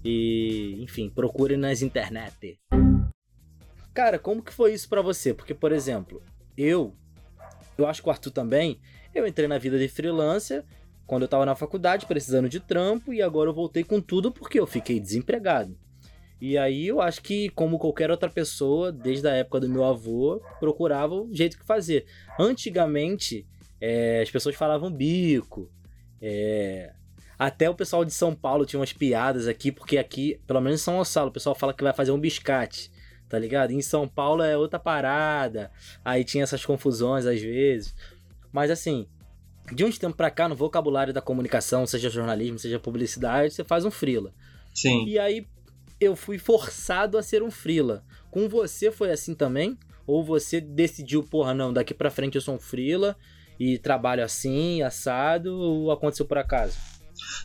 E, 0.03 0.77
enfim, 0.81 1.09
procure 1.09 1.57
nas 1.57 1.81
internet. 1.81 2.59
Cara, 3.93 4.19
como 4.19 4.43
que 4.43 4.53
foi 4.53 4.73
isso 4.73 4.89
para 4.89 5.01
você? 5.01 5.33
Porque, 5.33 5.53
por 5.53 5.71
exemplo, 5.71 6.21
eu, 6.57 6.93
eu 7.77 7.87
acho 7.87 8.01
que 8.01 8.09
o 8.09 8.11
Arthur 8.11 8.31
também, 8.31 8.79
eu 9.13 9.25
entrei 9.25 9.47
na 9.47 9.57
vida 9.57 9.79
de 9.79 9.87
freelancer 9.87 10.63
quando 11.07 11.23
eu 11.23 11.27
tava 11.27 11.45
na 11.45 11.55
faculdade, 11.55 12.05
precisando 12.05 12.49
de 12.49 12.59
trampo, 12.59 13.13
e 13.13 13.21
agora 13.21 13.49
eu 13.49 13.53
voltei 13.53 13.83
com 13.83 14.01
tudo 14.01 14.31
porque 14.31 14.59
eu 14.59 14.65
fiquei 14.65 14.99
desempregado. 14.99 15.77
E 16.39 16.57
aí 16.57 16.87
eu 16.87 17.01
acho 17.01 17.21
que, 17.21 17.49
como 17.49 17.79
qualquer 17.79 18.11
outra 18.11 18.29
pessoa, 18.29 18.91
desde 18.91 19.27
a 19.27 19.31
época 19.31 19.59
do 19.59 19.69
meu 19.69 19.83
avô, 19.83 20.41
procurava 20.59 21.15
o 21.15 21.33
jeito 21.33 21.57
que 21.57 21.65
fazer. 21.65 22.05
Antigamente, 22.39 23.47
é, 23.79 24.21
as 24.21 24.29
pessoas 24.29 24.55
falavam 24.55 24.91
bico. 24.91 25.71
É, 26.21 26.93
até 27.37 27.69
o 27.69 27.75
pessoal 27.75 28.03
de 28.03 28.13
São 28.13 28.33
Paulo 28.33 28.65
tinha 28.65 28.79
umas 28.79 28.93
piadas 28.93 29.47
aqui, 29.47 29.71
porque 29.71 29.97
aqui, 29.97 30.39
pelo 30.45 30.61
menos 30.61 30.81
em 30.81 30.83
São 30.83 30.97
Gonçalo, 30.97 31.29
o 31.29 31.33
pessoal 31.33 31.55
fala 31.55 31.73
que 31.73 31.83
vai 31.83 31.93
fazer 31.93 32.11
um 32.11 32.19
biscate, 32.19 32.91
tá 33.29 33.39
ligado? 33.39 33.71
Em 33.71 33.81
São 33.81 34.07
Paulo 34.07 34.43
é 34.43 34.57
outra 34.57 34.79
parada. 34.79 35.71
Aí 36.03 36.23
tinha 36.23 36.43
essas 36.43 36.65
confusões 36.65 37.25
às 37.25 37.41
vezes. 37.41 37.95
Mas 38.51 38.71
assim, 38.71 39.07
de 39.73 39.83
uns 39.83 39.97
tempos 39.97 40.15
pra 40.15 40.31
cá, 40.31 40.47
no 40.47 40.55
vocabulário 40.55 41.13
da 41.13 41.21
comunicação, 41.21 41.85
seja 41.85 42.09
jornalismo, 42.09 42.59
seja 42.59 42.79
publicidade, 42.79 43.53
você 43.53 43.63
faz 43.63 43.83
um 43.83 43.91
frila. 43.91 44.33
Sim. 44.73 45.05
E 45.05 45.17
aí 45.17 45.47
eu 46.05 46.15
fui 46.15 46.37
forçado 46.37 47.17
a 47.17 47.23
ser 47.23 47.43
um 47.43 47.51
frila. 47.51 48.03
Com 48.31 48.47
você 48.47 48.91
foi 48.91 49.11
assim 49.11 49.33
também? 49.33 49.77
Ou 50.07 50.23
você 50.23 50.61
decidiu, 50.61 51.23
porra, 51.23 51.53
não, 51.53 51.73
daqui 51.73 51.93
pra 51.93 52.11
frente 52.11 52.35
eu 52.35 52.41
sou 52.41 52.55
um 52.55 52.59
frila 52.59 53.15
e 53.59 53.77
trabalho 53.77 54.23
assim, 54.23 54.81
assado, 54.81 55.53
ou 55.57 55.91
aconteceu 55.91 56.25
por 56.25 56.37
acaso? 56.37 56.77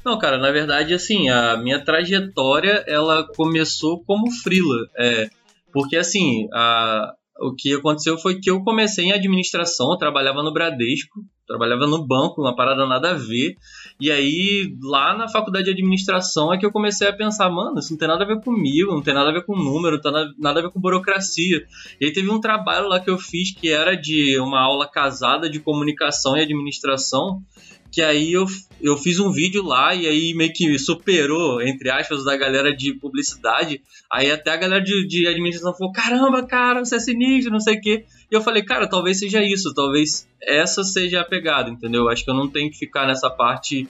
Não, 0.05 0.19
cara, 0.19 0.39
na 0.39 0.51
verdade, 0.51 0.93
assim, 0.95 1.29
a 1.29 1.57
minha 1.57 1.85
trajetória, 1.85 2.85
ela 2.87 3.27
começou 3.35 4.03
como 4.05 4.31
frila. 4.31 4.89
É, 4.97 5.31
porque, 5.73 5.97
assim, 5.97 6.49
a, 6.53 7.15
o 7.41 7.55
que 7.55 7.75
aconteceu 7.75 8.19
foi 8.19 8.39
que 8.39 8.51
eu 8.51 8.63
comecei 8.63 9.07
em 9.07 9.13
administração, 9.13 9.97
trabalhava 9.97 10.43
no 10.43 10.53
Bradesco, 10.53 11.25
trabalhava 11.47 11.87
no 11.87 12.07
banco, 12.07 12.41
uma 12.41 12.55
parada 12.55 12.87
nada 12.87 13.11
a 13.11 13.15
ver. 13.15 13.57
E 13.99 14.11
aí, 14.11 14.77
lá 14.83 15.17
na 15.17 15.29
faculdade 15.29 15.65
de 15.65 15.73
administração 15.73 16.53
é 16.53 16.59
que 16.59 16.65
eu 16.65 16.71
comecei 16.71 17.09
a 17.09 17.13
pensar, 17.13 17.51
mano, 17.51 17.79
isso 17.79 17.93
não 17.93 17.99
tem 17.99 18.07
nada 18.07 18.23
a 18.23 18.27
ver 18.27 18.41
comigo, 18.41 18.93
não 18.93 19.03
tem 19.03 19.15
nada 19.15 19.31
a 19.31 19.33
ver 19.33 19.45
com 19.45 19.57
número, 19.57 19.97
não 19.97 20.03
tem 20.03 20.13
nada 20.39 20.61
a 20.61 20.63
ver 20.63 20.71
com 20.71 20.81
burocracia. 20.81 21.65
E 22.01 22.05
aí 22.05 22.13
teve 22.13 22.31
um 22.31 22.41
trabalho 22.41 22.89
lá 22.89 23.01
que 23.01 23.11
eu 23.11 23.19
fiz 23.19 23.53
que 23.53 23.71
era 23.71 23.97
de 23.97 24.39
uma 24.39 24.61
aula 24.61 24.87
casada 24.87 25.51
de 25.51 25.59
comunicação 25.59 26.37
e 26.37 26.43
administração, 26.43 27.43
que 27.91 28.03
aí 28.03 28.33
eu, 28.33 28.47
eu 28.81 28.97
fiz 28.97 29.19
um 29.19 29.33
vídeo 29.33 29.65
lá 29.65 29.95
e 29.95 30.07
aí 30.07 30.35
meio 30.35 30.53
que 30.53 30.79
superou, 30.79 31.61
entre 31.61 31.91
aspas, 31.91 32.25
da 32.25 32.37
galera 32.37 32.75
de 32.75 32.95
publicidade. 32.95 33.83
Aí 34.11 34.31
até 34.31 34.53
a 34.53 34.57
galera 34.57 34.83
de, 34.83 35.07
de 35.07 35.27
administração 35.27 35.75
falou: 35.75 35.93
caramba, 35.93 36.47
cara, 36.47 36.85
você 36.85 36.97
é 36.97 37.01
sinistro, 37.01 37.53
não 37.53 37.61
sei 37.61 37.77
o 37.77 37.81
quê. 37.81 38.05
E 38.31 38.35
eu 38.35 38.41
falei, 38.41 38.63
cara, 38.63 38.87
talvez 38.87 39.19
seja 39.19 39.43
isso, 39.43 39.75
talvez 39.75 40.29
essa 40.43 40.85
seja 40.85 41.21
a 41.21 41.25
pegada, 41.25 41.69
entendeu? 41.69 42.09
Acho 42.09 42.25
que 42.25 42.31
eu 42.31 42.35
não 42.35 42.49
tenho 42.49 42.71
que 42.71 42.79
ficar 42.79 43.07
nessa 43.07 43.29
parte 43.29 43.89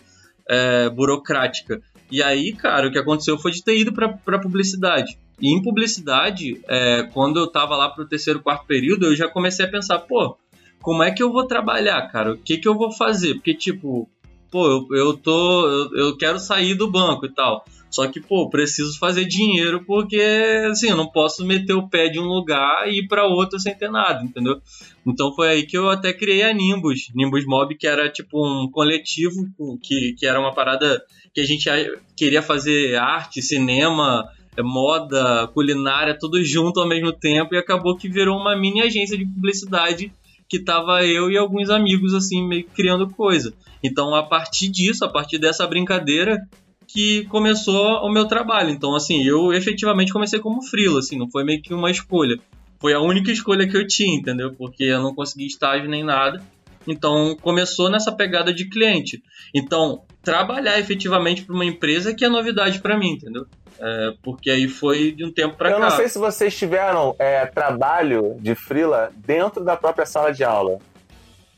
é, 0.48 0.88
burocrática. 0.88 1.82
E 2.10 2.22
aí, 2.22 2.52
cara, 2.52 2.88
o 2.88 2.90
que 2.90 2.98
aconteceu 2.98 3.38
foi 3.38 3.52
de 3.52 3.62
ter 3.62 3.78
ido 3.78 3.92
pra 3.92 4.38
publicidade. 4.38 5.16
E 5.40 5.54
em 5.54 5.62
publicidade, 5.62 6.60
é, 6.68 7.04
quando 7.14 7.38
eu 7.38 7.46
tava 7.46 7.76
lá 7.76 7.88
pro 7.88 8.06
terceiro, 8.06 8.40
quarto 8.40 8.66
período, 8.66 9.06
eu 9.06 9.16
já 9.16 9.28
comecei 9.28 9.64
a 9.64 9.70
pensar, 9.70 9.98
pô, 10.00 10.36
como 10.82 11.02
é 11.02 11.10
que 11.10 11.22
eu 11.22 11.32
vou 11.32 11.46
trabalhar, 11.46 12.02
cara? 12.08 12.32
O 12.32 12.38
que 12.38 12.56
que 12.58 12.68
eu 12.68 12.76
vou 12.76 12.92
fazer? 12.92 13.34
Porque, 13.34 13.54
tipo, 13.54 14.08
pô, 14.50 14.66
eu, 14.66 14.96
eu 14.96 15.16
tô. 15.16 15.68
Eu, 15.68 15.96
eu 15.96 16.16
quero 16.16 16.38
sair 16.38 16.74
do 16.74 16.90
banco 16.90 17.26
e 17.26 17.32
tal. 17.32 17.64
Só 17.90 18.06
que, 18.06 18.20
pô, 18.20 18.48
preciso 18.48 18.96
fazer 18.98 19.24
dinheiro 19.24 19.84
porque, 19.84 20.22
assim, 20.70 20.90
eu 20.90 20.96
não 20.96 21.08
posso 21.08 21.44
meter 21.44 21.72
o 21.72 21.88
pé 21.88 22.08
de 22.08 22.20
um 22.20 22.24
lugar 22.24 22.88
e 22.88 23.00
ir 23.00 23.08
para 23.08 23.26
outro 23.26 23.58
sem 23.58 23.76
ter 23.76 23.90
nada, 23.90 24.22
entendeu? 24.22 24.60
Então 25.04 25.34
foi 25.34 25.48
aí 25.48 25.66
que 25.66 25.76
eu 25.76 25.88
até 25.88 26.12
criei 26.12 26.44
a 26.44 26.52
Nimbus, 26.52 27.08
Nimbus 27.14 27.44
Mob, 27.44 27.76
que 27.76 27.88
era 27.88 28.08
tipo 28.08 28.46
um 28.46 28.70
coletivo 28.70 29.44
que, 29.82 30.14
que 30.16 30.24
era 30.24 30.38
uma 30.38 30.54
parada 30.54 31.02
que 31.34 31.40
a 31.40 31.44
gente 31.44 31.68
queria 32.16 32.42
fazer 32.42 32.94
arte, 32.94 33.42
cinema, 33.42 34.24
é, 34.56 34.62
moda, 34.62 35.48
culinária, 35.48 36.16
tudo 36.18 36.42
junto 36.44 36.80
ao 36.80 36.88
mesmo 36.88 37.12
tempo 37.12 37.54
e 37.54 37.58
acabou 37.58 37.96
que 37.96 38.08
virou 38.08 38.38
uma 38.38 38.56
mini 38.56 38.82
agência 38.82 39.18
de 39.18 39.24
publicidade 39.24 40.12
que 40.50 40.58
tava 40.58 41.06
eu 41.06 41.30
e 41.30 41.38
alguns 41.38 41.70
amigos 41.70 42.12
assim 42.12 42.44
meio 42.46 42.64
criando 42.74 43.08
coisa. 43.08 43.54
Então 43.82 44.12
a 44.16 44.24
partir 44.24 44.68
disso, 44.68 45.04
a 45.04 45.08
partir 45.08 45.38
dessa 45.38 45.64
brincadeira 45.64 46.44
que 46.88 47.24
começou 47.26 48.04
o 48.04 48.10
meu 48.10 48.26
trabalho. 48.26 48.70
Então 48.70 48.96
assim, 48.96 49.22
eu 49.22 49.52
efetivamente 49.52 50.12
comecei 50.12 50.40
como 50.40 50.60
frila, 50.60 50.98
assim, 50.98 51.16
não 51.16 51.30
foi 51.30 51.44
meio 51.44 51.62
que 51.62 51.72
uma 51.72 51.90
escolha. 51.90 52.36
Foi 52.80 52.92
a 52.92 53.00
única 53.00 53.30
escolha 53.30 53.68
que 53.68 53.76
eu 53.76 53.86
tinha, 53.86 54.18
entendeu? 54.18 54.52
Porque 54.52 54.84
eu 54.84 55.00
não 55.00 55.14
consegui 55.14 55.46
estágio 55.46 55.88
nem 55.88 56.02
nada. 56.02 56.42
Então 56.86 57.36
começou 57.40 57.88
nessa 57.88 58.10
pegada 58.10 58.52
de 58.52 58.68
cliente. 58.68 59.22
Então 59.54 60.02
trabalhar 60.20 60.80
efetivamente 60.80 61.44
para 61.44 61.54
uma 61.54 61.64
empresa 61.64 62.12
que 62.12 62.24
é 62.24 62.28
novidade 62.28 62.80
para 62.80 62.98
mim, 62.98 63.12
entendeu? 63.12 63.46
É, 63.78 64.14
porque 64.22 64.50
aí 64.50 64.68
foi 64.68 65.12
de 65.12 65.24
um 65.24 65.32
tempo 65.32 65.56
para 65.56 65.70
cá. 65.70 65.76
Eu 65.76 65.80
não 65.80 65.90
sei 65.90 66.08
se 66.08 66.18
vocês 66.18 66.56
tiveram 66.56 67.14
é, 67.18 67.46
trabalho 67.46 68.36
de 68.40 68.54
frila 68.54 69.10
dentro 69.16 69.64
da 69.64 69.76
própria 69.76 70.06
sala 70.06 70.32
de 70.32 70.44
aula. 70.44 70.78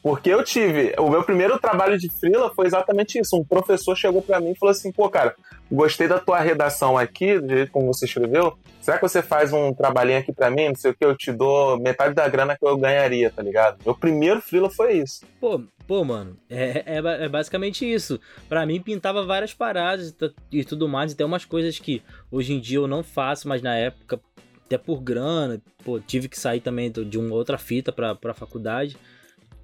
Porque 0.02 0.30
eu 0.30 0.42
tive. 0.42 0.92
O 0.98 1.08
meu 1.08 1.22
primeiro 1.22 1.58
trabalho 1.60 1.96
de 1.96 2.10
frila 2.10 2.52
foi 2.52 2.66
exatamente 2.66 3.20
isso. 3.20 3.36
Um 3.36 3.44
professor 3.44 3.96
chegou 3.96 4.20
para 4.20 4.40
mim 4.40 4.50
e 4.50 4.58
falou 4.58 4.72
assim: 4.72 4.90
pô, 4.90 5.08
cara, 5.08 5.36
gostei 5.70 6.08
da 6.08 6.18
tua 6.18 6.40
redação 6.40 6.98
aqui, 6.98 7.38
do 7.38 7.48
jeito 7.48 7.70
como 7.70 7.86
você 7.86 8.04
escreveu. 8.04 8.58
Será 8.80 8.98
que 8.98 9.08
você 9.08 9.22
faz 9.22 9.52
um 9.52 9.72
trabalhinho 9.72 10.18
aqui 10.18 10.32
para 10.32 10.50
mim? 10.50 10.68
Não 10.68 10.74
sei 10.74 10.90
o 10.90 10.94
que, 10.94 11.04
eu 11.04 11.16
te 11.16 11.30
dou 11.30 11.78
metade 11.78 12.14
da 12.14 12.28
grana 12.28 12.56
que 12.58 12.66
eu 12.66 12.76
ganharia, 12.76 13.30
tá 13.30 13.40
ligado? 13.42 13.78
Meu 13.84 13.94
primeiro 13.94 14.40
frila 14.40 14.68
foi 14.68 14.94
isso. 14.94 15.24
Pô, 15.40 15.62
pô 15.86 16.04
mano, 16.04 16.36
é, 16.50 16.82
é, 16.84 17.24
é 17.24 17.28
basicamente 17.28 17.90
isso. 17.90 18.18
Para 18.48 18.66
mim, 18.66 18.82
pintava 18.82 19.24
várias 19.24 19.54
paradas 19.54 20.12
e 20.50 20.64
tudo 20.64 20.88
mais. 20.88 21.12
E 21.12 21.16
tem 21.16 21.24
umas 21.24 21.44
coisas 21.44 21.78
que 21.78 22.02
hoje 22.28 22.54
em 22.54 22.60
dia 22.60 22.78
eu 22.78 22.88
não 22.88 23.04
faço, 23.04 23.46
mas 23.46 23.62
na 23.62 23.76
época, 23.76 24.20
até 24.66 24.76
por 24.76 25.00
grana, 25.00 25.62
pô, 25.84 26.00
tive 26.00 26.28
que 26.28 26.38
sair 26.38 26.60
também 26.60 26.90
de 26.90 27.18
uma 27.18 27.36
outra 27.36 27.56
fita 27.56 27.92
pra, 27.92 28.16
pra 28.16 28.34
faculdade 28.34 28.98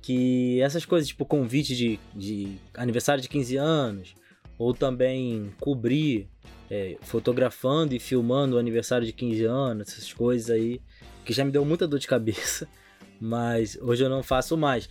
que 0.00 0.60
essas 0.60 0.84
coisas, 0.84 1.08
tipo 1.08 1.24
convite 1.24 1.74
de, 1.74 2.00
de 2.14 2.56
aniversário 2.74 3.22
de 3.22 3.28
15 3.28 3.56
anos, 3.56 4.14
ou 4.58 4.74
também 4.74 5.52
cobrir 5.60 6.28
é, 6.70 6.96
fotografando 7.02 7.94
e 7.94 8.00
filmando 8.00 8.56
o 8.56 8.58
aniversário 8.58 9.06
de 9.06 9.12
15 9.12 9.44
anos, 9.44 9.88
essas 9.88 10.12
coisas 10.12 10.50
aí, 10.50 10.80
que 11.24 11.32
já 11.32 11.44
me 11.44 11.50
deu 11.50 11.64
muita 11.64 11.86
dor 11.86 11.98
de 11.98 12.06
cabeça, 12.06 12.66
mas 13.20 13.78
hoje 13.80 14.04
eu 14.04 14.10
não 14.10 14.22
faço 14.22 14.56
mais. 14.56 14.88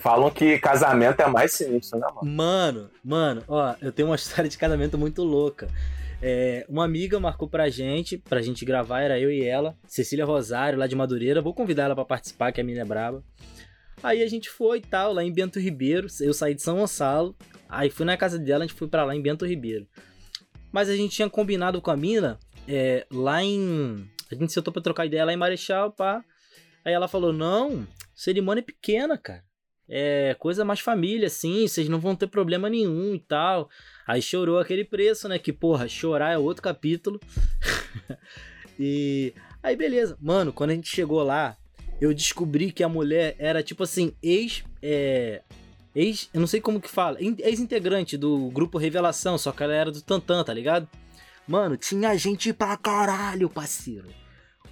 Falam 0.00 0.30
que 0.30 0.58
casamento 0.58 1.20
é 1.20 1.26
mais 1.26 1.52
sinistro, 1.52 1.98
né, 1.98 2.06
mano? 2.14 2.30
Mano, 2.30 2.90
mano, 3.02 3.42
ó, 3.48 3.74
eu 3.80 3.90
tenho 3.90 4.08
uma 4.08 4.14
história 4.16 4.48
de 4.48 4.58
casamento 4.58 4.98
muito 4.98 5.22
louca. 5.22 5.68
É, 6.20 6.66
uma 6.68 6.84
amiga 6.84 7.18
marcou 7.20 7.48
pra 7.48 7.68
gente, 7.68 8.18
pra 8.18 8.42
gente 8.42 8.64
gravar, 8.64 9.02
era 9.02 9.18
eu 9.20 9.30
e 9.30 9.44
ela, 9.44 9.76
Cecília 9.86 10.24
Rosário, 10.24 10.78
lá 10.78 10.86
de 10.86 10.96
Madureira. 10.96 11.40
Vou 11.40 11.54
convidar 11.54 11.84
ela 11.84 11.94
pra 11.94 12.04
participar, 12.04 12.52
que 12.52 12.60
a 12.60 12.64
menina 12.64 12.82
é 12.82 12.86
braba. 12.86 13.22
Aí 14.02 14.22
a 14.22 14.28
gente 14.28 14.48
foi 14.48 14.78
e 14.78 14.82
tal, 14.82 15.12
lá 15.12 15.24
em 15.24 15.32
Bento 15.32 15.58
Ribeiro. 15.58 16.06
Eu 16.20 16.32
saí 16.32 16.54
de 16.54 16.62
São 16.62 16.76
Gonçalo. 16.76 17.36
Aí 17.68 17.90
fui 17.90 18.06
na 18.06 18.16
casa 18.16 18.38
dela, 18.38 18.64
a 18.64 18.66
gente 18.66 18.76
foi 18.76 18.88
para 18.88 19.04
lá 19.04 19.14
em 19.14 19.22
Bento 19.22 19.44
Ribeiro. 19.44 19.86
Mas 20.72 20.88
a 20.88 20.96
gente 20.96 21.14
tinha 21.14 21.28
combinado 21.28 21.80
com 21.80 21.90
a 21.90 21.96
mina 21.96 22.38
é, 22.66 23.06
lá 23.10 23.42
em. 23.42 24.08
A 24.30 24.34
gente 24.34 24.52
sentou 24.52 24.72
pra 24.72 24.82
trocar 24.82 25.06
ideia 25.06 25.24
lá 25.24 25.32
em 25.32 25.36
Marechal, 25.36 25.90
pá. 25.90 26.22
Aí 26.84 26.92
ela 26.92 27.08
falou: 27.08 27.32
Não, 27.32 27.86
cerimônia 28.14 28.60
é 28.60 28.64
pequena, 28.64 29.16
cara. 29.16 29.42
É 29.90 30.36
coisa 30.38 30.66
mais 30.66 30.80
família, 30.80 31.28
assim, 31.28 31.66
vocês 31.66 31.88
não 31.88 31.98
vão 31.98 32.14
ter 32.14 32.26
problema 32.26 32.68
nenhum 32.68 33.14
e 33.14 33.18
tal. 33.18 33.70
Aí 34.06 34.20
chorou 34.20 34.58
aquele 34.58 34.84
preço, 34.84 35.28
né? 35.28 35.38
Que, 35.38 35.50
porra, 35.50 35.88
chorar 35.88 36.32
é 36.32 36.38
outro 36.38 36.62
capítulo. 36.62 37.18
e 38.78 39.32
aí, 39.62 39.74
beleza. 39.74 40.16
Mano, 40.20 40.52
quando 40.52 40.70
a 40.70 40.74
gente 40.74 40.88
chegou 40.88 41.22
lá, 41.22 41.56
eu 42.00 42.14
descobri 42.14 42.70
que 42.70 42.82
a 42.82 42.88
mulher 42.88 43.34
era 43.38 43.62
tipo 43.62 43.82
assim, 43.82 44.12
ex. 44.22 44.62
É, 44.82 45.42
ex. 45.94 46.28
Eu 46.32 46.40
não 46.40 46.46
sei 46.46 46.60
como 46.60 46.80
que 46.80 46.88
fala. 46.88 47.18
Ex-integrante 47.20 48.16
do 48.16 48.50
grupo 48.50 48.78
Revelação, 48.78 49.36
só 49.36 49.52
que 49.52 49.62
ela 49.62 49.74
era 49.74 49.90
do 49.90 50.00
Tantan, 50.00 50.44
tá 50.44 50.52
ligado? 50.52 50.88
Mano, 51.46 51.76
tinha 51.76 52.16
gente 52.16 52.52
pra 52.52 52.76
caralho, 52.76 53.48
parceiro. 53.48 54.06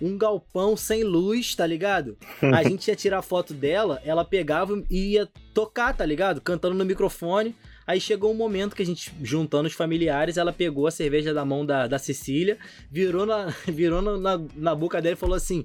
Um 0.01 0.19
galpão 0.19 0.77
sem 0.77 1.03
luz, 1.03 1.55
tá 1.55 1.67
ligado? 1.67 2.19
A 2.43 2.63
gente 2.69 2.89
ia 2.89 2.95
tirar 2.95 3.23
foto 3.23 3.55
dela, 3.55 4.01
ela 4.05 4.25
pegava 4.25 4.81
e 4.91 5.13
ia 5.13 5.29
tocar, 5.55 5.97
tá 5.97 6.05
ligado? 6.05 6.41
Cantando 6.41 6.75
no 6.75 6.85
microfone. 6.85 7.57
Aí 7.87 8.01
chegou 8.01 8.31
um 8.31 8.37
momento 8.37 8.77
que 8.77 8.83
a 8.83 8.87
gente, 8.87 9.13
juntando 9.23 9.69
os 9.69 9.75
familiares, 9.75 10.37
ela 10.37 10.53
pegou 10.53 10.87
a 10.87 10.91
cerveja 10.91 11.33
da 11.33 11.45
mão 11.45 11.65
da, 11.65 11.87
da 11.87 11.99
Cecília, 11.99 12.59
virou, 12.91 13.25
na, 13.25 13.47
virou 13.67 14.03
na, 14.03 14.39
na 14.55 14.75
boca 14.75 15.01
dela 15.01 15.15
e 15.15 15.19
falou 15.19 15.37
assim: 15.37 15.65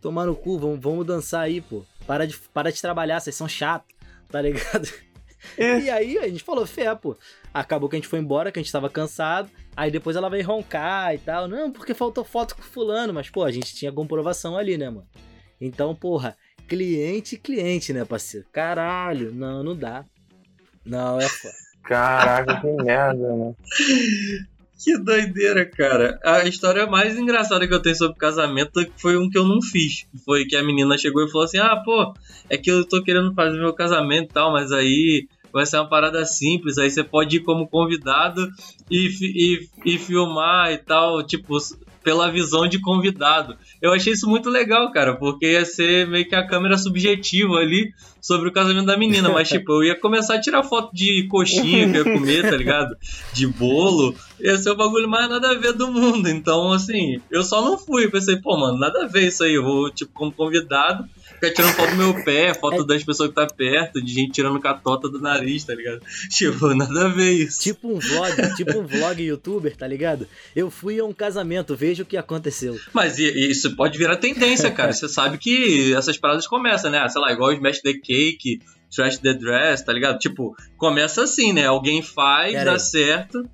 tomar 0.00 0.26
no 0.26 0.36
cu, 0.36 0.58
vamos, 0.58 0.80
vamos 0.80 1.06
dançar 1.06 1.42
aí, 1.42 1.60
pô. 1.60 1.84
Para 2.06 2.26
de, 2.26 2.36
para 2.52 2.70
de 2.70 2.80
trabalhar, 2.80 3.20
vocês 3.20 3.34
são 3.34 3.48
chatos, 3.48 3.94
tá 4.28 4.40
ligado? 4.40 4.88
É. 5.56 5.78
E 5.78 5.90
aí 5.90 6.18
a 6.18 6.26
gente 6.26 6.42
falou, 6.42 6.66
fé, 6.66 6.92
pô. 6.94 7.16
Acabou 7.54 7.88
que 7.88 7.94
a 7.94 7.98
gente 7.98 8.08
foi 8.08 8.18
embora, 8.18 8.50
que 8.50 8.58
a 8.58 8.62
gente 8.62 8.72
tava 8.72 8.90
cansado. 8.90 9.48
Aí 9.76 9.92
depois 9.92 10.16
ela 10.16 10.28
veio 10.28 10.44
roncar 10.44 11.14
e 11.14 11.18
tal. 11.18 11.46
Não, 11.46 11.70
porque 11.70 11.94
faltou 11.94 12.24
foto 12.24 12.56
com 12.56 12.62
fulano. 12.62 13.14
Mas, 13.14 13.30
pô, 13.30 13.44
a 13.44 13.52
gente 13.52 13.74
tinha 13.74 13.92
comprovação 13.92 14.56
ali, 14.56 14.76
né, 14.76 14.90
mano? 14.90 15.06
Então, 15.60 15.94
porra, 15.94 16.36
cliente, 16.66 17.36
cliente, 17.36 17.92
né, 17.92 18.04
parceiro? 18.04 18.46
Caralho, 18.50 19.32
não, 19.32 19.62
não 19.62 19.76
dá. 19.76 20.04
Não, 20.84 21.20
é 21.20 21.28
foda. 21.28 21.54
Caraca, 21.82 22.60
que 22.60 22.66
merda, 22.82 23.36
né? 23.36 23.54
Que 24.78 24.98
doideira, 24.98 25.64
cara. 25.64 26.18
A 26.22 26.44
história 26.44 26.86
mais 26.86 27.18
engraçada 27.18 27.66
que 27.66 27.72
eu 27.72 27.80
tenho 27.80 27.96
sobre 27.96 28.18
casamento 28.18 28.86
foi 28.98 29.16
um 29.16 29.28
que 29.28 29.38
eu 29.38 29.44
não 29.44 29.62
fiz. 29.62 30.06
Foi 30.24 30.44
que 30.44 30.54
a 30.54 30.62
menina 30.62 30.98
chegou 30.98 31.24
e 31.24 31.30
falou 31.30 31.44
assim: 31.44 31.58
Ah, 31.58 31.76
pô, 31.76 32.12
é 32.50 32.58
que 32.58 32.70
eu 32.70 32.86
tô 32.86 33.02
querendo 33.02 33.34
fazer 33.34 33.58
meu 33.58 33.72
casamento 33.72 34.30
e 34.30 34.34
tal, 34.34 34.52
mas 34.52 34.72
aí 34.72 35.26
vai 35.52 35.64
ser 35.64 35.78
uma 35.78 35.88
parada 35.88 36.24
simples. 36.26 36.76
Aí 36.76 36.90
você 36.90 37.02
pode 37.02 37.36
ir 37.36 37.40
como 37.40 37.66
convidado 37.66 38.50
e, 38.90 39.08
e, 39.22 39.94
e 39.94 39.98
filmar 39.98 40.70
e 40.70 40.78
tal, 40.78 41.22
tipo, 41.26 41.56
pela 42.04 42.30
visão 42.30 42.68
de 42.68 42.78
convidado. 42.80 43.56
Eu 43.80 43.92
achei 43.92 44.12
isso 44.12 44.28
muito 44.28 44.48
legal, 44.48 44.90
cara, 44.90 45.14
porque 45.16 45.52
ia 45.52 45.64
ser 45.64 46.06
meio 46.06 46.28
que 46.28 46.34
a 46.34 46.46
câmera 46.46 46.78
subjetiva 46.78 47.56
ali 47.56 47.92
sobre 48.20 48.48
o 48.48 48.52
casamento 48.52 48.86
da 48.86 48.96
menina. 48.96 49.28
Mas, 49.28 49.48
tipo, 49.50 49.72
eu 49.72 49.84
ia 49.84 50.00
começar 50.00 50.34
a 50.34 50.40
tirar 50.40 50.62
foto 50.62 50.94
de 50.94 51.28
coxinha 51.28 51.90
que 51.90 51.98
eu 51.98 52.06
ia 52.06 52.12
comer, 52.18 52.50
tá 52.50 52.56
ligado? 52.56 52.96
De 53.32 53.46
bolo. 53.46 54.14
Ia 54.40 54.58
ser 54.58 54.70
o 54.70 54.76
bagulho 54.76 55.08
mais 55.08 55.28
nada 55.28 55.50
a 55.50 55.54
ver 55.54 55.72
do 55.72 55.90
mundo. 55.90 56.28
Então, 56.28 56.72
assim, 56.72 57.20
eu 57.30 57.42
só 57.42 57.62
não 57.62 57.78
fui. 57.78 58.08
Pensei, 58.08 58.36
pô, 58.36 58.56
mano, 58.56 58.78
nada 58.78 59.04
a 59.04 59.06
ver 59.06 59.28
isso 59.28 59.44
aí. 59.44 59.54
Eu 59.54 59.62
vou, 59.62 59.90
tipo, 59.90 60.12
como 60.12 60.32
convidado 60.32 61.04
ficar 61.50 61.54
tirando 61.54 61.74
foto 61.74 61.90
do 61.90 61.96
meu 61.96 62.24
pé, 62.24 62.54
foto 62.54 62.82
é... 62.82 62.86
das 62.86 63.04
pessoas 63.04 63.28
que 63.30 63.34
tá 63.34 63.46
perto, 63.46 64.02
de 64.02 64.12
gente 64.12 64.32
tirando 64.32 64.58
catota 64.60 65.08
do 65.08 65.20
nariz, 65.20 65.64
tá 65.64 65.74
ligado? 65.74 66.00
Tipo, 66.30 66.74
nada 66.74 67.06
a 67.06 67.08
ver 67.08 67.32
isso. 67.32 67.60
Tipo 67.60 67.88
um 67.88 67.98
vlog, 67.98 68.56
tipo 68.56 68.78
um 68.78 68.86
vlog 68.86 69.22
youtuber, 69.22 69.76
tá 69.76 69.86
ligado? 69.86 70.26
Eu 70.54 70.70
fui 70.70 70.98
a 70.98 71.04
um 71.04 71.12
casamento, 71.12 71.76
veja 71.76 72.02
o 72.02 72.06
que 72.06 72.16
aconteceu. 72.16 72.78
Mas 72.92 73.18
isso 73.18 73.74
pode 73.76 73.96
virar 73.96 74.16
tendência, 74.16 74.70
cara. 74.70 74.92
Você 74.96 75.08
sabe 75.08 75.38
que 75.38 75.94
essas 75.94 76.18
paradas 76.18 76.46
começam, 76.46 76.90
né? 76.90 77.08
Sei 77.08 77.20
lá, 77.20 77.32
igual 77.32 77.50
o 77.50 77.52
Smash 77.52 77.80
the 77.80 77.94
Cake, 77.94 78.60
Trash 78.94 79.18
the 79.18 79.34
Dress, 79.34 79.84
tá 79.84 79.92
ligado? 79.92 80.18
Tipo, 80.18 80.56
começa 80.76 81.22
assim, 81.22 81.52
né? 81.52 81.66
Alguém 81.66 82.02
faz, 82.02 82.52
Pera 82.52 82.64
dá 82.64 82.72
aí. 82.72 82.80
certo. 82.80 83.48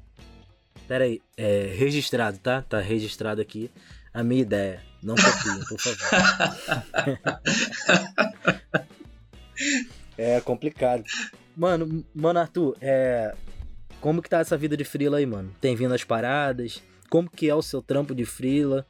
Pera 0.89 1.05
aí, 1.05 1.21
é 1.37 1.73
registrado, 1.77 2.39
tá? 2.39 2.63
Tá 2.63 2.81
registrado 2.81 3.41
aqui 3.41 3.71
a 4.13 4.23
minha 4.23 4.43
ideia. 4.43 4.92
Não 5.03 5.17
copiem, 5.17 5.65
por 5.69 5.81
favor. 5.81 5.99
é 10.17 10.41
complicado. 10.41 11.03
Mano, 11.57 12.05
mano, 12.15 12.39
Arthur, 12.39 12.77
é. 12.81 13.35
Como 14.01 14.23
que 14.23 14.29
tá 14.29 14.41
essa 14.41 14.57
vida 14.57 14.77
de 14.77 14.85
frila 14.85 15.19
aí, 15.19 15.27
mano? 15.27 15.53
Tem 15.61 15.77
vindo 15.77 15.95
as 15.95 16.05
paradas? 16.05 16.83
Como 17.11 17.29
que 17.31 17.49
é 17.49 17.55
o 17.55 17.63
seu 17.63 17.83
trampo 17.83 18.15
de 18.15 18.25
frila? 18.25 18.87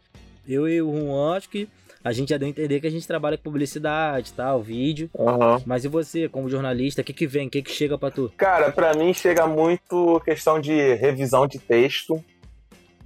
Eu 0.46 0.68
e 0.68 0.80
o 0.80 0.92
Juan, 0.92 1.36
acho 1.36 1.48
que 1.48 1.68
a 2.04 2.12
gente 2.12 2.30
já 2.30 2.36
deu 2.36 2.46
a 2.46 2.50
entender 2.50 2.80
que 2.80 2.86
a 2.86 2.90
gente 2.90 3.06
trabalha 3.06 3.36
com 3.36 3.44
publicidade, 3.44 4.32
tal, 4.32 4.62
vídeo. 4.62 5.08
Uhum. 5.14 5.62
Mas 5.64 5.84
e 5.84 5.88
você, 5.88 6.28
como 6.28 6.48
jornalista, 6.48 7.00
o 7.00 7.04
que 7.04 7.12
que 7.12 7.26
vem? 7.26 7.46
O 7.46 7.50
que 7.50 7.62
que 7.62 7.70
chega 7.70 7.96
pra 7.96 8.10
tu? 8.10 8.32
Cara, 8.36 8.72
pra 8.72 8.94
mim 8.94 9.12
chega 9.14 9.46
muito 9.46 10.20
questão 10.24 10.60
de 10.60 10.94
revisão 10.94 11.46
de 11.46 11.58
texto 11.58 12.22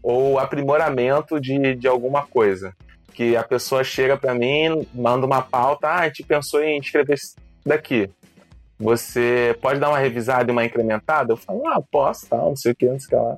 ou 0.02 0.38
aprimoramento 0.38 1.40
de, 1.40 1.74
de 1.74 1.86
alguma 1.86 2.26
coisa 2.26 2.74
que 3.16 3.34
a 3.34 3.42
pessoa 3.42 3.82
chega 3.82 4.14
para 4.14 4.34
mim, 4.34 4.86
manda 4.92 5.24
uma 5.24 5.40
pauta, 5.40 5.88
ah, 5.88 6.00
a 6.00 6.04
gente 6.04 6.22
pensou 6.22 6.62
em 6.62 6.78
escrever 6.78 7.14
isso 7.14 7.34
daqui. 7.64 8.10
Você 8.78 9.56
pode 9.62 9.80
dar 9.80 9.88
uma 9.88 9.98
revisada 9.98 10.50
e 10.50 10.52
uma 10.52 10.66
incrementada? 10.66 11.32
Eu 11.32 11.36
falo, 11.38 11.66
ah, 11.66 11.80
posso, 11.90 12.28
tal, 12.28 12.50
não 12.50 12.56
sei 12.56 12.72
o 12.72 12.76
que, 12.76 12.84
não 12.84 13.00
sei 13.00 13.06
o 13.06 13.08
que 13.08 13.16
lá. 13.16 13.36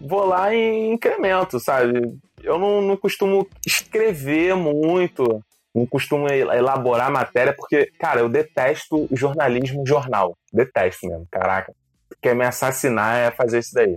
Vou 0.00 0.24
lá 0.24 0.54
e 0.54 0.86
incremento, 0.92 1.58
sabe? 1.58 2.16
Eu 2.44 2.60
não, 2.60 2.80
não 2.80 2.96
costumo 2.96 3.48
escrever 3.66 4.54
muito, 4.54 5.42
não 5.74 5.84
costumo 5.84 6.28
elaborar 6.28 7.10
matéria, 7.10 7.52
porque, 7.52 7.90
cara, 7.98 8.20
eu 8.20 8.28
detesto 8.28 9.08
jornalismo 9.10 9.82
jornal. 9.84 10.36
Detesto 10.52 11.08
mesmo, 11.08 11.26
caraca. 11.28 11.74
Quer 12.20 12.36
me 12.36 12.44
assassinar 12.44 13.16
é 13.16 13.30
fazer 13.32 13.58
isso 13.58 13.74
daí. 13.74 13.96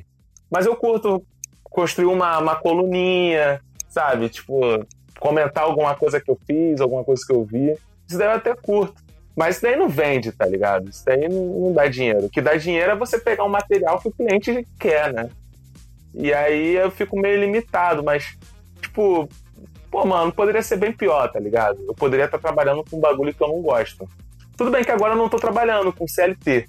Mas 0.50 0.66
eu 0.66 0.76
curto 0.76 1.24
construir 1.64 2.08
uma, 2.08 2.40
uma 2.40 2.56
coluninha, 2.56 3.62
sabe? 3.88 4.30
Tipo, 4.30 4.84
comentar 5.20 5.64
alguma 5.64 5.96
coisa 5.96 6.20
que 6.20 6.30
eu 6.30 6.38
fiz, 6.46 6.80
alguma 6.82 7.04
coisa 7.04 7.22
que 7.26 7.34
eu 7.34 7.44
vi. 7.44 7.78
Isso 8.08 8.18
daí 8.18 8.28
eu 8.28 8.34
até 8.34 8.56
curto. 8.56 9.04
Mas 9.36 9.56
isso 9.56 9.64
daí 9.64 9.76
não 9.76 9.90
vende, 9.90 10.32
tá 10.32 10.46
ligado? 10.46 10.90
Isso 10.90 11.04
daí 11.06 11.28
não, 11.28 11.74
dá 11.74 11.88
dinheiro. 11.88 12.26
O 12.26 12.30
que 12.30 12.42
dá 12.42 12.56
dinheiro 12.56 12.92
é 12.92 12.96
você 12.96 13.20
pegar 13.20 13.44
um 13.44 13.50
material 13.50 14.00
que 14.00 14.08
o 14.08 14.12
cliente 14.12 14.66
quer, 14.80 15.12
né? 15.12 15.30
E 16.14 16.34
aí 16.34 16.76
eu 16.76 16.90
fico 16.90 17.20
meio 17.20 17.42
limitado, 17.42 18.02
mas, 18.02 18.38
tipo, 18.82 19.28
pô, 19.92 20.06
mano, 20.06 20.32
poderia 20.32 20.62
ser 20.62 20.78
bem 20.78 20.94
pior, 20.94 21.30
tá 21.30 21.40
ligado? 21.40 21.84
Eu 21.86 21.94
poderia 21.94 22.26
estar 22.26 22.40
trabalhando 22.40 22.86
com 22.90 22.98
um 22.98 23.02
bagulho 23.02 23.34
que 23.34 23.44
eu 23.44 23.50
não 23.50 23.62
gosto. 23.62 24.08
Tudo 24.56 24.72
bem 24.72 24.86
que 24.86 24.92
agora 24.92 25.14
eu 25.14 25.18
não 25.18 25.28
tô 25.28 25.38
trabalhando 25.38 25.92
com 25.92 26.08
CLT, 26.08 26.66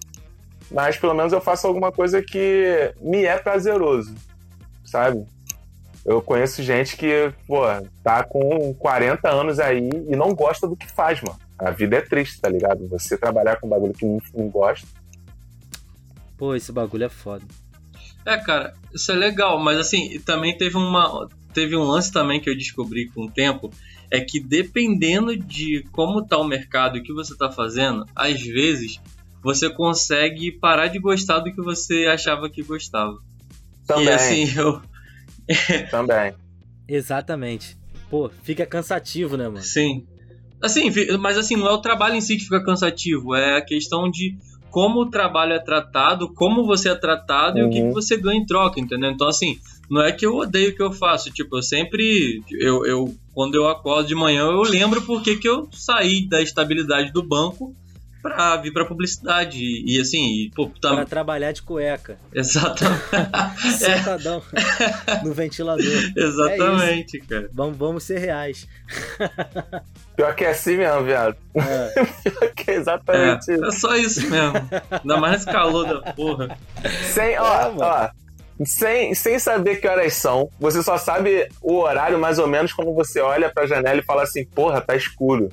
mas 0.73 0.97
pelo 0.97 1.15
menos 1.15 1.33
eu 1.33 1.41
faço 1.41 1.69
alguma 1.69 1.93
coisa 1.93 2.21
que 2.21 2.93
me 3.01 3.25
é 3.25 3.39
prazeroso, 3.39 4.13
sabe? 4.85 5.25
Eu 6.07 6.23
conheço 6.23 6.63
gente 6.63 6.97
que, 6.97 7.33
pô, 7.49 7.63
tá 8.05 8.23
com 8.23 8.73
40 8.75 9.29
anos 9.29 9.59
aí 9.59 9.91
e 10.09 10.15
não 10.15 10.33
gosta 10.33 10.69
do 10.69 10.77
que 10.77 10.91
faz, 10.91 11.21
mano. 11.21 11.37
A 11.59 11.73
vida 11.73 11.97
é 11.97 12.01
triste, 12.01 12.41
tá 12.41 12.49
ligado? 12.49 12.87
Você 12.89 13.19
trabalhar 13.19 13.57
com 13.57 13.67
um 13.67 13.71
bagulho 13.71 13.93
que 13.93 14.07
não, 14.07 14.21
não 14.33 14.49
gosta. 14.49 14.87
Pô, 16.39 16.55
esse 16.55 16.71
bagulho 16.71 17.05
é 17.05 17.09
foda. 17.09 17.45
É, 18.25 18.37
cara, 18.37 18.75
isso 18.95 19.11
é 19.11 19.17
legal, 19.17 19.59
mas 19.59 19.79
assim, 19.79 20.21
também 20.21 20.57
teve 20.57 20.77
uma. 20.77 21.29
Teve 21.53 21.75
um 21.75 21.83
lance 21.83 22.13
também 22.13 22.41
que 22.41 22.49
eu 22.49 22.57
descobri 22.57 23.09
com 23.09 23.25
o 23.25 23.31
tempo, 23.31 23.71
é 24.11 24.21
que 24.21 24.39
dependendo 24.39 25.37
de 25.37 25.85
como 25.91 26.25
tá 26.25 26.37
o 26.37 26.45
mercado 26.45 26.99
e 26.99 27.01
o 27.01 27.03
que 27.03 27.15
você 27.15 27.37
tá 27.37 27.51
fazendo, 27.51 28.05
às 28.15 28.41
vezes 28.43 29.01
você 29.43 29.71
consegue 29.71 30.53
parar 30.53 30.89
de 30.89 30.99
gostar 30.99 31.39
do 31.39 31.53
que 31.53 31.63
você 31.63 32.07
achava 32.07 32.51
que 32.51 32.63
gostava. 32.63 33.17
Também. 33.87 34.07
E 34.07 34.11
assim, 34.11 34.59
eu, 34.59 34.83
Também. 35.91 36.35
Exatamente. 36.89 37.77
Pô, 38.11 38.31
fica 38.43 38.65
cansativo, 38.65 39.37
né, 39.37 39.49
mano? 39.49 39.63
Sim. 39.63 40.07
Assim, 40.63 40.91
mas 41.19 41.37
assim, 41.37 41.57
não 41.57 41.67
é 41.67 41.73
o 41.73 41.81
trabalho 41.81 42.15
em 42.15 42.21
si 42.21 42.37
que 42.37 42.45
fica 42.45 42.65
cansativo, 42.65 43.35
é 43.35 43.59
a 43.59 43.61
questão 43.61 44.11
de 44.11 44.37
como 44.71 45.01
o 45.01 45.11
trabalho 45.11 45.53
é 45.53 45.59
tratado, 45.59 46.33
como 46.35 46.65
você 46.65 46.91
é 46.91 46.95
tratado 46.95 47.59
uhum. 47.59 47.65
e 47.65 47.67
o 47.67 47.71
que, 47.71 47.83
que, 47.83 47.95
você 47.95 48.17
ganha 48.17 48.41
em 48.41 48.47
troca, 48.47 48.81
entendeu? 48.81 49.11
Então, 49.11 49.29
assim, 49.29 49.59
não 49.91 50.03
é 50.03 50.13
que 50.13 50.27
eu 50.27 50.35
odeio 50.35 50.71
o 50.71 50.75
que 50.75 50.83
eu 50.83 50.93
faço, 50.93 51.31
tipo, 51.31 51.57
eu 51.57 51.63
sempre, 51.63 52.43
eu, 52.61 52.85
eu 52.85 53.15
quando 53.33 53.55
eu 53.55 53.69
acordo 53.69 54.09
de 54.09 54.15
manhã, 54.15 54.43
eu 54.43 54.63
lembro 54.63 55.03
porque 55.03 55.37
que 55.37 55.49
eu 55.49 55.69
saí 55.73 56.27
da 56.29 56.43
estabilidade 56.43 57.13
do 57.13 57.23
banco 57.23 57.75
pra 58.27 58.57
vir 58.57 58.73
pra 58.73 58.85
publicidade. 58.85 59.59
E, 59.59 60.01
assim, 60.01 60.27
e, 60.27 60.51
pô, 60.55 60.71
tá... 60.81 60.95
Pra 60.95 61.05
trabalhar 61.05 61.53
de 61.53 61.63
cueca. 61.63 62.19
Exatamente. 62.35 62.99
Sentadão 63.79 64.43
no 65.25 65.33
ventilador. 65.33 65.85
Exatamente, 66.17 67.19
é 67.19 67.21
cara. 67.21 67.51
Vamos, 67.53 67.77
vamos 67.77 68.05
ser 68.05 68.19
reais. 68.19 68.67
Pior 70.17 70.35
que 70.35 70.45
é 70.45 70.51
assim 70.51 70.77
mesmo, 70.77 71.05
viado. 71.05 71.37
É. 71.55 72.05
Pior 72.31 72.53
que 72.55 72.71
é 72.71 72.75
exatamente 72.75 73.51
é, 73.51 73.55
isso. 73.55 73.65
É 73.65 73.71
só 73.71 73.97
isso 73.97 74.31
mesmo. 74.31 74.55
Ainda 74.91 75.17
mais 75.19 75.45
calor 75.45 75.87
da 75.87 76.13
porra. 76.13 76.57
Sem, 77.13 77.39
ó, 77.39 77.55
é, 77.55 77.75
ó. 77.79 78.09
Sem, 78.65 79.15
sem 79.15 79.39
saber 79.39 79.77
que 79.77 79.87
horas 79.87 80.15
são, 80.15 80.49
você 80.59 80.83
só 80.83 80.97
sabe 80.97 81.47
o 81.61 81.75
horário 81.75 82.19
mais 82.19 82.39
ou 82.39 82.47
menos 82.47 82.73
quando 82.73 82.95
você 82.95 83.21
olha 83.21 83.53
pra 83.53 83.67
janela 83.67 84.01
e 84.01 84.05
fala 84.05 84.23
assim, 84.23 84.47
porra, 84.47 84.81
tá 84.81 84.97
escuro. 84.97 85.51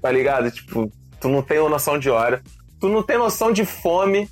Tá 0.00 0.10
ligado? 0.10 0.50
Tipo, 0.50 0.90
tu 1.20 1.28
não 1.28 1.42
tem 1.42 1.58
noção 1.58 1.98
de 1.98 2.10
hora, 2.10 2.42
tu 2.80 2.88
não 2.88 3.02
tem 3.02 3.18
noção 3.18 3.52
de 3.52 3.64
fome, 3.64 4.28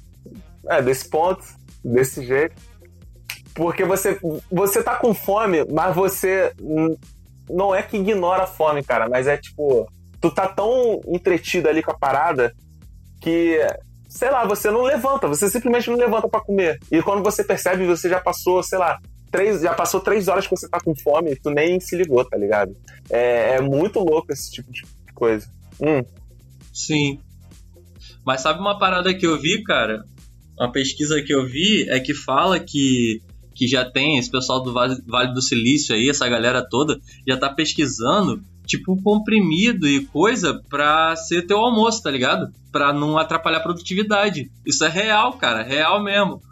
é, 0.67 0.83
desse 0.83 1.09
ponto, 1.09 1.45
desse 1.85 2.25
jeito. 2.25 2.55
Porque 3.55 3.85
você, 3.85 4.19
você 4.51 4.83
tá 4.83 4.97
com 4.97 5.13
fome, 5.13 5.65
mas 5.71 5.95
você 5.95 6.53
não 7.51 7.75
é 7.75 7.83
que 7.83 7.97
ignora 7.97 8.45
a 8.45 8.47
fome, 8.47 8.83
cara, 8.83 9.09
mas 9.09 9.27
é 9.27 9.37
tipo, 9.37 9.91
tu 10.21 10.31
tá 10.31 10.47
tão 10.47 11.01
entretido 11.07 11.69
ali 11.69 11.83
com 11.83 11.91
a 11.91 11.99
parada 11.99 12.55
que, 13.21 13.59
sei 14.09 14.31
lá, 14.31 14.45
você 14.45 14.71
não 14.71 14.83
levanta, 14.83 15.27
você 15.27 15.51
simplesmente 15.51 15.91
não 15.91 15.97
levanta 15.97 16.29
para 16.29 16.41
comer. 16.41 16.79
E 16.91 17.03
quando 17.03 17.23
você 17.23 17.43
percebe, 17.43 17.87
você 17.87 18.09
já 18.09 18.21
passou, 18.21 18.63
sei 18.63 18.79
lá, 18.79 18.99
três, 19.31 19.61
já 19.61 19.75
passou 19.75 20.01
três 20.01 20.29
horas 20.29 20.47
que 20.47 20.57
você 20.57 20.69
tá 20.69 20.79
com 20.81 20.95
fome 20.95 21.33
e 21.33 21.37
tu 21.37 21.51
nem 21.51 21.81
se 21.81 21.97
ligou, 21.97 22.25
tá 22.25 22.37
ligado? 22.37 22.77
É, 23.11 23.57
é 23.57 23.61
muito 23.61 23.99
louco 23.99 24.33
esse 24.33 24.53
tipo 24.53 24.71
de 24.71 24.85
coisa. 25.15 25.49
Hum. 25.81 26.03
Sim. 26.79 27.19
Mas 28.25 28.41
sabe 28.41 28.61
uma 28.61 28.79
parada 28.79 29.13
que 29.13 29.27
eu 29.27 29.39
vi, 29.39 29.63
cara? 29.65 30.05
Uma 30.59 30.71
pesquisa 30.71 31.21
que 31.23 31.35
eu 31.35 31.47
vi 31.47 31.89
é 31.89 31.99
que 31.99 32.15
fala 32.15 32.61
que, 32.61 33.21
que 33.55 33.67
já 33.67 33.85
tem 33.85 34.19
esse 34.19 34.31
pessoal 34.31 34.63
do 34.63 34.73
Vale, 34.73 35.33
do 35.33 35.43
Silício 35.43 35.95
aí, 35.95 36.09
essa 36.09 36.29
galera 36.29 36.67
toda, 36.69 37.01
já 37.27 37.37
tá 37.37 37.49
pesquisando 37.53 38.43
tipo 38.67 39.03
comprimido 39.03 39.89
e 39.89 40.05
coisa 40.05 40.63
pra 40.69 41.17
ser 41.17 41.47
teu 41.47 41.59
almoço, 41.59 42.03
tá 42.03 42.11
ligado? 42.11 42.53
Pra 42.71 42.93
não 42.93 43.17
atrapalhar 43.17 43.59
a 43.59 43.63
produtividade. 43.63 44.51
Isso 44.65 44.85
é 44.85 44.89
real, 44.89 45.33
cara, 45.33 45.63
real 45.63 46.03
mesmo. 46.03 46.43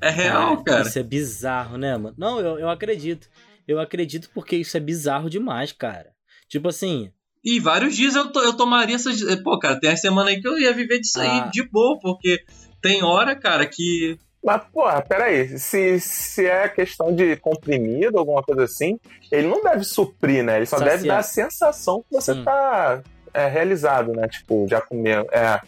É 0.00 0.10
real, 0.10 0.54
é, 0.54 0.64
cara. 0.64 0.88
Isso 0.88 0.98
é 0.98 1.02
bizarro, 1.02 1.76
né, 1.76 1.96
mano? 1.96 2.14
Não, 2.16 2.38
eu, 2.40 2.58
eu 2.58 2.68
acredito. 2.68 3.28
Eu 3.66 3.80
acredito 3.80 4.28
porque 4.34 4.56
isso 4.56 4.76
é 4.76 4.80
bizarro 4.80 5.30
demais, 5.30 5.72
cara. 5.72 6.10
Tipo 6.48 6.68
assim, 6.68 7.10
e 7.44 7.58
vários 7.58 7.96
dias 7.96 8.14
eu, 8.14 8.30
to, 8.30 8.40
eu 8.40 8.52
tomaria 8.54 8.94
essas. 8.94 9.22
Pô, 9.42 9.58
cara, 9.58 9.78
tem 9.80 9.90
a 9.90 9.96
semana 9.96 10.30
aí 10.30 10.40
que 10.40 10.48
eu 10.48 10.58
ia 10.58 10.74
viver 10.74 11.00
disso 11.00 11.20
ah. 11.20 11.44
aí 11.44 11.50
de 11.50 11.62
boa, 11.68 11.98
porque 11.98 12.44
tem 12.80 13.02
hora, 13.02 13.34
cara, 13.34 13.66
que. 13.66 14.18
Mas, 14.42 14.62
porra, 14.72 15.02
peraí, 15.02 15.58
se, 15.58 16.00
se 16.00 16.46
é 16.46 16.66
questão 16.68 17.14
de 17.14 17.36
comprimido, 17.36 18.18
alguma 18.18 18.42
coisa 18.42 18.64
assim, 18.64 18.98
ele 19.30 19.46
não 19.46 19.62
deve 19.62 19.84
suprir, 19.84 20.42
né? 20.42 20.56
Ele 20.56 20.66
só 20.66 20.78
Saciar. 20.78 20.96
deve 20.96 21.08
dar 21.08 21.18
a 21.18 21.22
sensação 21.22 22.02
que 22.02 22.14
você 22.14 22.32
Sim. 22.34 22.44
tá 22.44 23.02
é, 23.34 23.46
realizado, 23.46 24.12
né? 24.12 24.26
Tipo, 24.28 24.66
já 24.68 24.80
comeu. 24.80 25.26
É. 25.30 25.60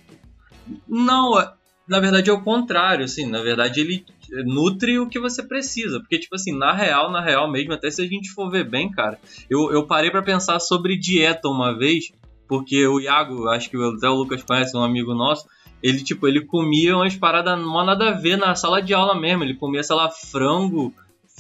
Não, 0.89 1.33
na 1.87 2.01
verdade 2.01 2.31
é 2.31 2.33
o 2.33 2.43
contrário, 2.43 3.05
assim. 3.05 3.27
Na 3.27 3.43
verdade, 3.43 3.81
ele 3.81 4.07
nutre 4.45 4.99
o 4.99 5.09
que 5.09 5.19
você 5.19 5.43
precisa. 5.43 6.01
Porque, 6.01 6.19
tipo 6.19 6.35
assim, 6.35 6.57
na 6.57 6.73
real, 6.73 7.11
na 7.11 7.23
real 7.23 7.51
mesmo, 7.51 7.73
até 7.73 7.91
se 7.91 8.03
a 8.03 8.07
gente 8.07 8.31
for 8.31 8.51
ver 8.51 8.69
bem, 8.69 8.91
cara, 8.91 9.19
eu, 9.49 9.73
eu 9.73 9.87
parei 9.87 10.11
para 10.11 10.23
pensar 10.23 10.59
sobre 10.61 10.99
dieta 10.99 11.49
uma 11.49 11.77
vez, 11.77 12.13
porque 12.49 12.87
o 12.87 13.01
Iago, 13.01 13.49
acho 13.49 13.71
que 13.71 13.77
até 13.77 14.09
o 14.09 14.15
Lucas 14.15 14.43
conhece, 14.43 14.77
um 14.77 14.83
amigo 14.83 15.15
nosso, 15.15 15.47
ele, 15.83 16.03
tipo, 16.03 16.29
ele 16.29 16.45
comia 16.47 16.97
umas 16.97 17.17
paradas 17.17 17.59
não 17.59 17.85
nada 17.85 18.11
a 18.11 18.13
ver 18.13 18.37
na 18.37 18.55
sala 18.55 18.81
de 18.81 18.95
aula 18.95 19.19
mesmo. 19.19 19.43
Ele 19.43 19.55
comia, 19.55 19.83
sei 19.83 19.97
lá, 19.97 20.09
frango 20.11 20.95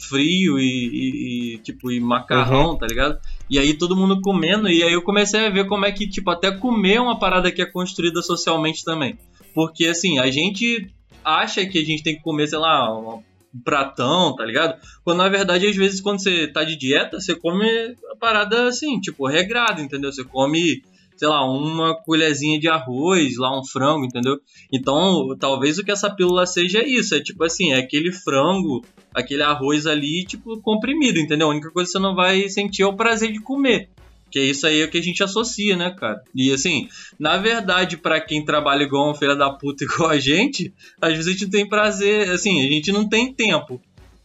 frio 0.09 0.59
e, 0.59 0.64
e, 0.64 1.55
e 1.55 1.59
tipo, 1.59 1.92
e 1.92 2.00
macarrão, 2.00 2.70
uhum. 2.70 2.78
tá 2.78 2.87
ligado? 2.87 3.18
E 3.48 3.59
aí 3.59 3.74
todo 3.74 3.96
mundo 3.96 4.20
comendo, 4.20 4.68
e 4.68 4.83
aí 4.83 4.92
eu 4.92 5.02
comecei 5.02 5.46
a 5.46 5.50
ver 5.50 5.66
como 5.66 5.85
é 5.85 5.92
que, 5.92 6.09
tipo, 6.09 6.31
até 6.31 6.50
comer 6.50 6.94
é 6.94 7.00
uma 7.00 7.18
parada 7.18 7.52
que 7.52 7.62
é 7.62 7.66
construída 7.66 8.22
socialmente 8.22 8.85
também. 8.85 9.18
Porque, 9.55 9.87
assim, 9.87 10.18
a 10.18 10.31
gente 10.31 10.90
acha 11.25 11.65
que 11.67 11.79
a 11.79 11.85
gente 11.85 12.03
tem 12.03 12.17
que 12.17 12.23
comer, 12.23 12.49
sei 12.49 12.59
lá, 12.59 12.93
um 12.97 13.23
pratão, 13.65 14.35
tá 14.35 14.45
ligado? 14.45 14.81
Quando 15.05 15.19
na 15.19 15.29
verdade, 15.29 15.67
às 15.67 15.77
vezes, 15.77 16.01
quando 16.01 16.23
você 16.23 16.47
tá 16.47 16.65
de 16.65 16.77
dieta, 16.77 17.21
você 17.21 17.35
come 17.35 17.67
a 18.11 18.17
parada 18.19 18.69
assim, 18.69 19.01
tipo, 19.01 19.27
regrado, 19.27 19.83
entendeu? 19.83 20.13
Você 20.13 20.25
come, 20.25 20.83
sei 21.17 21.29
lá, 21.29 21.45
uma 21.45 21.95
colherzinha 21.95 22.59
de 22.59 22.69
arroz, 22.69 23.37
lá 23.37 23.59
um 23.59 23.65
frango, 23.65 24.05
entendeu? 24.05 24.39
Então, 24.73 25.37
talvez 25.39 25.79
o 25.79 25.85
que 25.85 25.93
essa 25.93 26.11
pílula 26.11 26.47
seja 26.47 26.83
isso, 26.87 27.15
é 27.15 27.21
tipo 27.21 27.45
assim, 27.45 27.73
é 27.73 27.79
aquele 27.79 28.11
frango, 28.13 28.85
aquele 29.15 29.43
arroz 29.43 29.87
ali, 29.87 30.25
tipo, 30.25 30.61
comprimido, 30.61 31.19
entendeu? 31.19 31.49
A 31.49 31.51
única 31.51 31.71
coisa 31.71 31.89
que 31.89 31.93
você 31.93 32.03
não 32.03 32.15
vai 32.15 32.49
sentir 32.49 32.83
é 32.83 32.87
o 32.87 32.97
prazer 32.97 33.33
de 33.33 33.41
comer. 33.41 33.91
Que 34.33 34.40
isso 34.40 34.66
aí 34.66 34.81
é 34.81 34.85
o 34.87 34.90
que 34.90 34.97
a 34.97 35.03
gente 35.03 35.23
associa, 35.23 35.77
né, 35.77 35.90
cara? 35.90 36.23
E 36.35 36.51
assim, 36.51 36.88
na 37.18 37.37
verdade, 37.37 37.99
para 37.99 38.18
quem 38.18 38.42
trabalha 38.42 38.83
igual 38.83 39.11
um 39.11 39.14
filho 39.14 39.37
da 39.37 39.51
puta 39.51 39.85
igual 39.85 40.09
a 40.09 40.18
gente, 40.18 40.73
às 41.01 41.12
vezes 41.12 41.29
a 41.29 41.31
gente 41.33 41.51
tem 41.51 41.68
prazer, 41.68 42.31
assim, 42.31 42.66
a 42.66 42.71
gente 42.71 42.90
não 42.90 43.07
tem 43.07 43.33
tempo. 43.33 43.79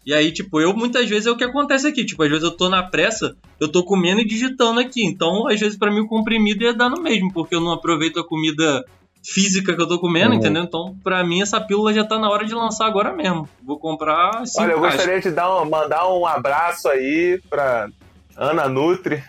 E 0.06 0.14
aí, 0.14 0.32
tipo, 0.32 0.62
eu 0.62 0.74
muitas 0.74 1.10
vezes 1.10 1.28
é 1.28 1.32
o 1.32 1.36
que 1.36 1.44
acontece 1.44 1.86
aqui. 1.86 2.06
Tipo, 2.06 2.24
às 2.24 2.30
vezes 2.30 2.46
eu 2.46 2.56
tô 2.56 2.70
na 2.70 2.82
pressa, 2.82 3.36
eu 3.60 3.70
tô 3.70 3.84
comendo 3.84 4.22
e 4.22 4.26
digitando 4.26 4.80
aqui. 4.80 5.06
Então, 5.06 5.50
às 5.50 5.60
vezes, 5.60 5.78
para 5.78 5.92
mim, 5.92 6.00
o 6.00 6.08
comprimido 6.08 6.64
ia 6.64 6.74
dar 6.74 6.90
no 6.90 7.02
mesmo, 7.02 7.34
porque 7.34 7.54
eu 7.54 7.60
não 7.60 7.74
aproveito 7.74 8.18
a 8.18 8.26
comida 8.26 8.86
física 9.22 9.76
que 9.76 9.82
eu 9.82 9.88
tô 9.88 10.00
comendo, 10.00 10.32
uhum. 10.32 10.38
entendeu? 10.38 10.64
Então, 10.64 10.96
pra 11.04 11.26
mim, 11.26 11.42
essa 11.42 11.60
pílula 11.60 11.94
já 11.94 12.06
tá 12.06 12.18
na 12.18 12.30
hora 12.30 12.46
de 12.46 12.54
lançar 12.54 12.86
agora 12.86 13.12
mesmo. 13.12 13.50
Vou 13.62 13.78
comprar. 13.78 14.44
Olha, 14.58 14.72
eu 14.72 14.80
gostaria 14.80 15.20
de 15.20 15.32
dar 15.32 15.62
um, 15.62 15.70
mandar 15.70 16.10
um 16.10 16.26
abraço 16.26 16.88
aí 16.88 17.42
pra 17.50 17.90
Ana 18.38 18.70
Nutri, 18.70 19.22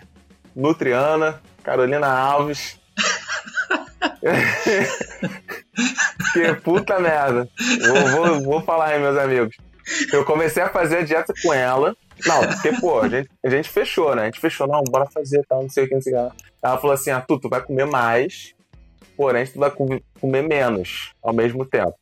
Nutriana, 0.55 1.41
Carolina 1.63 2.07
Alves. 2.07 2.79
que 6.33 6.53
puta 6.63 6.99
merda. 6.99 7.47
Vou, 7.87 8.07
vou, 8.07 8.43
vou 8.43 8.61
falar 8.61 8.89
aí, 8.89 8.99
meus 8.99 9.17
amigos. 9.17 9.55
Eu 10.11 10.25
comecei 10.25 10.63
a 10.63 10.69
fazer 10.69 10.97
a 10.97 11.03
dieta 11.03 11.33
com 11.41 11.53
ela. 11.53 11.95
Não, 12.25 12.47
porque, 12.47 12.73
pô, 12.79 12.99
a 12.99 13.07
gente, 13.07 13.29
a 13.43 13.49
gente 13.49 13.69
fechou, 13.69 14.15
né? 14.15 14.23
A 14.23 14.25
gente 14.25 14.39
fechou, 14.39 14.67
não, 14.67 14.83
bora 14.83 15.09
fazer 15.09 15.41
tal, 15.47 15.63
não 15.63 15.69
sei 15.69 15.85
o 15.85 15.87
que, 15.87 15.95
não 15.95 16.01
sei 16.01 16.13
o 16.13 16.29
que. 16.29 16.35
Ela 16.61 16.77
falou 16.77 16.93
assim: 16.93 17.11
ah, 17.11 17.21
tu, 17.21 17.39
tu 17.39 17.49
vai 17.49 17.61
comer 17.61 17.85
mais, 17.85 18.53
porém 19.15 19.45
tu 19.45 19.57
vai 19.57 19.71
comer 19.71 20.41
menos 20.41 21.13
ao 21.23 21.33
mesmo 21.33 21.65
tempo. 21.65 21.95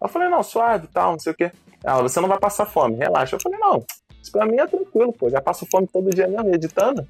Eu 0.00 0.08
falei, 0.08 0.28
não, 0.28 0.42
suave 0.42 0.86
tal, 0.88 1.12
não 1.12 1.18
sei 1.18 1.32
o 1.32 1.36
que. 1.36 1.50
Ela, 1.82 2.02
você 2.02 2.20
não 2.20 2.28
vai 2.28 2.38
passar 2.38 2.66
fome, 2.66 2.96
relaxa. 2.96 3.36
Eu 3.36 3.40
falei, 3.40 3.58
não, 3.58 3.84
isso 4.22 4.30
pra 4.30 4.46
mim 4.46 4.56
é 4.56 4.66
tranquilo, 4.66 5.12
pô. 5.12 5.30
Já 5.30 5.40
passo 5.40 5.66
fome 5.70 5.86
todo 5.86 6.10
dia 6.10 6.28
mesmo, 6.28 6.54
editando. 6.54 7.06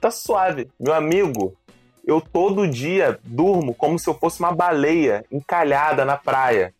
Tá 0.00 0.10
suave. 0.10 0.70
Meu 0.78 0.94
amigo, 0.94 1.54
eu 2.06 2.20
todo 2.20 2.66
dia 2.66 3.18
durmo 3.22 3.74
como 3.74 3.98
se 3.98 4.08
eu 4.08 4.14
fosse 4.14 4.40
uma 4.40 4.52
baleia 4.52 5.24
encalhada 5.30 6.04
na 6.04 6.16
praia. 6.16 6.74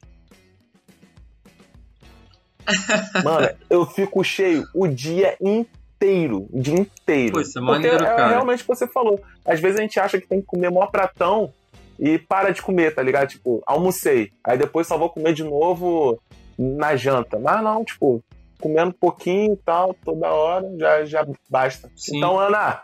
Mano, 3.25 3.49
eu 3.68 3.85
fico 3.87 4.23
cheio 4.25 4.66
o 4.75 4.87
dia 4.87 5.37
inteiro. 5.41 6.49
O 6.51 6.61
dia 6.61 6.79
inteiro. 6.79 7.35
Pô, 7.35 7.41
isso 7.41 7.59
é 7.59 7.62
maneiro, 7.62 7.99
Porque 7.99 8.11
é 8.11 8.16
cara. 8.16 8.29
realmente 8.29 8.61
o 8.61 8.62
que 8.62 8.68
você 8.68 8.87
falou. 8.87 9.21
Às 9.45 9.61
vezes 9.61 9.79
a 9.79 9.83
gente 9.83 10.01
acha 10.01 10.21
que 10.21 10.27
tem 10.27 10.41
que 10.41 10.47
comer 10.47 10.71
maior 10.71 10.91
pratão 10.91 11.53
e 11.99 12.18
para 12.18 12.51
de 12.51 12.62
comer, 12.62 12.95
tá 12.95 13.03
ligado? 13.03 13.29
Tipo, 13.29 13.62
almocei. 13.66 14.33
Aí 14.43 14.57
depois 14.57 14.87
só 14.87 14.97
vou 14.97 15.11
comer 15.11 15.35
de 15.35 15.45
novo 15.45 16.18
na 16.59 16.97
janta. 16.97 17.39
Mas 17.39 17.62
não, 17.62 17.85
tipo, 17.85 18.23
comendo 18.61 18.93
pouquinho 18.93 19.53
e 19.55 19.57
tal, 19.57 19.95
toda 20.05 20.33
hora, 20.33 20.66
já, 20.79 21.05
já 21.05 21.27
basta. 21.49 21.91
Sim. 21.97 22.18
Então, 22.18 22.39
Ana, 22.39 22.83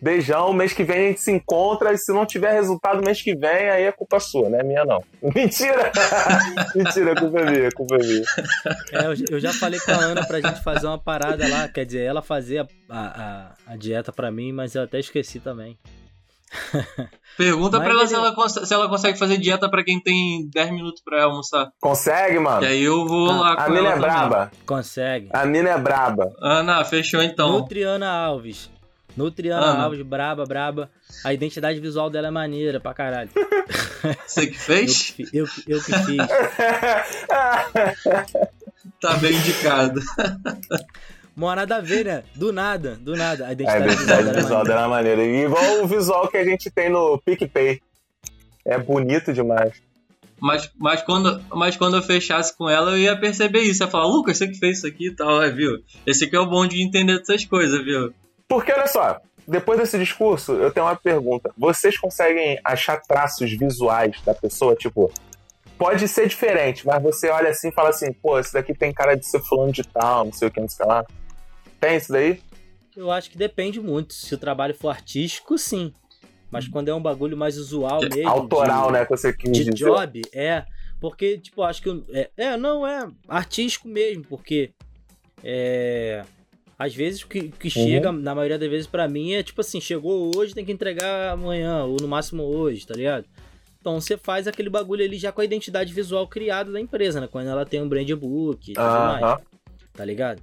beijão. 0.00 0.52
Mês 0.52 0.72
que 0.72 0.84
vem 0.84 0.96
a 0.96 1.08
gente 1.08 1.20
se 1.20 1.30
encontra. 1.30 1.92
E 1.92 1.98
se 1.98 2.12
não 2.12 2.26
tiver 2.26 2.52
resultado 2.52 3.02
mês 3.02 3.20
que 3.22 3.34
vem, 3.34 3.70
aí 3.70 3.84
é 3.84 3.92
culpa 3.92 4.20
sua, 4.20 4.48
não 4.48 4.58
é 4.58 4.62
minha, 4.62 4.84
não. 4.84 5.02
Mentira! 5.34 5.90
Mentira, 6.74 7.14
culpa 7.14 7.40
é 7.40 7.50
minha, 7.50 7.70
culpa 7.72 7.96
é 7.96 7.98
minha. 7.98 8.22
É, 8.92 9.06
eu, 9.06 9.14
eu 9.30 9.40
já 9.40 9.52
falei 9.52 9.80
com 9.80 9.92
a 9.92 9.96
Ana 9.96 10.26
pra 10.26 10.40
gente 10.40 10.62
fazer 10.62 10.86
uma 10.86 10.98
parada 10.98 11.48
lá, 11.48 11.68
quer 11.68 11.84
dizer, 11.84 12.02
ela 12.02 12.22
fazer 12.22 12.60
a, 12.60 12.66
a, 13.66 13.72
a 13.72 13.76
dieta 13.76 14.12
pra 14.12 14.30
mim, 14.30 14.52
mas 14.52 14.74
eu 14.74 14.82
até 14.82 14.98
esqueci 14.98 15.40
também. 15.40 15.78
Pergunta 17.36 17.78
Mas 17.78 17.86
pra 17.86 17.94
ela 17.94 18.06
se 18.06 18.14
beleza. 18.14 18.34
ela, 18.34 18.48
se 18.66 18.74
ela 18.74 18.88
consegue 18.88 19.18
fazer 19.18 19.36
dieta 19.36 19.68
pra 19.70 19.84
quem 19.84 20.00
tem 20.02 20.48
10 20.50 20.70
minutos 20.70 21.02
pra 21.04 21.24
almoçar. 21.24 21.68
Consegue, 21.80 22.38
mano? 22.38 22.64
E 22.64 22.66
aí 22.66 22.82
eu 22.82 23.06
vou 23.06 23.26
lá 23.26 23.54
com 23.54 23.62
A 23.62 23.68
mina 23.68 23.80
ela 23.80 23.92
é 23.92 23.98
braba. 23.98 24.50
Consegue. 24.66 25.28
A 25.32 25.44
mina 25.44 25.70
é 25.70 25.78
braba. 25.78 26.32
Ana, 26.40 26.84
fechou 26.84 27.22
então. 27.22 27.52
Nutriana 27.52 28.08
Alves. 28.08 28.70
Nutriana 29.18 29.66
Ana. 29.66 29.82
Alves, 29.84 30.02
braba, 30.02 30.44
braba. 30.44 30.90
A 31.24 31.34
identidade 31.34 31.80
visual 31.80 32.08
dela 32.08 32.28
é 32.28 32.30
maneira 32.30 32.78
pra 32.80 32.94
caralho. 32.94 33.30
Você 34.26 34.46
que 34.46 34.54
Eu, 34.54 34.60
fez? 34.60 35.14
eu, 35.32 35.46
que- 35.46 35.64
eu 35.66 35.82
que 35.82 35.92
fiz. 35.92 36.16
Tá 39.00 39.14
bem 39.16 39.32
indicado. 39.32 40.00
Mó 41.36 41.54
nada 41.54 41.76
a 41.76 41.80
ver, 41.80 42.04
né? 42.04 42.24
Do 42.34 42.52
nada, 42.52 42.96
do 43.00 43.14
nada. 43.14 43.44
A 43.44 43.48
A 43.48 43.52
identidade, 43.52 43.84
identidade 43.84 44.22
visual 44.24 44.42
visual 44.42 44.64
dela 44.64 44.80
é 44.80 44.82
dela 44.82 44.86
é 44.86 44.90
maneira. 44.90 45.24
Igual 45.24 45.82
o 45.84 45.86
visual 45.86 46.28
que 46.28 46.36
a 46.36 46.44
gente 46.44 46.70
tem 46.70 46.90
no 46.90 47.18
PicPay. 47.18 47.80
É 48.64 48.76
bonito 48.78 49.32
demais. 49.32 49.74
Mas, 50.40 50.70
mas, 50.76 51.02
quando, 51.02 51.40
mas 51.50 51.76
quando 51.76 51.96
eu 51.96 52.02
fechasse 52.02 52.56
com 52.56 52.68
ela, 52.68 52.90
eu 52.92 52.98
ia 52.98 53.16
perceber 53.18 53.60
isso. 53.62 53.82
Eu 53.82 53.86
ia 53.86 53.90
falar, 53.90 54.06
Lucas, 54.06 54.36
você 54.36 54.48
que 54.48 54.58
fez 54.58 54.78
isso 54.78 54.86
aqui 54.86 55.08
e 55.08 55.14
tal, 55.14 55.42
é, 55.42 55.50
viu? 55.50 55.78
Esse 56.06 56.24
aqui 56.24 56.34
é 56.36 56.40
o 56.40 56.46
bom 56.46 56.66
de 56.66 56.82
entender 56.82 57.18
dessas 57.18 57.44
coisas, 57.44 57.84
viu? 57.84 58.12
Porque, 58.48 58.72
olha 58.72 58.86
só, 58.86 59.20
depois 59.46 59.78
desse 59.78 59.98
discurso, 59.98 60.52
eu 60.54 60.70
tenho 60.72 60.86
uma 60.86 60.96
pergunta. 60.96 61.52
Vocês 61.56 61.96
conseguem 61.98 62.58
achar 62.64 63.00
traços 63.02 63.50
visuais 63.52 64.20
da 64.24 64.34
pessoa? 64.34 64.74
Tipo, 64.74 65.12
pode 65.76 66.08
ser 66.08 66.26
diferente, 66.26 66.86
mas 66.86 67.02
você 67.02 67.28
olha 67.28 67.50
assim 67.50 67.68
e 67.68 67.72
fala 67.72 67.90
assim, 67.90 68.12
pô, 68.12 68.38
esse 68.38 68.52
daqui 68.52 68.74
tem 68.74 68.92
cara 68.92 69.14
de 69.14 69.26
ser 69.26 69.40
fulano 69.40 69.70
de 69.72 69.84
tal, 69.84 70.24
não 70.24 70.32
sei 70.32 70.48
o 70.48 70.50
que, 70.50 70.60
não 70.60 70.68
sei 70.68 70.86
lá. 70.86 71.04
Tem 71.80 71.96
isso 71.96 72.10
daí? 72.12 72.40
Eu 72.96 73.10
acho 73.12 73.30
que 73.30 73.38
depende 73.38 73.80
muito. 73.80 74.12
Se 74.14 74.34
o 74.34 74.38
trabalho 74.38 74.74
for 74.74 74.88
artístico, 74.88 75.56
sim. 75.56 75.92
Mas 76.50 76.66
quando 76.66 76.88
é 76.88 76.94
um 76.94 77.00
bagulho 77.02 77.36
mais 77.36 77.58
usual 77.58 78.00
mesmo. 78.00 78.28
Autoral, 78.28 78.86
de- 78.86 78.92
né, 78.94 79.04
que 79.04 79.10
você 79.10 79.32
quis 79.32 79.52
de 79.52 79.64
dizer. 79.66 79.84
job, 79.84 80.22
é. 80.32 80.64
Porque, 80.98 81.38
tipo, 81.38 81.62
acho 81.62 81.80
que. 81.82 81.88
eu- 81.90 82.04
É, 82.10 82.30
é, 82.36 82.56
não, 82.56 82.84
é 82.86 83.06
artístico 83.28 83.86
mesmo, 83.86 84.24
porque. 84.24 84.72
É. 85.44 86.24
Às 86.78 86.94
vezes 86.94 87.22
o 87.22 87.26
que, 87.28 87.48
que 87.48 87.68
chega, 87.68 88.12
na 88.12 88.34
maioria 88.34 88.58
das 88.58 88.70
vezes, 88.70 88.86
pra 88.86 89.08
mim, 89.08 89.32
é 89.32 89.42
tipo 89.42 89.60
assim: 89.60 89.80
chegou 89.80 90.30
hoje, 90.36 90.54
tem 90.54 90.64
que 90.64 90.72
entregar 90.72 91.32
amanhã, 91.32 91.84
ou 91.84 91.96
no 92.00 92.06
máximo 92.06 92.44
hoje, 92.44 92.86
tá 92.86 92.94
ligado? 92.94 93.24
Então 93.80 94.00
você 94.00 94.16
faz 94.16 94.46
aquele 94.46 94.70
bagulho 94.70 95.04
ali 95.04 95.16
já 95.18 95.32
com 95.32 95.40
a 95.40 95.44
identidade 95.44 95.92
visual 95.92 96.26
criada 96.28 96.70
da 96.70 96.80
empresa, 96.80 97.20
né? 97.20 97.28
Quando 97.30 97.48
ela 97.48 97.64
tem 97.66 97.82
um 97.82 97.88
brand 97.88 98.10
book 98.12 98.70
e 98.70 98.74
tudo 98.74 98.84
mais 98.84 99.20
tá 99.92 100.04
ligado? 100.04 100.40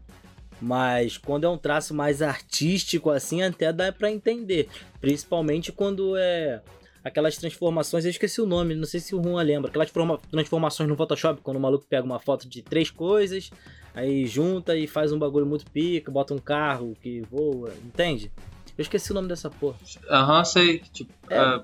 Mas 0.62 1.18
quando 1.18 1.46
é 1.46 1.50
um 1.50 1.58
traço 1.58 1.94
mais 1.94 2.22
artístico 2.22 3.10
assim, 3.10 3.42
até 3.42 3.72
dá 3.72 3.92
pra 3.92 4.12
entender. 4.12 4.68
Principalmente 5.00 5.72
quando 5.72 6.16
é 6.18 6.62
aquelas 7.04 7.38
transformações, 7.38 8.04
eu 8.04 8.12
esqueci 8.12 8.42
o 8.42 8.46
nome, 8.46 8.74
não 8.76 8.86
sei 8.86 9.00
se 9.00 9.14
o 9.16 9.22
Juan 9.24 9.42
lembra. 9.44 9.70
Aquelas 9.70 9.90
forma- 9.90 10.20
transformações 10.32 10.90
no 10.90 10.96
Photoshop, 10.96 11.42
quando 11.42 11.58
o 11.58 11.60
maluco 11.60 11.86
pega 11.88 12.04
uma 12.04 12.20
foto 12.20 12.50
de 12.50 12.62
três 12.62 12.90
coisas, 12.90 13.50
aí 13.96 14.26
junta 14.28 14.76
e 14.78 14.86
faz 14.88 15.12
um 15.12 15.18
bagulho 15.18 15.46
muito 15.46 15.66
pica, 15.72 16.12
bota 16.12 16.34
um 16.34 16.38
carro 16.40 16.96
que 17.02 17.22
voa, 17.32 17.72
entende? 17.86 18.32
Eu 18.78 18.82
esqueci 18.82 19.12
o 19.12 19.16
nome 19.16 19.28
dessa 19.30 19.50
porra. 19.50 19.78
Aham, 20.10 20.44
sei. 20.44 20.80
Tipo, 20.92 21.12
É. 21.30 21.38
é, 21.38 21.62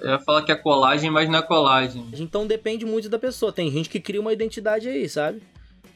eu 0.00 0.10
ia 0.10 0.18
falar 0.18 0.42
que 0.42 0.50
é 0.50 0.56
colagem, 0.56 1.10
mas 1.10 1.28
não 1.28 1.38
é 1.38 1.42
colagem. 1.42 2.04
Então 2.18 2.46
depende 2.46 2.84
muito 2.84 3.08
da 3.08 3.18
pessoa. 3.18 3.52
Tem 3.52 3.70
gente 3.70 3.88
que 3.88 4.00
cria 4.00 4.20
uma 4.20 4.32
identidade 4.32 4.88
aí, 4.88 5.08
sabe? 5.08 5.40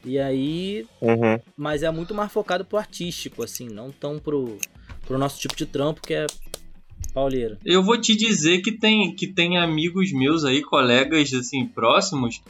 E 0.03 0.17
aí 0.19 0.85
Uhum. 1.01 1.39
mas 1.57 1.83
é 1.83 1.91
muito 1.91 2.13
mais 2.13 2.31
focado 2.31 2.63
pro 2.63 2.77
artístico, 2.77 3.43
assim, 3.43 3.67
não 3.67 3.91
tão 3.91 4.17
pro, 4.19 4.57
pro 5.05 5.17
nosso 5.17 5.39
tipo 5.39 5.55
de 5.55 5.65
trampo, 5.65 5.99
que 6.01 6.13
é 6.13 6.25
pauleiro. 7.15 7.57
Eu 7.63 7.81
vou 7.81 7.99
te 7.99 8.13
dizer 8.13 8.59
que 8.59 8.73
tem, 8.73 9.15
que 9.15 9.25
tem 9.25 9.57
amigos 9.57 10.11
meus 10.11 10.43
aí, 10.43 10.61
colegas 10.61 11.33
assim, 11.33 11.65
próximos, 11.65 12.41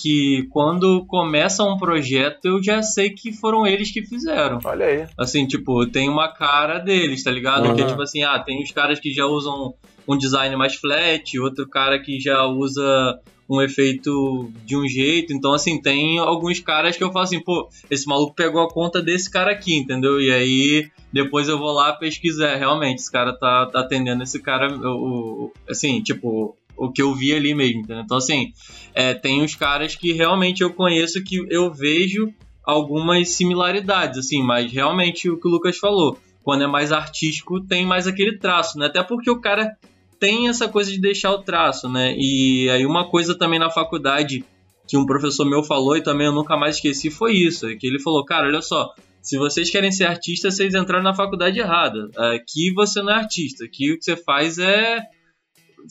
que 0.00 0.48
quando 0.50 1.04
começa 1.04 1.62
um 1.62 1.76
projeto 1.76 2.46
eu 2.46 2.62
já 2.62 2.82
sei 2.82 3.10
que 3.10 3.32
foram 3.32 3.66
eles 3.66 3.92
que 3.92 4.02
fizeram. 4.02 4.58
Olha 4.64 4.86
aí. 4.86 5.06
Assim, 5.18 5.46
tipo, 5.46 5.86
tem 5.86 6.08
uma 6.08 6.28
cara 6.28 6.78
deles, 6.78 7.22
tá 7.22 7.30
ligado? 7.30 7.68
Uhum. 7.68 7.74
Que 7.74 7.82
é 7.82 7.86
tipo 7.86 8.00
assim, 8.00 8.22
ah, 8.22 8.38
tem 8.38 8.62
os 8.62 8.70
caras 8.70 8.98
que 8.98 9.12
já 9.12 9.26
usam 9.26 9.74
um 10.08 10.16
design 10.16 10.56
mais 10.56 10.74
flat, 10.74 11.38
outro 11.38 11.68
cara 11.68 11.98
que 11.98 12.18
já 12.18 12.44
usa 12.46 13.20
um 13.48 13.60
efeito 13.60 14.50
de 14.64 14.76
um 14.76 14.86
jeito. 14.88 15.32
Então, 15.32 15.52
assim, 15.52 15.80
tem 15.80 16.18
alguns 16.18 16.60
caras 16.60 16.96
que 16.96 17.04
eu 17.04 17.12
falo 17.12 17.24
assim, 17.24 17.40
pô, 17.40 17.68
esse 17.90 18.06
maluco 18.06 18.34
pegou 18.34 18.62
a 18.62 18.68
conta 18.70 19.02
desse 19.02 19.30
cara 19.30 19.50
aqui, 19.52 19.76
entendeu? 19.76 20.20
E 20.20 20.30
aí 20.30 20.88
depois 21.12 21.48
eu 21.48 21.58
vou 21.58 21.72
lá 21.72 21.92
pesquisar. 21.92 22.56
Realmente, 22.56 22.98
esse 23.00 23.12
cara 23.12 23.32
tá, 23.32 23.66
tá 23.66 23.80
atendendo 23.80 24.22
esse 24.22 24.40
cara, 24.40 24.74
o, 24.74 25.44
o- 25.46 25.52
assim, 25.68 26.02
tipo, 26.02 26.56
o 26.76 26.90
que 26.90 27.02
eu 27.02 27.14
vi 27.14 27.32
ali 27.34 27.54
mesmo, 27.54 27.80
entendeu? 27.80 28.02
Então, 28.02 28.16
assim, 28.16 28.52
é, 28.94 29.14
tem 29.14 29.42
uns 29.42 29.54
caras 29.54 29.94
que 29.94 30.12
realmente 30.12 30.62
eu 30.62 30.72
conheço 30.72 31.22
que 31.22 31.46
eu 31.50 31.72
vejo 31.72 32.32
algumas 32.64 33.28
similaridades, 33.28 34.18
assim, 34.18 34.42
mas 34.42 34.72
realmente 34.72 35.28
o 35.28 35.38
que 35.38 35.46
o 35.46 35.50
Lucas 35.50 35.76
falou, 35.76 36.18
quando 36.42 36.64
é 36.64 36.66
mais 36.66 36.92
artístico, 36.92 37.60
tem 37.60 37.86
mais 37.86 38.06
aquele 38.06 38.38
traço, 38.38 38.78
né? 38.78 38.86
Até 38.86 39.02
porque 39.02 39.30
o 39.30 39.40
cara 39.40 39.76
tem 40.18 40.48
essa 40.48 40.68
coisa 40.68 40.90
de 40.90 41.00
deixar 41.00 41.32
o 41.32 41.42
traço, 41.42 41.88
né? 41.88 42.14
E 42.16 42.68
aí 42.70 42.84
uma 42.86 43.08
coisa 43.08 43.36
também 43.36 43.58
na 43.58 43.70
faculdade 43.70 44.44
que 44.86 44.96
um 44.96 45.06
professor 45.06 45.44
meu 45.44 45.62
falou 45.62 45.96
e 45.96 46.02
também 46.02 46.26
eu 46.26 46.32
nunca 46.32 46.56
mais 46.56 46.76
esqueci 46.76 47.10
foi 47.10 47.32
isso, 47.32 47.68
é 47.68 47.74
que 47.74 47.86
ele 47.86 48.00
falou, 48.00 48.24
cara, 48.24 48.46
olha 48.46 48.60
só, 48.60 48.92
se 49.22 49.38
vocês 49.38 49.70
querem 49.70 49.90
ser 49.90 50.04
artistas, 50.04 50.56
vocês 50.56 50.74
entraram 50.74 51.02
na 51.02 51.14
faculdade 51.14 51.58
errada. 51.58 52.10
Aqui 52.34 52.72
você 52.74 53.00
não 53.00 53.10
é 53.10 53.16
artista, 53.16 53.64
aqui 53.64 53.92
o 53.92 53.98
que 53.98 54.04
você 54.04 54.16
faz 54.16 54.58
é 54.58 55.00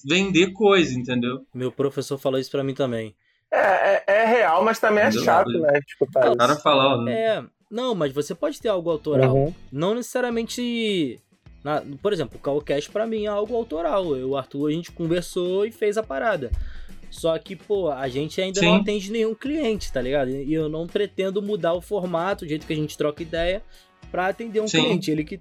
vender 0.05 0.51
coisa, 0.53 0.93
entendeu? 0.93 1.39
Meu 1.53 1.71
professor 1.71 2.17
falou 2.17 2.39
isso 2.39 2.51
pra 2.51 2.63
mim 2.63 2.73
também. 2.73 3.15
É, 3.51 3.57
é, 3.57 4.03
é 4.07 4.25
real, 4.25 4.63
mas 4.63 4.79
também 4.79 5.03
é 5.03 5.07
Entendeu? 5.07 5.25
chato, 5.25 5.49
né? 5.49 5.79
Escutar 5.87 6.31
O 6.31 6.37
cara 6.37 6.55
falar, 6.55 6.97
ó, 6.97 7.07
É, 7.07 7.43
não, 7.69 7.93
mas 7.93 8.11
você 8.11 8.33
pode 8.33 8.59
ter 8.59 8.69
algo 8.69 8.89
autoral. 8.89 9.35
Uhum. 9.35 9.53
Não 9.71 9.95
necessariamente. 9.95 11.19
Na- 11.63 11.83
por 12.01 12.13
exemplo, 12.13 12.37
o 12.37 12.41
Calcast 12.41 12.89
pra 12.91 13.07
mim 13.07 13.23
é 13.25 13.27
algo 13.27 13.55
autoral. 13.55 14.15
Eu 14.15 14.29
o 14.31 14.37
Arthur, 14.37 14.69
a 14.69 14.71
gente 14.71 14.91
conversou 14.91 15.65
e 15.65 15.71
fez 15.71 15.97
a 15.97 16.03
parada. 16.03 16.51
Só 17.09 17.37
que, 17.37 17.55
pô, 17.55 17.91
a 17.91 18.07
gente 18.07 18.41
ainda 18.41 18.59
não 18.61 18.75
Sim. 18.75 18.81
atende 18.81 19.11
nenhum 19.11 19.35
cliente, 19.35 19.91
tá 19.93 20.01
ligado? 20.01 20.29
E 20.29 20.51
eu 20.53 20.67
não 20.67 20.87
pretendo 20.87 21.41
mudar 21.43 21.73
o 21.73 21.81
formato, 21.81 22.43
o 22.43 22.47
jeito 22.47 22.65
que 22.65 22.73
a 22.73 22.75
gente 22.75 22.97
troca 22.97 23.21
ideia, 23.21 23.61
pra 24.11 24.27
atender 24.27 24.59
um 24.61 24.67
Sim. 24.67 24.81
cliente. 24.83 25.11
Ele 25.11 25.23
que 25.23 25.39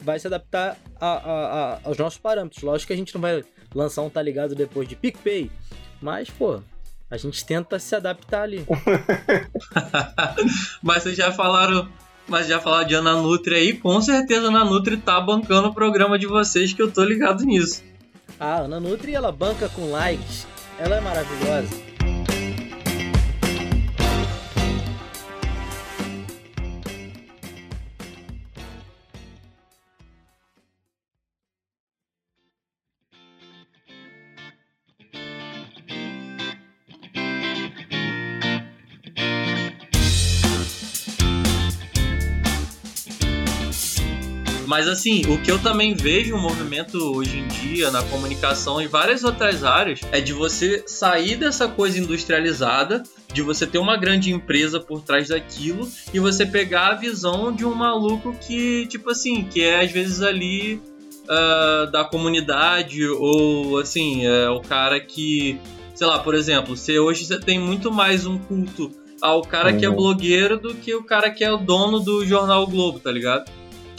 vai 0.00 0.18
se 0.20 0.26
adaptar 0.28 0.76
a- 1.00 1.06
a- 1.06 1.72
a- 1.74 1.80
aos 1.84 1.98
nossos 1.98 2.18
parâmetros. 2.18 2.62
Lógico 2.62 2.88
que 2.88 2.92
a 2.92 2.96
gente 2.96 3.12
não 3.14 3.20
vai 3.20 3.44
lançar 3.74 4.02
um 4.02 4.10
tá 4.10 4.22
ligado 4.22 4.54
depois 4.54 4.88
de 4.88 4.94
PicPay. 4.94 5.50
Mas, 6.00 6.30
pô, 6.30 6.60
a 7.10 7.16
gente 7.16 7.44
tenta 7.44 7.76
se 7.80 7.94
adaptar 7.96 8.42
ali. 8.42 8.64
Mas 10.82 11.02
vocês 11.02 11.16
já 11.16 11.32
falaram. 11.32 11.88
Mas 12.30 12.46
já 12.46 12.60
falaram 12.60 12.86
de 12.86 12.94
Ana 12.94 13.14
Nutri 13.16 13.56
aí, 13.56 13.72
com 13.72 14.00
certeza 14.00 14.46
a 14.46 14.50
Ana 14.50 14.64
Nutri 14.64 14.96
tá 14.96 15.20
bancando 15.20 15.66
o 15.66 15.74
programa 15.74 16.16
de 16.16 16.28
vocês, 16.28 16.72
que 16.72 16.80
eu 16.80 16.88
tô 16.88 17.02
ligado 17.02 17.44
nisso. 17.44 17.82
A 18.38 18.60
Ana 18.60 18.78
Nutri, 18.78 19.12
ela 19.12 19.32
banca 19.32 19.68
com 19.68 19.90
likes. 19.90 20.46
Ela 20.78 20.96
é 20.96 21.00
maravilhosa. 21.00 21.89
Mas 44.70 44.86
assim, 44.86 45.22
o 45.26 45.36
que 45.36 45.50
eu 45.50 45.58
também 45.58 45.94
vejo 45.94 46.36
um 46.36 46.40
movimento 46.40 46.96
hoje 47.12 47.40
em 47.40 47.48
dia 47.48 47.90
na 47.90 48.04
comunicação 48.04 48.80
e 48.80 48.86
várias 48.86 49.24
outras 49.24 49.64
áreas 49.64 49.98
é 50.12 50.20
de 50.20 50.32
você 50.32 50.84
sair 50.86 51.34
dessa 51.34 51.66
coisa 51.66 51.98
industrializada, 51.98 53.02
de 53.34 53.42
você 53.42 53.66
ter 53.66 53.78
uma 53.78 53.96
grande 53.96 54.32
empresa 54.32 54.78
por 54.78 55.02
trás 55.02 55.26
daquilo 55.26 55.90
e 56.14 56.20
você 56.20 56.46
pegar 56.46 56.90
a 56.90 56.94
visão 56.94 57.52
de 57.52 57.64
um 57.64 57.74
maluco 57.74 58.32
que, 58.46 58.86
tipo 58.86 59.10
assim, 59.10 59.42
que 59.42 59.60
é 59.60 59.80
às 59.80 59.90
vezes 59.90 60.22
ali 60.22 60.80
uh, 61.24 61.90
da 61.90 62.04
comunidade 62.04 63.04
ou 63.08 63.76
assim, 63.76 64.24
é 64.24 64.48
o 64.50 64.60
cara 64.60 65.00
que, 65.00 65.58
sei 65.96 66.06
lá, 66.06 66.20
por 66.20 66.32
exemplo, 66.32 66.76
você 66.76 66.96
hoje 66.96 67.24
você 67.24 67.40
tem 67.40 67.58
muito 67.58 67.90
mais 67.90 68.24
um 68.24 68.38
culto 68.38 68.92
ao 69.20 69.42
cara 69.42 69.72
que 69.72 69.84
é 69.84 69.88
uhum. 69.88 69.96
blogueiro 69.96 70.60
do 70.60 70.74
que 70.76 70.94
o 70.94 71.02
cara 71.02 71.28
que 71.28 71.42
é 71.42 71.52
o 71.52 71.58
dono 71.58 71.98
do 71.98 72.24
jornal 72.24 72.68
Globo, 72.68 73.00
tá 73.00 73.10
ligado? 73.10 73.50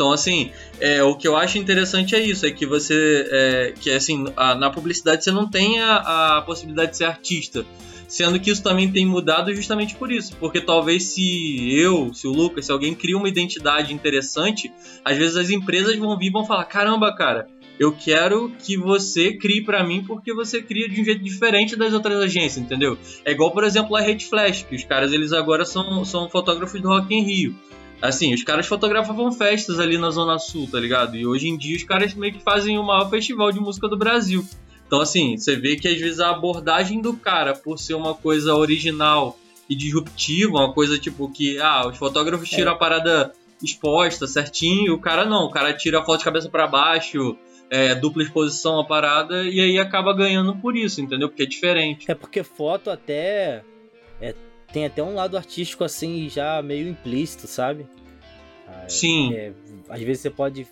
Então, 0.01 0.11
assim, 0.11 0.49
é, 0.79 1.03
o 1.03 1.15
que 1.15 1.27
eu 1.27 1.37
acho 1.37 1.59
interessante 1.59 2.15
é 2.15 2.19
isso, 2.19 2.43
é 2.43 2.49
que 2.49 2.65
você, 2.65 3.27
é, 3.29 3.73
que 3.79 3.91
assim, 3.91 4.25
a, 4.35 4.55
na 4.55 4.71
publicidade 4.71 5.23
você 5.23 5.29
não 5.31 5.47
tem 5.47 5.79
a, 5.79 6.37
a, 6.37 6.41
possibilidade 6.41 6.89
de 6.89 6.97
ser 6.97 7.03
artista, 7.03 7.63
sendo 8.07 8.39
que 8.39 8.49
isso 8.49 8.63
também 8.63 8.91
tem 8.91 9.05
mudado 9.05 9.53
justamente 9.53 9.93
por 9.93 10.11
isso, 10.11 10.35
porque 10.37 10.59
talvez 10.59 11.03
se 11.03 11.79
eu, 11.79 12.11
se 12.15 12.27
o 12.27 12.31
Lucas, 12.31 12.65
se 12.65 12.71
alguém 12.71 12.95
cria 12.95 13.15
uma 13.15 13.29
identidade 13.29 13.93
interessante, 13.93 14.73
às 15.05 15.15
vezes 15.15 15.37
as 15.37 15.51
empresas 15.51 15.95
vão 15.97 16.17
vir 16.17 16.29
e 16.29 16.31
vão 16.31 16.47
falar, 16.47 16.65
caramba, 16.65 17.15
cara, 17.15 17.47
eu 17.79 17.91
quero 17.91 18.51
que 18.57 18.75
você 18.75 19.37
crie 19.37 19.63
para 19.63 19.83
mim 19.83 20.03
porque 20.03 20.33
você 20.33 20.63
cria 20.63 20.89
de 20.89 20.99
um 20.99 21.05
jeito 21.05 21.23
diferente 21.23 21.75
das 21.75 21.93
outras 21.93 22.17
agências, 22.17 22.57
entendeu? 22.57 22.97
É 23.23 23.33
igual, 23.33 23.51
por 23.51 23.63
exemplo, 23.63 23.95
a 23.95 24.01
Red 24.01 24.21
Flash, 24.21 24.63
que 24.63 24.75
os 24.75 24.83
caras 24.83 25.13
eles 25.13 25.31
agora 25.31 25.63
são, 25.63 26.03
são 26.03 26.27
fotógrafos 26.27 26.81
do 26.81 26.87
Rock 26.87 27.13
in 27.13 27.21
Rio. 27.21 27.55
Assim, 28.01 28.33
os 28.33 28.43
caras 28.43 28.65
fotografavam 28.65 29.31
festas 29.31 29.79
ali 29.79 29.97
na 29.97 30.09
Zona 30.09 30.39
Sul, 30.39 30.67
tá 30.71 30.79
ligado? 30.79 31.15
E 31.15 31.25
hoje 31.25 31.47
em 31.47 31.57
dia 31.57 31.77
os 31.77 31.83
caras 31.83 32.13
meio 32.15 32.33
que 32.33 32.43
fazem 32.43 32.79
o 32.79 32.83
maior 32.83 33.09
festival 33.09 33.51
de 33.51 33.59
música 33.59 33.87
do 33.87 33.97
Brasil. 33.97 34.43
Então, 34.87 34.99
assim, 34.99 35.37
você 35.37 35.55
vê 35.55 35.75
que 35.75 35.87
às 35.87 35.99
vezes 35.99 36.19
a 36.19 36.31
abordagem 36.31 36.99
do 36.99 37.13
cara, 37.13 37.53
por 37.53 37.79
ser 37.79 37.93
uma 37.93 38.13
coisa 38.13 38.55
original 38.55 39.37
e 39.69 39.75
disruptiva, 39.75 40.57
uma 40.57 40.73
coisa 40.73 40.99
tipo 40.99 41.31
que, 41.31 41.59
ah, 41.59 41.87
os 41.87 41.97
fotógrafos 41.97 42.49
tiram 42.49 42.71
é. 42.71 42.75
a 42.75 42.77
parada 42.77 43.31
exposta 43.63 44.27
certinho, 44.27 44.93
o 44.93 44.99
cara 44.99 45.23
não, 45.23 45.45
o 45.45 45.51
cara 45.51 45.71
tira 45.73 45.99
a 45.99 46.03
foto 46.03 46.19
de 46.19 46.25
cabeça 46.25 46.49
para 46.49 46.67
baixo, 46.67 47.37
é, 47.69 47.95
dupla 47.95 48.23
exposição 48.23 48.79
a 48.79 48.85
parada 48.85 49.43
e 49.43 49.61
aí 49.61 49.79
acaba 49.79 50.13
ganhando 50.13 50.55
por 50.57 50.75
isso, 50.75 50.99
entendeu? 50.99 51.29
Porque 51.29 51.43
é 51.43 51.45
diferente. 51.45 52.11
É 52.11 52.15
porque 52.15 52.43
foto 52.43 52.89
até 52.89 53.63
é, 54.19 54.35
tem 54.71 54.85
até 54.85 55.01
um 55.01 55.15
lado 55.15 55.37
artístico 55.37 55.83
assim 55.83 56.29
já 56.29 56.61
meio 56.61 56.87
implícito, 56.87 57.47
sabe? 57.47 57.85
Sim. 58.87 59.33
É, 59.33 59.51
às 59.89 60.01
vezes 60.01 60.21
você 60.21 60.29
pode 60.29 60.67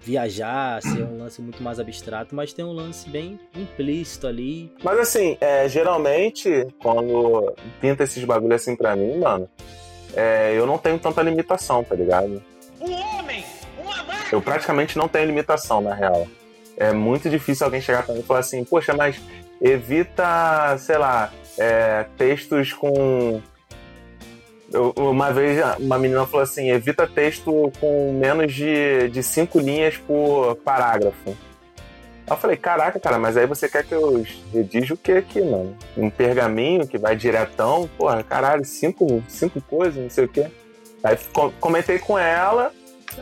viajar, 0.00 0.80
ser 0.80 1.02
um 1.02 1.18
lance 1.18 1.42
muito 1.42 1.62
mais 1.62 1.80
abstrato, 1.80 2.34
mas 2.34 2.52
tem 2.52 2.64
um 2.64 2.72
lance 2.72 3.08
bem 3.10 3.38
implícito 3.54 4.26
ali. 4.26 4.72
Mas 4.82 4.98
assim, 4.98 5.36
é, 5.40 5.68
geralmente, 5.68 6.66
quando 6.80 7.52
pinta 7.80 8.04
esses 8.04 8.22
bagulho 8.24 8.54
assim 8.54 8.76
pra 8.76 8.94
mim, 8.94 9.18
mano, 9.18 9.48
é, 10.14 10.54
eu 10.56 10.66
não 10.66 10.78
tenho 10.78 10.98
tanta 10.98 11.22
limitação, 11.22 11.82
tá 11.82 11.94
ligado? 11.94 12.42
Um 12.80 12.92
homem! 12.92 13.44
Uma 13.78 14.04
Eu 14.30 14.40
praticamente 14.40 14.96
não 14.96 15.08
tenho 15.08 15.26
limitação, 15.26 15.80
na 15.80 15.94
real 15.94 16.26
é 16.78 16.92
muito 16.92 17.28
difícil 17.28 17.66
alguém 17.66 17.80
chegar 17.80 18.04
para 18.04 18.14
mim 18.14 18.20
e 18.20 18.22
falar 18.22 18.40
assim, 18.40 18.64
poxa, 18.64 18.94
mas 18.94 19.20
evita, 19.60 20.78
sei 20.78 20.96
lá, 20.96 21.32
é, 21.58 22.06
textos 22.16 22.72
com. 22.72 23.40
Uma 24.96 25.32
vez 25.32 25.64
uma 25.78 25.98
menina 25.98 26.26
falou 26.26 26.42
assim, 26.42 26.70
evita 26.70 27.06
texto 27.06 27.72
com 27.80 28.12
menos 28.12 28.52
de, 28.52 29.08
de 29.08 29.22
cinco 29.22 29.58
linhas 29.58 29.96
por 29.96 30.56
parágrafo. 30.56 31.34
Eu 32.28 32.36
falei, 32.36 32.58
caraca, 32.58 33.00
cara, 33.00 33.18
mas 33.18 33.38
aí 33.38 33.46
você 33.46 33.66
quer 33.66 33.82
que 33.84 33.94
eu 33.94 34.22
redija 34.52 34.92
o 34.92 34.96
que 34.98 35.12
aqui, 35.12 35.40
mano? 35.40 35.74
Um 35.96 36.10
pergaminho 36.10 36.86
que 36.86 36.98
vai 36.98 37.16
diretão? 37.16 37.88
Porra, 37.96 38.22
caralho, 38.22 38.62
cinco, 38.66 39.24
cinco 39.26 39.62
coisas, 39.62 40.02
não 40.02 40.10
sei 40.10 40.24
o 40.26 40.28
quê. 40.28 40.46
Aí 41.02 41.16
comentei 41.58 41.98
com 41.98 42.18
ela, 42.18 42.70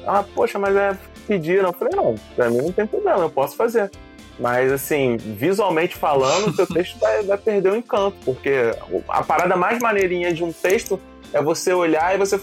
ela, 0.02 0.24
poxa, 0.24 0.58
mas 0.58 0.74
é 0.74 0.98
pediram. 1.26 1.68
Eu 1.68 1.72
falei, 1.72 1.94
não, 1.94 2.14
pra 2.34 2.50
mim 2.50 2.58
não 2.58 2.72
tem 2.72 2.86
problema, 2.86 3.20
eu 3.20 3.30
posso 3.30 3.56
fazer. 3.56 3.90
Mas, 4.38 4.70
assim, 4.70 5.16
visualmente 5.16 5.96
falando, 5.96 6.48
o 6.48 6.52
seu 6.52 6.66
texto 6.68 6.98
vai, 6.98 7.22
vai 7.22 7.38
perder 7.38 7.72
o 7.72 7.76
encanto, 7.76 8.16
porque 8.24 8.72
a 9.08 9.22
parada 9.22 9.56
mais 9.56 9.78
maneirinha 9.80 10.32
de 10.32 10.44
um 10.44 10.52
texto 10.52 11.00
é 11.32 11.42
você 11.42 11.72
olhar 11.72 12.14
e 12.14 12.18
você, 12.18 12.38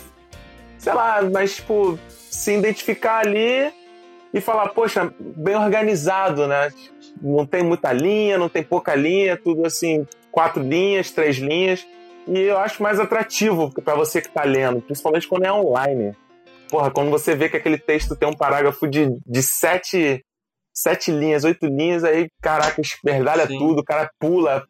sei 0.78 0.94
lá, 0.94 1.22
mas, 1.22 1.58
tipo, 1.58 1.98
se 2.10 2.54
identificar 2.54 3.20
ali 3.20 3.72
e 4.34 4.41
falar, 4.41 4.70
poxa, 4.70 5.14
bem 5.20 5.56
organizado, 5.56 6.48
né? 6.48 6.72
Não 7.22 7.46
tem 7.46 7.64
muita 7.64 7.94
linha, 7.94 8.38
não 8.38 8.50
tem 8.50 8.64
pouca 8.64 8.96
linha, 8.96 9.38
tudo 9.38 9.66
assim, 9.66 10.08
quatro 10.32 10.64
linhas, 10.64 11.12
três 11.12 11.38
linhas. 11.38 11.86
E 12.28 12.39
eu 12.39 12.58
acho 12.58 12.82
mais 12.82 13.00
atrativo 13.00 13.72
para 13.84 13.96
você 13.96 14.20
que 14.20 14.30
está 14.30 14.44
lendo, 14.44 14.82
principalmente 14.82 15.28
quando 15.28 15.46
é 15.46 15.54
online 15.54 16.16
porra, 16.74 16.89
quando 16.89 17.12
você 17.12 17.36
vê 17.36 17.48
que 17.48 17.56
aquele 17.56 17.78
texto 17.78 18.16
tem 18.16 18.28
um 18.28 18.34
parágrafo 18.34 18.88
de, 18.88 19.08
de 19.28 19.44
sete, 19.44 20.26
sete 20.74 21.11
linhas, 21.11 21.43
oito 21.43 21.65
linhas, 21.65 22.03
aí, 22.03 22.28
caraca, 22.41 22.82
esmerdalha 22.82 23.47
tudo, 23.47 23.80
o 23.80 23.84
cara 23.84 24.09
pula 24.19 24.65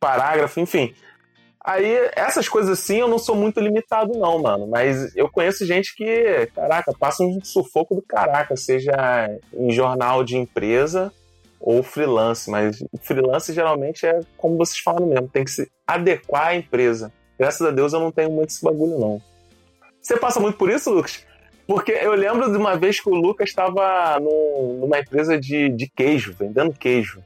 parágrafo, 0.00 0.58
enfim. 0.60 0.94
Aí, 1.64 2.10
essas 2.16 2.48
coisas 2.48 2.76
assim, 2.76 2.98
eu 2.98 3.06
não 3.06 3.18
sou 3.18 3.36
muito 3.36 3.60
limitado, 3.60 4.18
não, 4.18 4.42
mano. 4.42 4.66
Mas 4.66 5.14
eu 5.14 5.30
conheço 5.30 5.64
gente 5.64 5.94
que, 5.94 6.50
caraca, 6.54 6.92
passa 6.98 7.22
um 7.22 7.38
sufoco 7.42 7.94
do 7.94 8.02
caraca, 8.02 8.56
seja 8.56 8.92
em 9.54 9.70
jornal 9.70 10.24
de 10.24 10.36
empresa 10.36 11.12
ou 11.60 11.84
freelance. 11.84 12.50
Mas 12.50 12.82
freelance 13.02 13.52
geralmente 13.52 14.04
é 14.04 14.20
como 14.36 14.56
vocês 14.56 14.80
falam 14.80 15.06
mesmo, 15.06 15.28
tem 15.28 15.44
que 15.44 15.52
se 15.52 15.70
adequar 15.86 16.48
à 16.48 16.56
empresa. 16.56 17.12
Graças 17.38 17.64
a 17.64 17.70
Deus 17.70 17.92
eu 17.92 18.00
não 18.00 18.10
tenho 18.10 18.32
muito 18.32 18.50
esse 18.50 18.64
bagulho, 18.64 18.98
não. 18.98 19.22
Você 20.00 20.16
passa 20.16 20.40
muito 20.40 20.58
por 20.58 20.68
isso, 20.68 20.90
Lucas? 20.90 21.24
Porque 21.72 21.92
eu 21.92 22.12
lembro 22.12 22.52
de 22.52 22.58
uma 22.58 22.76
vez 22.76 23.00
que 23.00 23.08
o 23.08 23.14
Lucas 23.14 23.48
estava 23.48 24.20
numa 24.20 24.98
empresa 24.98 25.40
de, 25.40 25.70
de 25.70 25.88
queijo, 25.88 26.34
vendendo 26.38 26.74
queijo. 26.74 27.22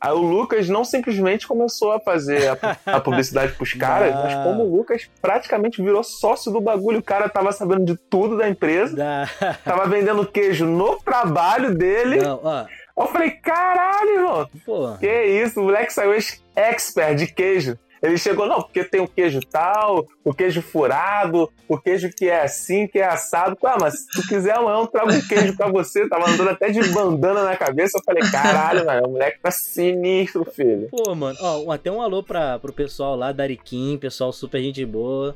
Aí 0.00 0.10
o 0.10 0.18
Lucas 0.18 0.68
não 0.68 0.84
simplesmente 0.84 1.46
começou 1.46 1.92
a 1.92 2.00
fazer 2.00 2.48
a, 2.48 2.96
a 2.96 3.00
publicidade 3.00 3.52
pros 3.52 3.72
caras, 3.78 4.12
mas 4.12 4.34
como 4.42 4.64
o 4.64 4.76
Lucas 4.76 5.08
praticamente 5.22 5.80
virou 5.80 6.02
sócio 6.02 6.50
do 6.50 6.60
bagulho, 6.60 6.98
o 6.98 7.02
cara 7.02 7.28
tava 7.28 7.52
sabendo 7.52 7.84
de 7.84 7.96
tudo 7.96 8.36
da 8.36 8.48
empresa, 8.48 8.96
Não. 8.96 9.54
tava 9.64 9.86
vendendo 9.86 10.26
queijo 10.26 10.66
no 10.66 10.96
trabalho 10.96 11.76
dele. 11.76 12.16
Não, 12.16 12.40
ó. 12.42 12.66
Eu 12.96 13.06
falei, 13.06 13.30
caralho, 13.30 14.10
irmão. 14.10 14.98
Que 14.98 15.24
isso, 15.26 15.60
o 15.60 15.64
moleque 15.64 15.92
saiu 15.92 16.12
expert 16.56 17.16
de 17.16 17.28
queijo. 17.28 17.78
Ele 18.04 18.18
chegou, 18.18 18.46
não, 18.46 18.60
porque 18.60 18.84
tem 18.84 19.00
o 19.00 19.08
queijo 19.08 19.40
tal, 19.40 20.06
o 20.22 20.34
queijo 20.34 20.60
furado, 20.60 21.50
o 21.66 21.78
queijo 21.78 22.10
que 22.10 22.28
é 22.28 22.42
assim, 22.42 22.86
que 22.86 22.98
é 22.98 23.06
assado. 23.06 23.56
Ah, 23.64 23.78
mas 23.80 24.00
se 24.00 24.08
tu 24.08 24.28
quiser 24.28 24.58
amanhã 24.58 24.80
eu 24.80 24.86
trago 24.86 25.10
um 25.10 25.20
queijo 25.26 25.56
pra 25.56 25.70
você. 25.70 26.06
Tava 26.06 26.28
andando 26.28 26.50
até 26.50 26.70
de 26.70 26.86
bandana 26.90 27.44
na 27.44 27.56
cabeça. 27.56 27.96
Eu 27.96 28.02
falei, 28.04 28.22
caralho, 28.30 28.84
mano, 28.84 29.08
o 29.08 29.10
moleque 29.12 29.40
tá 29.40 29.50
sinistro, 29.50 30.44
filho. 30.44 30.88
Pô, 30.90 31.14
mano, 31.14 31.38
ó, 31.40 31.72
até 31.72 31.90
um 31.90 32.02
alô 32.02 32.22
pra, 32.22 32.58
pro 32.58 32.74
pessoal 32.74 33.16
lá 33.16 33.32
da 33.32 33.44
Ariquim, 33.44 33.96
pessoal 33.96 34.32
super 34.34 34.60
gente 34.60 34.84
boa. 34.84 35.34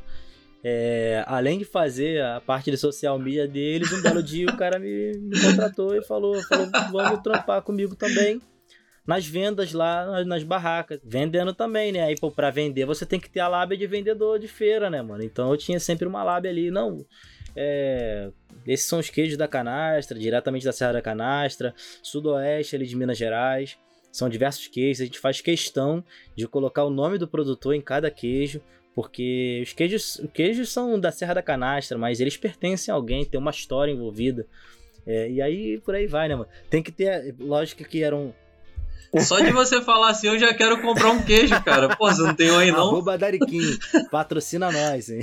É, 0.62 1.24
além 1.26 1.58
de 1.58 1.64
fazer 1.64 2.20
a 2.22 2.42
parte 2.44 2.70
de 2.70 2.76
social 2.76 3.18
media 3.18 3.48
deles, 3.48 3.90
um 3.92 4.02
belo 4.02 4.22
dia 4.22 4.46
o 4.46 4.56
cara 4.58 4.78
me, 4.78 5.12
me 5.16 5.40
contratou 5.40 5.96
e 5.96 6.04
falou, 6.04 6.34
falou, 6.42 6.68
vamos 6.92 7.22
trampar 7.22 7.62
comigo 7.62 7.94
também 7.94 8.40
nas 9.08 9.26
vendas 9.26 9.72
lá 9.72 10.22
nas, 10.22 10.42
barracas, 10.42 11.00
vendendo 11.02 11.54
também, 11.54 11.90
né? 11.92 12.02
Aí, 12.02 12.14
pô, 12.14 12.30
pra 12.30 12.50
vender 12.50 12.84
você 12.84 13.06
tem 13.06 13.18
que 13.18 13.30
ter 13.30 13.40
a 13.40 13.48
lábia 13.48 13.74
de 13.74 13.86
vendedor 13.86 14.38
de 14.38 14.46
feira, 14.46 14.90
né, 14.90 15.00
mano? 15.00 15.24
Então 15.24 15.50
eu 15.50 15.56
tinha 15.56 15.80
sempre 15.80 16.06
uma 16.06 16.22
lábia 16.22 16.50
ali, 16.50 16.70
não. 16.70 17.06
É, 17.56 18.30
esses 18.66 18.86
são 18.86 18.98
os 18.98 19.08
queijos 19.08 19.38
da 19.38 19.48
canastra, 19.48 20.18
diretamente 20.18 20.66
da 20.66 20.72
Serra 20.72 20.92
da 20.92 21.00
Canastra, 21.00 21.74
sudoeste 22.02 22.76
ali 22.76 22.86
de 22.86 22.94
Minas 22.94 23.16
Gerais. 23.16 23.78
São 24.12 24.28
diversos 24.28 24.68
queijos, 24.68 25.00
a 25.00 25.06
gente 25.06 25.18
faz 25.18 25.40
questão 25.40 26.04
de 26.36 26.46
colocar 26.46 26.84
o 26.84 26.90
nome 26.90 27.16
do 27.16 27.26
produtor 27.26 27.74
em 27.74 27.80
cada 27.80 28.10
queijo, 28.10 28.60
porque 28.94 29.60
os 29.62 29.72
queijos, 29.72 30.18
os 30.18 30.30
queijos 30.32 30.68
são 30.68 31.00
da 31.00 31.10
Serra 31.10 31.32
da 31.32 31.42
Canastra, 31.42 31.96
mas 31.96 32.20
eles 32.20 32.36
pertencem 32.36 32.92
a 32.92 32.94
alguém, 32.94 33.24
tem 33.24 33.40
uma 33.40 33.52
história 33.52 33.90
envolvida. 33.90 34.46
É, 35.06 35.30
e 35.30 35.40
aí 35.40 35.80
por 35.80 35.94
aí 35.94 36.06
vai, 36.06 36.28
né, 36.28 36.34
mano? 36.34 36.50
Tem 36.68 36.82
que 36.82 36.92
ter, 36.92 37.34
lógico 37.38 37.82
que 37.84 38.02
eram 38.02 38.34
só 39.20 39.40
de 39.40 39.50
você 39.50 39.80
falar 39.80 40.10
assim, 40.10 40.28
eu 40.28 40.38
já 40.38 40.52
quero 40.52 40.80
comprar 40.82 41.10
um 41.10 41.22
queijo, 41.22 41.60
cara. 41.62 41.96
Pô, 41.96 42.10
você 42.10 42.22
não 42.22 42.34
tem 42.34 42.50
um 42.50 42.58
aí 42.58 42.70
não? 42.70 42.88
Arroba 42.88 43.16
Dariquim, 43.16 43.78
patrocina 44.10 44.70
nós, 44.70 45.08
hein? 45.08 45.20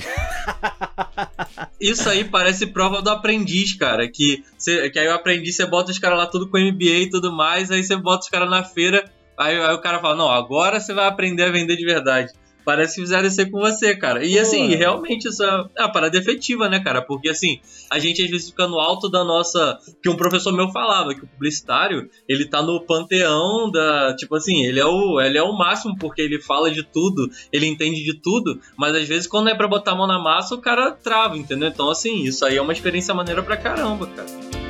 Isso 1.79 2.09
aí 2.09 2.23
parece 2.23 2.67
prova 2.67 3.01
do 3.01 3.09
aprendiz, 3.09 3.75
cara. 3.75 4.09
Que, 4.09 4.43
você, 4.57 4.89
que 4.89 4.97
aí 4.97 5.07
o 5.07 5.13
aprendiz, 5.13 5.55
você 5.55 5.65
bota 5.65 5.91
os 5.91 5.99
caras 5.99 6.17
lá 6.17 6.25
tudo 6.25 6.49
com 6.49 6.57
MBA 6.57 6.85
e 6.85 7.09
tudo 7.09 7.31
mais, 7.31 7.69
aí 7.69 7.83
você 7.83 7.95
bota 7.95 8.23
os 8.23 8.29
caras 8.29 8.49
na 8.49 8.63
feira, 8.63 9.09
aí, 9.37 9.55
aí 9.55 9.73
o 9.73 9.81
cara 9.81 9.99
fala, 9.99 10.15
não, 10.15 10.31
agora 10.31 10.79
você 10.79 10.93
vai 10.93 11.07
aprender 11.07 11.43
a 11.43 11.51
vender 11.51 11.75
de 11.75 11.85
verdade. 11.85 12.31
Parece 12.65 12.95
que 12.95 13.01
fizeram 13.01 13.27
isso 13.27 13.39
aí 13.39 13.49
com 13.49 13.59
você, 13.59 13.95
cara. 13.95 14.25
E 14.25 14.39
assim, 14.39 14.73
realmente, 14.75 15.27
isso 15.29 15.43
é 15.43 15.67
uma 15.77 15.91
parada 15.91 16.17
efetiva, 16.17 16.67
né, 16.67 16.79
cara? 16.79 17.01
Porque 17.01 17.29
assim, 17.29 17.59
a 17.91 17.99
gente 17.99 18.23
às 18.23 18.29
vezes 18.29 18.49
fica 18.49 18.67
no 18.67 18.79
alto 18.79 19.07
da 19.07 19.23
nossa. 19.23 19.77
Que 20.01 20.09
um 20.09 20.17
professor 20.17 20.51
meu 20.51 20.69
falava, 20.69 21.13
que 21.13 21.23
o 21.23 21.27
publicitário, 21.27 22.09
ele 22.27 22.45
tá 22.45 22.63
no 22.63 22.81
panteão 22.81 23.69
da. 23.71 24.15
Tipo 24.15 24.35
assim, 24.35 24.65
ele 24.65 24.79
é 24.79 24.85
o, 24.85 25.21
ele 25.21 25.37
é 25.37 25.43
o 25.43 25.55
máximo, 25.55 25.95
porque 25.97 26.21
ele 26.21 26.41
fala 26.41 26.71
de 26.71 26.83
tudo, 26.83 27.29
ele 27.53 27.67
entende 27.67 28.03
de 28.03 28.19
tudo, 28.19 28.59
mas 28.75 28.95
às 28.95 29.07
vezes 29.07 29.27
quando 29.27 29.49
é 29.49 29.55
pra 29.55 29.67
botar 29.67 29.91
a 29.91 29.95
mão 29.95 30.07
na 30.07 30.19
massa, 30.19 30.55
o 30.55 30.61
cara 30.61 30.91
trava, 30.91 31.37
entendeu? 31.37 31.69
Então, 31.69 31.89
assim, 31.89 32.23
isso 32.23 32.43
aí 32.45 32.57
é 32.57 32.61
uma 32.61 32.73
experiência 32.73 33.13
maneira 33.13 33.43
pra 33.43 33.55
caramba, 33.55 34.07
cara. 34.07 34.64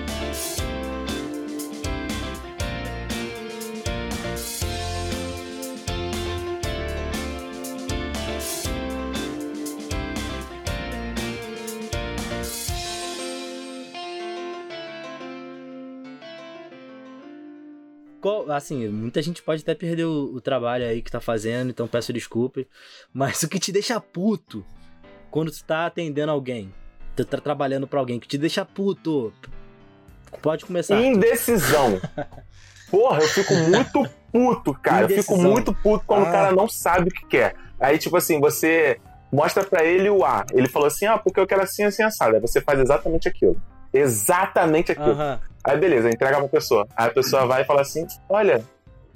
Assim, 18.52 18.88
muita 18.90 19.22
gente 19.22 19.42
pode 19.42 19.62
até 19.62 19.76
perder 19.76 20.06
o, 20.06 20.36
o, 20.36 20.42
trabalho 20.42 20.86
aí 20.86 21.02
que 21.02 21.12
tá 21.12 21.20
fazendo, 21.20 21.70
então 21.70 21.88
peço 21.88 22.14
desculpa. 22.14 22.62
Mas 23.14 23.44
o 23.44 23.50
que 23.50 23.60
te 23.60 23.72
deixa 23.72 24.00
puto 24.00 24.66
quando 25.30 25.52
tu 25.52 25.64
tá 25.64 25.86
atendendo 25.86 26.32
alguém, 26.32 26.74
tu 27.16 27.26
tá 27.26 27.38
trabalhando 27.38 27.88
pra 27.88 28.00
alguém, 28.00 28.20
que 28.20 28.28
te 28.28 28.38
deixa 28.38 28.66
puto, 28.66 29.34
pode 30.42 30.66
começar. 30.66 31.02
Indecisão. 31.02 32.00
Porra, 32.90 33.22
eu 33.22 33.28
fico 33.28 33.54
muito 33.54 34.10
puto, 34.32 34.74
cara. 34.74 35.06
Indecisão. 35.06 35.36
Eu 35.36 35.42
fico 35.42 35.52
muito 35.52 35.74
puto 35.74 36.06
quando 36.06 36.26
ah. 36.26 36.30
o 36.30 36.32
cara 36.32 36.52
não 36.52 36.68
sabe 36.68 37.10
o 37.10 37.12
que 37.12 37.26
quer. 37.26 37.56
Aí, 37.80 37.98
tipo 37.98 38.16
assim, 38.16 38.40
você 38.40 39.00
mostra 39.32 39.64
para 39.64 39.84
ele 39.84 40.10
o 40.10 40.24
A. 40.24 40.46
Ele 40.54 40.70
falou 40.70 40.88
assim: 40.88 41.06
ah, 41.06 41.18
porque 41.18 41.40
eu 41.40 41.48
quero 41.48 41.62
assim, 41.62 41.84
assim, 41.84 42.04
assado. 42.04 42.36
Aí 42.36 42.42
você 42.42 42.62
faz 42.62 42.80
exatamente 42.80 43.28
aquilo. 43.28 43.62
Exatamente 43.94 44.92
aquilo. 44.92 45.14
Uhum. 45.14 45.40
Aí 45.66 45.78
beleza, 45.78 46.10
entrega 46.10 46.38
pra 46.38 46.48
pessoa. 46.48 46.88
Aí 46.96 47.08
a 47.08 47.12
pessoa 47.12 47.46
vai 47.46 47.64
e 47.64 47.66
fala 47.66 47.82
assim: 47.82 48.06
olha, 48.30 48.64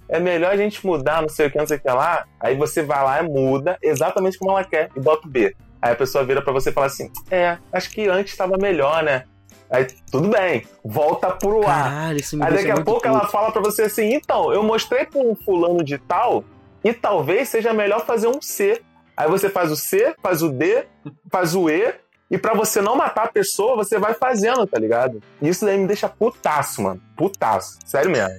é 0.10 0.20
melhor 0.20 0.52
a 0.52 0.58
gente 0.58 0.86
mudar, 0.86 1.22
não 1.22 1.30
sei 1.30 1.48
o 1.48 1.52
que, 1.52 1.58
não 1.58 1.68
sei 1.68 1.78
o 1.78 1.80
que 1.80 1.88
lá. 1.88 2.26
Aí 2.40 2.56
você 2.56 2.82
vai 2.82 3.04
lá 3.04 3.24
e 3.24 3.28
muda 3.28 3.78
exatamente 3.82 4.38
como 4.38 4.52
ela 4.52 4.64
quer 4.64 4.90
e 4.96 5.00
bota 5.00 5.28
o 5.28 5.30
B. 5.30 5.56
Aí 5.82 5.94
a 5.94 5.96
pessoa 5.96 6.26
vira 6.26 6.42
para 6.42 6.52
você 6.52 6.72
e 6.72 6.74
fala 6.74 6.88
assim: 6.88 7.12
é, 7.30 7.58
acho 7.72 7.92
que 7.92 8.08
antes 8.08 8.34
estava 8.34 8.58
melhor, 8.58 9.04
né? 9.04 9.24
Aí 9.70 9.86
tudo 10.12 10.30
bem, 10.30 10.66
volta 10.84 11.30
pro 11.30 11.68
ar. 11.68 12.10
Aí 12.42 12.54
daqui 12.54 12.72
a 12.72 12.84
pouco 12.84 13.02
puto. 13.02 13.08
ela 13.08 13.28
fala 13.28 13.52
para 13.52 13.62
você 13.62 13.84
assim: 13.84 14.14
então, 14.14 14.52
eu 14.52 14.64
mostrei 14.64 15.06
pra 15.06 15.22
um 15.22 15.36
fulano 15.36 15.84
de 15.84 16.00
tal 16.00 16.44
e 16.84 16.92
talvez 16.92 17.50
seja 17.50 17.74
melhor 17.74 18.06
fazer 18.06 18.28
um 18.28 18.42
C. 18.42 18.82
Aí 19.16 19.30
você 19.30 19.50
faz 19.50 19.70
o 19.70 19.76
C, 19.76 20.16
faz 20.24 20.42
o 20.42 20.50
D, 20.50 20.86
faz 21.30 21.54
o 21.54 21.70
E 21.70 21.94
e 22.30 22.38
para 22.38 22.54
você 22.54 22.82
não 22.82 22.96
matar 22.96 23.26
a 23.26 23.32
pessoa, 23.32 23.76
você 23.76 23.98
vai 23.98 24.14
fazendo, 24.14 24.66
tá 24.68 24.78
ligado? 24.78 25.22
E 25.42 25.50
isso 25.50 25.66
daí 25.66 25.78
me 25.78 25.88
deixa 25.88 26.08
putaço, 26.08 26.82
mano. 26.84 27.02
Putaço. 27.16 27.80
Sério 27.86 28.12
mesmo. 28.12 28.38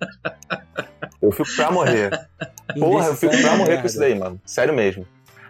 Eu 1.20 1.32
fico 1.32 1.48
pra 1.56 1.70
morrer. 1.70 2.10
Porra, 2.78 3.06
eu 3.06 3.16
fico 3.16 3.36
pra 3.40 3.56
morrer 3.56 3.80
com 3.80 3.86
isso 3.86 3.98
daí, 3.98 4.14
mano. 4.14 4.40
Sério 4.46 4.72
mesmo. 4.72 5.04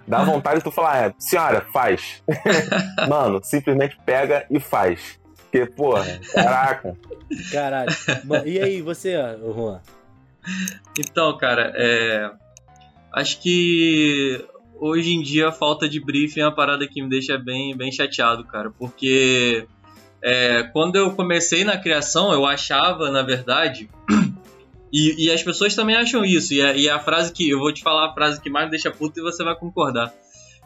Dá 0.06 0.24
vontade 0.24 0.58
de 0.58 0.64
tu 0.64 0.70
falar, 0.70 1.08
é, 1.08 1.14
senhora, 1.18 1.66
faz. 1.70 2.22
mano, 3.06 3.40
simplesmente 3.44 3.98
pega 4.06 4.46
e 4.50 4.58
faz. 4.58 5.20
Porque, 5.42 5.66
porra, 5.66 6.18
caraca. 6.32 6.96
Caralho. 7.52 7.90
E 8.46 8.58
aí, 8.58 8.80
você, 8.80 9.14
Juan? 9.38 9.80
Então, 10.98 11.36
cara, 11.36 11.72
é. 11.76 12.30
Acho 13.12 13.40
que 13.42 14.46
hoje 14.80 15.12
em 15.12 15.22
dia 15.22 15.48
a 15.48 15.52
falta 15.52 15.88
de 15.88 16.00
briefing 16.00 16.40
é 16.40 16.44
uma 16.44 16.54
parada 16.54 16.86
que 16.86 17.02
me 17.02 17.08
deixa 17.08 17.36
bem, 17.36 17.76
bem 17.76 17.90
chateado, 17.90 18.44
cara, 18.44 18.70
porque 18.70 19.66
é, 20.22 20.62
quando 20.72 20.96
eu 20.96 21.14
comecei 21.14 21.64
na 21.64 21.76
criação, 21.76 22.32
eu 22.32 22.46
achava, 22.46 23.10
na 23.10 23.22
verdade, 23.22 23.88
e, 24.92 25.26
e 25.26 25.30
as 25.30 25.42
pessoas 25.42 25.74
também 25.74 25.96
acham 25.96 26.24
isso, 26.24 26.54
e 26.54 26.62
a, 26.62 26.72
e 26.74 26.88
a, 26.88 26.98
frase 26.98 27.32
que, 27.32 27.48
eu 27.48 27.58
vou 27.58 27.72
te 27.72 27.82
falar 27.82 28.08
a 28.08 28.14
frase 28.14 28.40
que 28.40 28.50
mais 28.50 28.66
me 28.66 28.70
deixa 28.70 28.90
puto 28.90 29.18
e 29.18 29.22
você 29.22 29.44
vai 29.44 29.54
concordar, 29.54 30.12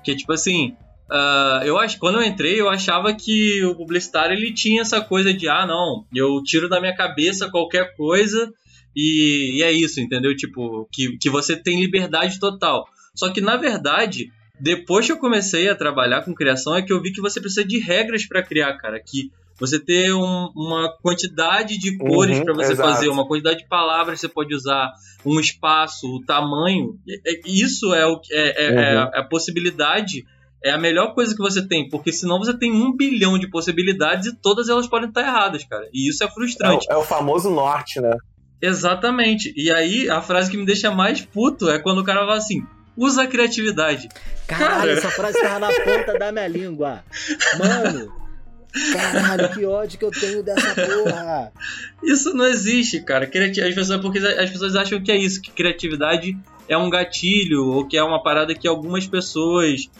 que 0.05 0.11
é 0.11 0.17
tipo 0.17 0.33
assim, 0.33 0.77
uh, 1.11 1.65
eu 1.65 1.79
acho, 1.79 1.99
quando 1.99 2.17
eu 2.17 2.25
entrei, 2.25 2.61
eu 2.61 2.69
achava 2.69 3.15
que 3.15 3.65
o 3.65 3.75
publicitário, 3.75 4.37
ele 4.37 4.53
tinha 4.53 4.83
essa 4.83 5.01
coisa 5.01 5.33
de, 5.33 5.49
ah, 5.49 5.67
não, 5.67 6.05
eu 6.15 6.43
tiro 6.43 6.69
da 6.69 6.81
minha 6.81 6.95
cabeça 6.95 7.51
qualquer 7.51 7.95
coisa, 7.97 8.53
e, 8.95 9.59
e 9.59 9.63
é 9.63 9.73
isso, 9.73 10.01
entendeu? 10.01 10.37
Tipo, 10.37 10.87
que, 10.93 11.17
que 11.17 11.31
você 11.31 11.57
tem 11.57 11.81
liberdade 11.81 12.39
total. 12.39 12.87
Só 13.15 13.33
que, 13.33 13.41
na 13.41 13.57
verdade, 13.57 14.31
depois 14.59 15.07
que 15.07 15.13
eu 15.13 15.19
comecei 15.19 15.69
a 15.69 15.75
trabalhar 15.75 16.23
com 16.23 16.35
criação, 16.35 16.77
é 16.77 16.83
que 16.83 16.93
eu 16.93 17.03
vi 17.03 17.13
que 17.13 17.21
você 17.21 17.41
precisa 17.41 17.65
de 17.65 17.79
regras 17.79 18.27
para 18.27 18.43
criar, 18.43 18.77
cara. 18.79 19.01
Que 19.01 19.31
você 19.59 19.79
ter 19.79 20.13
um, 20.13 20.51
uma 20.57 20.97
quantidade 21.03 21.79
de 21.79 21.97
cores 21.97 22.39
uhum, 22.39 22.45
para 22.45 22.55
você 22.55 22.73
exato. 22.73 22.89
fazer, 22.89 23.09
uma 23.09 23.27
quantidade 23.27 23.59
de 23.59 23.69
palavras 23.69 24.21
que 24.21 24.27
você 24.27 24.33
pode 24.33 24.55
usar, 24.55 24.93
um 25.25 25.39
espaço, 25.39 26.07
o 26.07 26.25
tamanho. 26.25 26.99
Isso 27.47 27.95
é, 27.95 28.07
o, 28.07 28.21
é, 28.31 28.67
é, 28.67 28.71
uhum. 28.71 28.79
é, 28.79 28.95
é 29.15 29.21
a 29.21 29.25
possibilidade 29.25 30.25
é 30.65 30.71
a 30.71 30.79
melhor 30.79 31.15
coisa 31.15 31.35
que 31.35 31.43
você 31.43 31.67
tem, 31.67 31.89
porque 31.89 32.13
senão 32.13 32.39
você 32.39 32.57
tem 32.57 32.71
um 32.71 32.97
bilhão 32.97 33.37
de 33.37 33.51
possibilidades 33.51 34.29
e 34.29 34.37
todas 34.37 34.69
elas 34.69 34.87
podem 34.87 35.09
estar 35.09 35.23
erradas, 35.23 35.65
cara. 35.65 35.89
E 35.93 36.09
isso 36.09 36.23
é 36.23 36.31
frustrante. 36.31 36.87
É, 36.89 36.95
é, 36.95 36.97
o 36.97 37.03
famoso 37.03 37.51
norte, 37.51 38.01
né? 38.01 38.17
Exatamente. 38.61 39.53
E 39.57 39.73
aí, 39.73 40.09
a 40.09 40.23
frase 40.23 40.51
que 40.51 40.57
me 40.57 40.65
deixa 40.65 40.91
mais 40.93 41.21
puto 41.21 41.69
é 41.69 41.81
quando 41.81 41.99
o 41.99 42.05
cara 42.05 42.21
fala 42.21 42.37
assim: 42.37 42.65
Usa 42.97 43.23
a 43.23 43.27
criatividade. 43.27 44.09
Caralho, 44.47 44.81
Cara. 44.81 44.93
essa 44.93 45.11
frase 45.11 45.41
tava 45.41 45.59
na 45.61 45.69
ponta 45.69 46.19
da 46.19 46.33
minha 46.33 46.49
língua. 46.49 47.03
Mano. 47.59 48.23
Caralho, 48.93 49.51
que 49.51 49.67
ódio 49.67 49.99
que 49.99 50.05
eu 50.05 50.11
tenho 50.11 50.43
dessa 50.43 50.75
porra. 50.75 51.53
Isso 52.03 52.35
não 52.35 52.47
existe, 52.47 53.01
cara. 53.01 53.27
Criati 53.27 53.61
as 53.61 53.75
pessoas, 53.75 54.01
porque 54.01 54.19
as 54.19 54.51
pessoas 54.51 54.75
acham 54.75 55.03
que 55.03 55.13
é 55.13 55.17
isso, 55.17 55.43
que 55.43 55.51
criatividade 55.51 56.37
é 56.69 56.77
um 56.77 56.89
gatilho, 56.89 57.67
ou 57.67 57.87
que 57.87 57.97
é 57.97 58.03
uma 58.03 58.23
parada 58.23 58.55
que 58.55 58.67
algumas 58.67 59.07
pessoas 59.07 59.91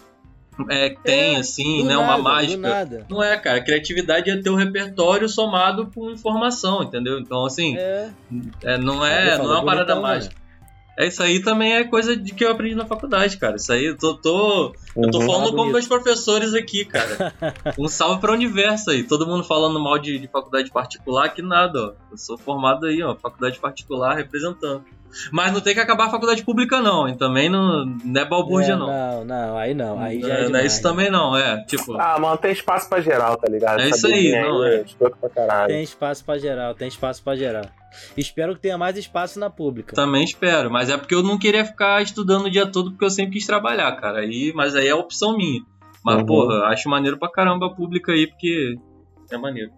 é, 0.71 0.91
têm, 1.03 1.37
é, 1.37 1.39
assim, 1.39 1.83
né? 1.83 1.95
Nada, 1.95 2.03
uma 2.03 2.19
mágica. 2.19 3.07
Não 3.09 3.23
é, 3.23 3.37
cara. 3.37 3.61
Criatividade 3.61 4.31
é 4.31 4.37
ter 4.37 4.51
o 4.51 4.55
repertório 4.55 5.29
somado 5.29 5.91
com 5.95 6.11
informação, 6.11 6.83
entendeu? 6.83 7.19
Então, 7.19 7.45
assim, 7.45 7.77
é. 7.77 8.11
é 8.63 8.79
não 8.79 9.05
é, 9.05 9.37
não 9.39 9.53
é 9.53 9.57
uma 9.57 9.65
parada 9.65 9.95
né? 9.95 10.29
É, 10.99 11.07
isso 11.07 11.23
aí 11.23 11.41
também 11.41 11.75
é 11.75 11.85
coisa 11.85 12.17
de 12.17 12.35
que 12.35 12.45
eu 12.45 12.51
aprendi 12.51 12.75
na 12.75 12.85
faculdade, 12.85 13.39
cara. 13.39 13.57
Isso 13.57 13.73
aí 13.73 13.87
eu 13.87 13.97
tô, 13.97 14.15
tô 14.15 14.75
eu 14.97 15.11
tô 15.11 15.21
uhum. 15.21 15.27
falando 15.27 15.49
ah, 15.49 15.57
como 15.57 15.73
meus 15.73 15.87
professores 15.87 16.53
aqui, 16.53 16.85
cara. 16.85 17.33
um 17.79 17.89
salve 17.89 18.21
para 18.21 18.31
o 18.31 18.35
universo 18.35 18.91
aí. 18.91 19.03
Todo 19.03 19.27
mundo 19.27 19.45
falando 19.45 19.81
mal 19.81 19.99
de, 19.99 20.19
de 20.19 20.29
faculdade 20.29 20.71
particular, 20.71 21.31
que 21.31 21.41
nada, 21.41 21.79
ó. 21.79 21.93
Eu 22.11 22.19
sou 22.19 22.37
formado 22.37 22.87
aí, 22.87 23.03
ó, 23.03 23.17
faculdade 23.17 23.59
particular 23.59 24.17
representando. 24.17 24.85
Mas 25.31 25.53
não 25.53 25.61
tem 25.61 25.75
que 25.75 25.81
acabar 25.81 26.07
a 26.07 26.11
faculdade 26.11 26.43
pública, 26.43 26.81
não. 26.81 27.09
E 27.09 27.17
também 27.17 27.49
não, 27.49 27.85
não 27.85 28.21
é 28.21 28.25
balbúrdia, 28.25 28.73
é, 28.73 28.77
não. 28.77 28.87
Não, 28.87 29.25
não, 29.25 29.59
aí 29.59 29.75
não. 29.75 30.01
Aí 30.01 30.21
já 30.21 30.35
é, 30.35 30.49
não 30.49 30.59
é 30.59 30.67
isso 30.67 30.83
também, 30.83 31.11
não. 31.11 31.37
É, 31.37 31.65
tipo. 31.65 31.95
Ah, 31.99 32.19
mano, 32.19 32.37
tem 32.39 32.53
espaço 32.53 32.89
pra 32.89 33.01
geral, 33.01 33.37
tá 33.37 33.49
ligado? 33.49 33.81
É 33.81 33.89
isso 33.89 34.07
aí, 34.07 34.33
não 34.33 34.65
é. 34.65 34.85
Tem 35.67 35.83
espaço 35.83 36.25
pra 36.25 36.39
geral, 36.39 36.75
tem 36.75 36.89
espaço 36.89 37.23
pra 37.23 37.37
geral. 37.37 37.65
Espero 38.17 38.55
que 38.55 38.61
tenha 38.61 38.79
mais 38.79 38.97
espaço 38.97 39.39
na 39.39 39.51
pública. 39.51 39.95
Também 39.95 40.25
espero, 40.25 40.71
mas 40.71 40.89
é 40.89 40.97
porque 40.97 41.15
eu 41.15 41.23
não 41.23 41.39
queria 41.39 41.65
ficar 41.65 42.03
estudando 42.03 42.47
o 42.47 42.51
dia 42.51 42.67
todo 42.67 42.91
porque 42.91 43.05
eu 43.05 43.11
sempre 43.11 43.33
quis 43.33 43.47
trabalhar, 43.47 43.93
cara. 43.97 44.21
Aí, 44.21 44.53
mas 44.55 44.75
aí 44.75 44.89
é 44.89 44.95
opção 44.95 45.37
minha. 45.37 45.61
Mas, 46.05 46.19
uhum. 46.19 46.27
porra, 46.27 46.67
acho 46.67 46.89
maneiro 46.89 47.19
pra 47.19 47.31
caramba 47.31 47.67
a 47.67 47.71
pública 47.71 48.13
aí, 48.13 48.27
porque 48.27 48.77
é 49.31 49.39
maneiro. 49.39 49.71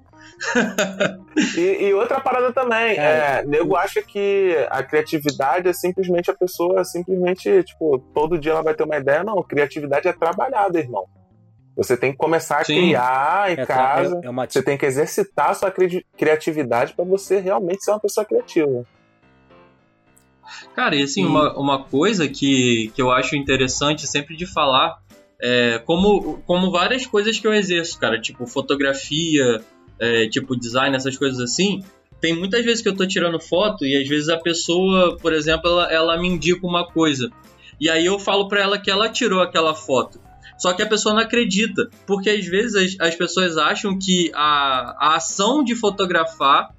e, 1.56 1.86
e, 1.86 1.94
outra 1.94 2.20
parada 2.20 2.52
também, 2.52 2.98
é, 2.98 3.40
é, 3.40 3.44
nego 3.46 3.76
acha 3.76 4.02
que 4.02 4.54
a 4.70 4.82
criatividade 4.82 5.68
é 5.68 5.72
simplesmente 5.72 6.30
a 6.30 6.34
pessoa 6.34 6.84
simplesmente, 6.84 7.62
tipo, 7.62 7.98
todo 8.14 8.38
dia 8.38 8.52
ela 8.52 8.62
vai 8.62 8.74
ter 8.74 8.84
uma 8.84 8.96
ideia. 8.96 9.24
Não, 9.24 9.42
criatividade 9.42 10.08
é 10.08 10.12
trabalhada, 10.12 10.78
irmão. 10.78 11.06
Você 11.76 11.96
tem 11.96 12.12
que 12.12 12.18
começar 12.18 12.58
a 12.58 12.64
Sim. 12.64 12.74
criar 12.76 13.50
em 13.50 13.60
é, 13.60 13.66
casa. 13.66 14.20
É, 14.22 14.26
é 14.26 14.30
uma... 14.30 14.46
Você 14.48 14.62
tem 14.62 14.78
que 14.78 14.86
exercitar 14.86 15.50
a 15.50 15.54
sua 15.54 15.70
cri 15.70 16.06
criatividade 16.16 16.94
para 16.94 17.04
você 17.04 17.40
realmente 17.40 17.84
ser 17.84 17.90
uma 17.90 18.00
pessoa 18.00 18.24
criativa. 18.24 18.84
Cara, 20.74 20.94
e 20.94 21.02
assim, 21.02 21.22
e... 21.22 21.26
Uma, 21.26 21.58
uma 21.58 21.84
coisa 21.84 22.28
que, 22.28 22.92
que 22.94 23.02
eu 23.02 23.10
acho 23.10 23.34
interessante 23.34 24.06
sempre 24.06 24.36
de 24.36 24.46
falar, 24.46 24.98
é, 25.42 25.78
como, 25.84 26.38
como 26.46 26.70
várias 26.70 27.06
coisas 27.06 27.38
que 27.38 27.46
eu 27.46 27.52
exerço, 27.52 27.98
cara, 27.98 28.20
tipo 28.20 28.46
fotografia, 28.46 29.60
é, 30.00 30.28
tipo 30.28 30.56
design, 30.58 30.94
essas 30.96 31.16
coisas 31.16 31.40
assim, 31.40 31.82
tem 32.20 32.34
muitas 32.34 32.64
vezes 32.64 32.82
que 32.82 32.88
eu 32.88 32.96
tô 32.96 33.06
tirando 33.06 33.38
foto 33.40 33.84
e 33.84 33.96
às 34.00 34.08
vezes 34.08 34.28
a 34.28 34.38
pessoa, 34.38 35.16
por 35.18 35.32
exemplo, 35.32 35.68
ela, 35.70 35.92
ela 35.92 36.18
me 36.18 36.28
indica 36.28 36.66
uma 36.66 36.86
coisa. 36.86 37.30
E 37.80 37.90
aí 37.90 38.06
eu 38.06 38.18
falo 38.18 38.48
para 38.48 38.60
ela 38.62 38.78
que 38.78 38.90
ela 38.90 39.08
tirou 39.08 39.40
aquela 39.42 39.74
foto. 39.74 40.20
Só 40.56 40.72
que 40.72 40.82
a 40.82 40.86
pessoa 40.86 41.14
não 41.14 41.22
acredita, 41.22 41.90
porque 42.06 42.30
às 42.30 42.46
vezes 42.46 42.96
as, 43.00 43.08
as 43.08 43.14
pessoas 43.16 43.56
acham 43.58 43.98
que 43.98 44.30
a, 44.34 44.96
a 44.98 45.16
ação 45.16 45.64
de 45.64 45.74
fotografar 45.74 46.72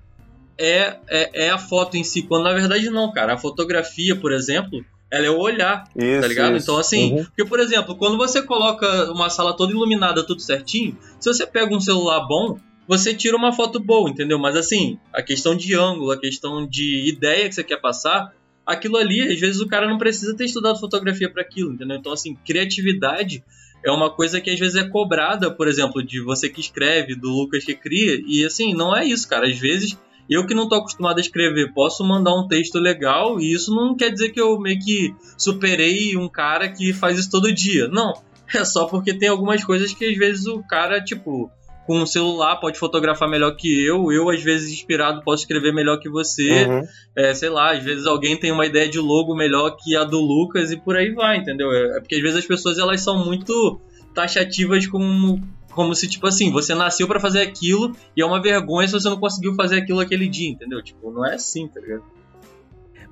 é, 0.57 0.95
é, 1.09 1.45
é, 1.47 1.49
a 1.49 1.57
foto 1.57 1.97
em 1.97 2.03
si, 2.03 2.21
quando 2.23 2.43
na 2.45 2.53
verdade 2.53 2.89
não, 2.89 3.11
cara. 3.11 3.33
A 3.33 3.37
fotografia, 3.37 4.15
por 4.15 4.31
exemplo, 4.31 4.83
ela 5.11 5.25
é 5.25 5.29
o 5.29 5.37
olhar, 5.37 5.83
tá 5.83 5.91
Isso, 6.03 6.21
tá 6.21 6.27
ligado? 6.27 6.55
isso. 6.55 6.63
Então, 6.63 6.77
assim, 6.77 7.11
Uhum. 7.11 7.25
porque, 7.25 7.43
por 7.45 7.59
exemplo, 7.59 7.95
quando 7.97 8.17
você 8.17 8.41
coloca 8.41 9.11
uma 9.11 9.29
sala 9.29 9.55
toda 9.55 9.73
iluminada, 9.73 10.25
tudo 10.25 10.41
certinho, 10.41 10.97
se 11.19 11.31
você 11.31 11.45
pega 11.45 11.75
um 11.75 11.81
celular 11.81 12.25
bom, 12.25 12.57
você 12.87 13.13
tira 13.13 13.35
uma 13.35 13.51
foto 13.51 13.79
boa, 13.79 14.09
entendeu? 14.09 14.37
Mas, 14.37 14.55
assim, 14.55 14.99
a 15.13 15.21
questão 15.21 15.55
de 15.55 15.75
ângulo, 15.75 16.11
a 16.11 16.19
questão 16.19 16.67
de 16.67 17.09
ideia 17.09 17.47
que 17.47 17.55
você 17.55 17.63
quer 17.63 17.81
passar, 17.81 18.33
aquilo 18.65 18.97
ali, 18.97 19.21
às 19.21 19.39
vezes 19.39 19.61
o 19.61 19.67
cara 19.67 19.87
não 19.87 19.97
precisa 19.97 20.35
ter 20.35 20.45
estudado 20.45 20.79
fotografia 20.79 21.29
para 21.29 21.41
aquilo, 21.41 21.73
entendeu? 21.73 21.97
Então, 21.97 22.11
assim, 22.11 22.35
criatividade 22.45 23.43
é 23.83 23.91
uma 23.91 24.09
coisa 24.09 24.41
que 24.41 24.49
às 24.49 24.59
vezes 24.59 24.75
é 24.75 24.87
cobrada, 24.87 25.51
por 25.51 25.67
exemplo, 25.67 26.03
de 26.03 26.19
você 26.19 26.49
que 26.49 26.59
escreve, 26.59 27.15
do 27.15 27.29
Lucas 27.29 27.63
que 27.63 27.75
cria, 27.75 28.21
e 28.25 28.43
assim, 28.43 28.73
não 28.73 28.95
é 28.95 29.05
isso, 29.05 29.27
cara. 29.27 29.47
Às 29.47 29.59
vezes, 29.59 29.97
eu 30.27 30.45
que 30.45 30.55
não 30.55 30.67
tô 30.67 30.75
acostumado 30.75 31.17
a 31.17 31.21
escrever, 31.21 31.71
posso 31.73 32.03
mandar 32.03 32.33
um 32.33 32.47
texto 32.47 32.79
legal, 32.79 33.39
e 33.39 33.53
isso 33.53 33.73
não 33.73 33.95
quer 33.95 34.11
dizer 34.11 34.29
que 34.29 34.41
eu 34.41 34.59
meio 34.59 34.79
que 34.79 35.13
superei 35.37 36.17
um 36.17 36.27
cara 36.27 36.67
que 36.67 36.93
faz 36.93 37.19
isso 37.19 37.29
todo 37.29 37.53
dia. 37.53 37.87
Não. 37.87 38.13
É 38.53 38.63
só 38.63 38.85
porque 38.85 39.11
tem 39.11 39.27
algumas 39.27 39.63
coisas 39.63 39.91
que 39.91 40.05
às 40.05 40.15
vezes 40.15 40.45
o 40.45 40.61
cara, 40.61 41.03
tipo, 41.03 41.49
com 41.85 41.99
um 41.99 42.05
celular 42.05 42.55
pode 42.57 42.79
fotografar 42.79 43.29
melhor 43.29 43.55
que 43.55 43.85
eu, 43.85 44.11
eu 44.11 44.29
às 44.29 44.41
vezes 44.41 44.71
inspirado 44.71 45.21
posso 45.23 45.43
escrever 45.43 45.71
melhor 45.73 45.99
que 45.99 46.09
você, 46.09 46.65
Uhum. 46.65 46.83
é, 47.15 47.33
sei 47.33 47.49
lá, 47.49 47.71
às 47.73 47.83
vezes 47.83 48.05
alguém 48.05 48.37
tem 48.39 48.51
uma 48.51 48.65
ideia 48.65 48.89
de 48.89 48.99
logo 48.99 49.35
melhor 49.35 49.75
que 49.77 49.95
a 49.95 50.03
do 50.03 50.19
Lucas 50.19 50.71
e 50.71 50.77
por 50.77 50.95
aí 50.95 51.11
vai, 51.13 51.37
entendeu? 51.37 51.71
É 51.71 51.97
é 51.97 51.99
porque 51.99 52.15
às 52.15 52.21
vezes 52.21 52.37
as 52.39 52.45
pessoas 52.45 52.77
elas 52.79 53.01
são 53.01 53.23
muito 53.23 53.79
taxativas 54.13 54.87
como, 54.87 55.41
como 55.73 55.93
se, 55.93 56.07
tipo 56.07 56.25
assim, 56.25 56.51
você 56.51 56.73
nasceu 56.73 57.07
pra 57.07 57.19
fazer 57.19 57.41
aquilo 57.41 57.95
e 58.15 58.21
é 58.21 58.25
uma 58.25 58.41
vergonha 58.41 58.87
se 58.87 58.93
você 58.93 59.09
não 59.09 59.19
conseguiu 59.19 59.53
fazer 59.55 59.77
aquilo 59.77 59.99
aquele 59.99 60.27
dia, 60.27 60.49
entendeu? 60.49 60.81
Tipo, 60.81 61.11
não 61.11 61.25
é 61.25 61.35
assim, 61.35 61.67
tá 61.67 61.79
ligado? 61.79 62.03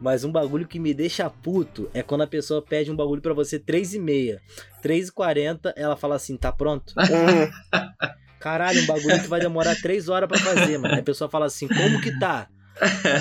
Mas 0.02 0.24
um 0.26 0.32
bagulho 0.32 0.68
que 0.68 0.80
me 0.80 0.94
deixa 0.94 1.30
puto 1.30 1.90
é 1.94 2.02
quando 2.04 2.22
a 2.22 2.28
pessoa 2.28 2.62
pede 2.62 2.92
um 2.92 2.96
bagulho 2.96 3.22
pra 3.22 3.34
você 3.34 3.58
3 3.58 3.94
e 3.94 4.00
meia. 4.00 4.42
3 4.82 5.08
e 5.08 5.12
40 5.14 5.74
ela 5.78 5.96
fala 5.96 6.16
assim, 6.16 6.36
tá 6.36 6.52
pronto? 6.52 6.94
Caralho, 8.44 8.84
um 8.84 8.86
bagulho 8.86 9.22
que 9.22 9.28
vai 9.30 9.40
demorar 9.40 9.74
3 9.74 10.10
horas 10.10 10.28
pra 10.28 10.38
fazer, 10.38 10.78
mano. 10.78 10.94
Aí 10.94 11.00
a 11.00 11.04
pessoa 11.04 11.30
fala 11.30 11.46
assim, 11.46 11.66
como 11.66 12.02
que 12.02 12.20
tá? 12.20 12.48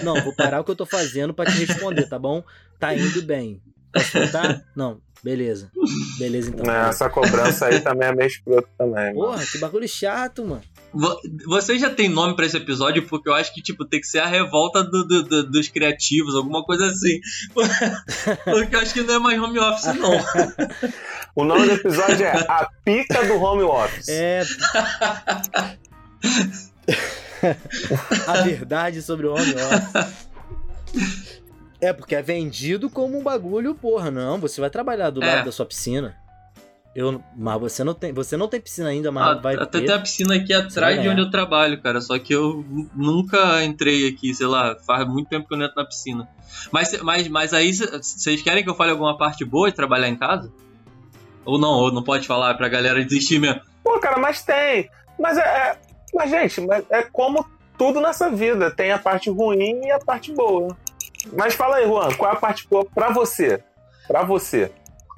Não, 0.03 0.21
vou 0.21 0.35
parar 0.35 0.61
o 0.61 0.65
que 0.65 0.73
eu 0.73 0.77
tô 0.77 0.85
fazendo 0.85 1.33
pra 1.33 1.47
te 1.49 1.65
responder, 1.65 2.09
tá 2.09 2.19
bom? 2.19 2.43
Tá 2.81 2.93
indo 2.93 3.23
bem. 3.23 3.63
Posso 3.93 4.19
voltar? 4.19 4.65
Não, 4.75 5.01
beleza. 5.23 5.71
Beleza 6.19 6.51
então. 6.51 6.65
Né, 6.67 6.89
Essa 6.89 7.09
cobrança 7.09 7.67
aí 7.67 7.81
também 7.81 8.09
é 8.09 8.13
meio 8.13 8.27
escroto 8.27 8.69
também. 8.77 9.15
mano. 9.15 9.15
Porra, 9.15 9.47
que 9.47 9.59
bagulho 9.59 9.87
chato, 9.87 10.45
mano. 10.45 10.63
Vo- 10.95 11.21
Você 11.47 11.79
já 11.79 11.89
tem 11.91 12.09
nome 12.09 12.37
pra 12.37 12.45
esse 12.47 12.57
episódio? 12.57 13.07
Porque 13.07 13.29
eu 13.29 13.35
acho 13.35 13.53
que, 13.55 13.63
tipo, 13.63 13.85
tem 13.85 14.01
que 14.01 14.07
ser 14.07 14.19
a 14.21 14.27
revolta 14.27 14.83
do- 14.85 15.05
do- 15.07 15.23
do- 15.23 15.51
dos 15.51 15.69
criativos, 15.69 16.35
alguma 16.35 16.63
coisa 16.65 16.87
assim. 16.87 17.19
Porque 18.45 18.77
eu 18.77 18.81
acho 18.81 18.93
que 18.93 19.01
não 19.03 19.15
é 19.15 19.19
mais 19.19 19.41
home 19.41 19.59
office, 19.59 19.95
não. 19.95 20.13
O 21.35 21.45
nome 21.45 21.65
do 21.67 21.73
episódio 21.73 22.27
é 22.27 22.33
A 22.47 22.69
Pica 22.85 23.25
do 23.27 23.43
Home 23.43 23.63
Office. 23.63 24.07
É. 24.11 24.43
a 28.27 28.43
verdade 28.43 29.01
sobre 29.03 29.27
o 29.27 29.33
home 29.33 29.55
office. 29.55 30.15
É, 31.81 31.93
porque 31.93 32.15
é 32.15 32.23
vendido 32.23 32.89
como 32.91 33.19
um 33.19 33.23
bagulho, 33.23 33.75
porra, 33.75 34.11
não, 34.11 34.39
você 34.39 34.61
vai 34.61 34.69
trabalhar 34.71 35.11
do 35.11 35.23
É. 35.23 35.27
lado 35.27 35.47
da 35.47 35.53
sua 35.53 35.67
piscina. 35.67 36.15
Eu, 36.95 37.23
mas 37.35 37.59
você 37.59 37.83
não 37.83 37.95
tem, 37.95 38.13
você 38.13 38.37
não 38.37 38.47
tem 38.49 38.61
piscina 38.61 38.91
ainda, 38.91 39.11
mas 39.11 39.25
Ah, 39.39 39.41
vai 39.41 39.55
até 39.55 39.81
ter. 39.81 39.87
tem 39.87 39.95
a 39.95 39.99
piscina 39.99 40.35
aqui 40.37 40.53
atrás 40.53 41.01
de 41.01 41.09
onde 41.09 41.23
eu 41.23 41.31
trabalho, 41.31 41.81
cara. 41.81 42.01
Só 42.03 42.19
que 42.19 42.35
eu 42.35 42.63
nu- 42.69 42.91
nunca 42.95 43.65
entrei 43.65 44.09
aqui, 44.09 44.35
sei 44.35 44.47
lá, 44.47 44.77
faz 44.87 45.09
muito 45.09 45.29
tempo 45.29 45.49
que 45.49 45.55
eu 45.55 45.59
não 45.59 45.65
entro 45.65 45.77
na 45.81 45.87
piscina. 45.87 46.29
Mas, 46.71 47.01
mas, 47.03 47.29
mas 47.29 47.55
aí, 47.55 47.73
vocês 47.73 48.43
querem 48.43 48.63
que 48.63 48.69
eu 48.69 48.75
fale 48.75 48.91
alguma 48.91 49.17
parte 49.17 49.43
boa 49.43 49.71
de 49.71 49.77
trabalhar 49.77 50.09
em 50.09 50.17
casa? 50.17 50.53
Ou 51.47 51.59
não, 51.59 51.71
ou 51.71 51.91
não 51.91 52.03
pode 52.03 52.27
falar 52.27 52.55
pra 52.55 52.69
galera 52.69 53.03
desistir 53.03 53.39
mesmo? 53.39 53.63
Pô, 53.83 53.99
cara, 53.99 54.19
mas 54.19 54.43
tem. 54.43 54.91
Mas 55.19 55.39
é. 55.39 55.41
é- 55.41 55.79
mas, 56.15 56.31
gente, 56.31 56.61
mas 56.61 56.85
é 56.91 57.03
como 57.05 57.43
tudo 57.79 58.01
nessa 58.03 58.31
vida. 58.31 58.71
Tem 58.71 58.93
a 58.93 58.99
parte 58.99 59.31
ruim 59.31 59.81
e 59.87 59.91
a 59.91 59.99
parte 59.99 60.31
boa. 60.31 60.77
Mas 61.33 61.55
fala 61.55 61.77
aí, 61.77 61.87
Juan, 61.87 62.13
qual 62.19 62.31
é 62.31 62.35
a 62.35 62.39
parte 62.39 62.69
boa 62.69 62.85
pra 62.85 63.11
você? 63.11 63.65
Pra 64.07 64.23
você. 64.25 64.71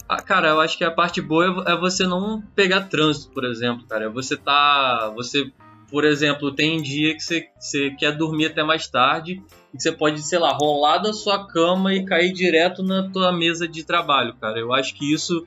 Ah, 0.09 0.21
cara, 0.21 0.49
eu 0.49 0.61
acho 0.61 0.77
que 0.77 0.85
a 0.85 0.91
parte 0.91 1.21
boa 1.21 1.65
é 1.67 1.73
é 1.73 1.77
você 1.77 2.07
não 2.07 2.43
pegar 2.55 2.83
trânsito, 2.83 3.33
por 3.33 3.45
exemplo, 3.45 3.87
cara. 3.87 4.05
É 4.05 4.09
Você 4.09 4.37
tá. 4.37 5.13
Você, 5.17 5.51
por 5.91 6.05
exemplo, 6.05 6.55
tem 6.55 6.83
dia 6.83 7.15
que 7.15 7.21
você, 7.21 7.49
você 7.59 7.91
quer 7.93 8.13
dormir 8.13 8.47
até 8.47 8.63
mais 8.63 8.87
tarde 8.87 9.43
e 9.73 9.81
você 9.81 9.91
pode, 9.91 10.23
sei 10.23 10.39
lá, 10.39 10.53
rolar 10.53 10.99
da 10.99 11.13
sua 11.13 11.47
cama 11.47 11.95
e 11.95 12.05
cair 12.05 12.33
direto 12.33 12.83
na 12.83 13.11
tua 13.11 13.33
mesa 13.33 13.67
de 13.67 13.83
trabalho, 13.83 14.35
cara. 14.41 14.59
Eu 14.59 14.73
acho 14.73 14.95
que 14.95 15.13
isso 15.13 15.47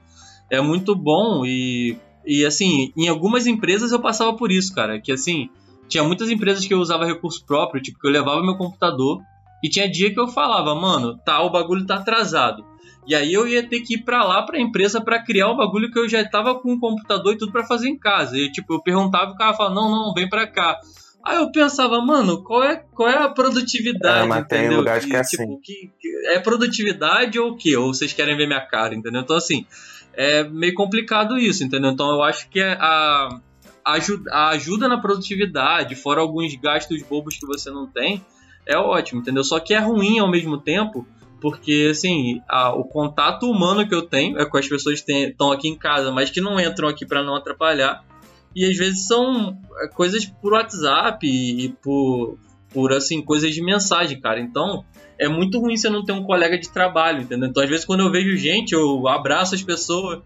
é 0.50 0.60
muito 0.60 0.96
bom 0.96 1.46
e, 1.46 1.98
e 2.26 2.46
assim, 2.46 2.92
em 2.98 3.08
algumas 3.08 3.46
empresas 3.46 3.92
eu 3.92 4.00
passava 4.00 4.34
por 4.36 4.52
isso, 4.52 4.74
cara. 4.74 5.00
Que 5.00 5.12
assim, 5.12 5.50
tinha 5.88 6.04
muitas 6.04 6.30
empresas 6.32 6.66
que 6.66 6.74
eu 6.74 6.80
usava 6.80 7.06
recurso 7.06 7.46
próprio, 7.46 7.82
tipo, 7.82 8.00
que 8.00 8.08
eu 8.08 8.12
levava 8.12 8.42
meu 8.42 8.58
computador 8.58 9.22
e 9.64 9.70
tinha 9.70 9.90
dia 9.90 10.14
que 10.14 10.20
eu 10.20 10.28
falava, 10.28 10.74
mano, 10.76 11.18
tá, 11.26 11.42
o 11.42 11.50
bagulho 11.50 11.86
tá 11.86 11.96
atrasado. 11.96 12.66
E 13.08 13.16
aí 13.16 13.32
eu 13.34 13.48
ia 13.48 13.68
ter 13.68 13.80
que 13.82 13.96
ir 13.96 14.04
pra 14.04 14.24
lá 14.26 14.44
pra 14.44 14.60
empresa 14.60 15.00
pra 15.00 15.24
criar 15.24 15.48
o 15.50 15.56
bagulho 15.56 15.90
que 15.90 15.98
eu 15.98 16.10
já 16.10 16.24
tava 16.28 16.56
com 16.60 16.74
o 16.74 16.80
computador 16.80 17.34
e 17.34 17.38
tudo 17.38 17.52
pra 17.54 17.64
fazer 17.66 17.88
em 17.88 17.98
casa. 17.98 18.38
E 18.38 18.52
tipo, 18.52 18.74
eu 18.74 18.82
perguntava 18.84 19.32
e 19.32 19.34
o 19.34 19.38
cara 19.38 19.54
falava, 19.54 19.74
não, 19.76 19.90
não, 19.90 20.14
vem 20.14 20.28
pra 20.28 20.46
cá. 20.46 20.78
Aí 21.26 21.38
eu 21.38 21.50
pensava, 21.52 22.02
mano, 22.02 22.44
qual 22.44 22.64
é, 22.64 22.76
qual 22.94 23.10
é 23.10 23.18
a 23.18 23.30
produtividade, 23.30 24.26
É, 24.26 24.28
mas 24.28 24.46
tem 24.48 24.60
entendeu? 24.60 24.80
lugares 24.80 25.06
que 25.06 25.16
é 25.16 25.22
tipo, 25.22 25.60
que- 25.62 25.92
que- 26.00 26.28
é 26.34 26.40
produtividade 26.40 27.40
ou 27.40 27.52
o 27.52 27.56
quê? 27.58 27.76
Ou 27.78 27.94
vocês 27.94 28.12
querem 28.14 28.36
ver 28.36 28.46
minha 28.48 28.62
cara, 28.62 28.94
entendeu? 28.94 29.22
Então 29.22 29.36
assim, 29.38 29.66
é 30.14 30.44
meio 30.44 30.74
complicado 30.74 31.38
isso, 31.38 31.64
entendeu? 31.64 31.92
Então 31.92 32.10
eu 32.10 32.22
acho 32.24 32.50
que 32.50 32.60
é 32.60 32.74
a, 32.80 33.30
a 33.86 34.50
ajuda 34.50 34.88
na 34.88 35.00
produtividade, 35.00 35.96
fora 35.96 36.20
alguns 36.22 36.54
gastos 36.56 37.02
bobos 37.04 37.38
que 37.38 37.46
você 37.46 37.70
não 37.72 37.88
tem, 37.88 38.24
é 38.68 38.78
ótimo, 38.78 39.22
entendeu? 39.22 39.44
Só 39.44 39.60
que 39.60 39.74
é 39.74 39.80
ruim 39.80 40.20
ao 40.20 40.30
mesmo 40.30 40.58
tempo, 40.58 41.06
porque 41.42 41.90
assim, 41.92 42.42
a- 42.48 42.74
o 42.74 42.84
contato 42.84 43.50
humano 43.50 43.88
que 43.88 43.94
eu 43.96 44.02
tenho 44.02 44.40
é 44.40 44.46
com 44.46 44.58
as 44.58 44.68
pessoas 44.68 45.02
que 45.02 45.12
estão 45.12 45.52
aqui 45.52 45.68
em 45.68 45.76
casa, 45.78 46.12
mas 46.12 46.30
que 46.30 46.42
não 46.42 46.60
entram 46.60 46.88
aqui 46.88 47.06
para 47.06 47.24
não 47.24 47.36
atrapalhar. 47.36 48.04
E 48.56 48.66
às 48.66 48.76
vezes 48.76 49.06
são 49.08 49.58
é, 49.82 49.88
coisas 49.88 50.26
por 50.26 50.54
WhatsApp 50.54 51.26
e, 51.28 51.66
e 51.66 51.70
por, 51.70 52.38
por 52.74 52.92
assim, 52.94 53.22
coisas 53.22 53.54
de 53.54 53.62
mensagem, 53.62 54.20
cara. 54.20 54.40
Então, 54.40 54.84
é 55.20 55.28
muito 55.28 55.60
ruim 55.60 55.78
você 55.78 55.90
não 55.90 56.04
ter 56.04 56.12
um 56.12 56.24
colega 56.24 56.58
de 56.58 56.70
trabalho, 56.70 57.22
entendeu? 57.22 57.50
Então, 57.50 57.62
às 57.64 57.70
vezes, 57.70 57.86
quando 57.86 58.00
eu 58.02 58.12
vejo 58.12 58.36
gente, 58.38 58.74
eu 58.74 59.08
abraço 59.08 59.54
as 59.54 59.62
pessoas. 59.62 60.20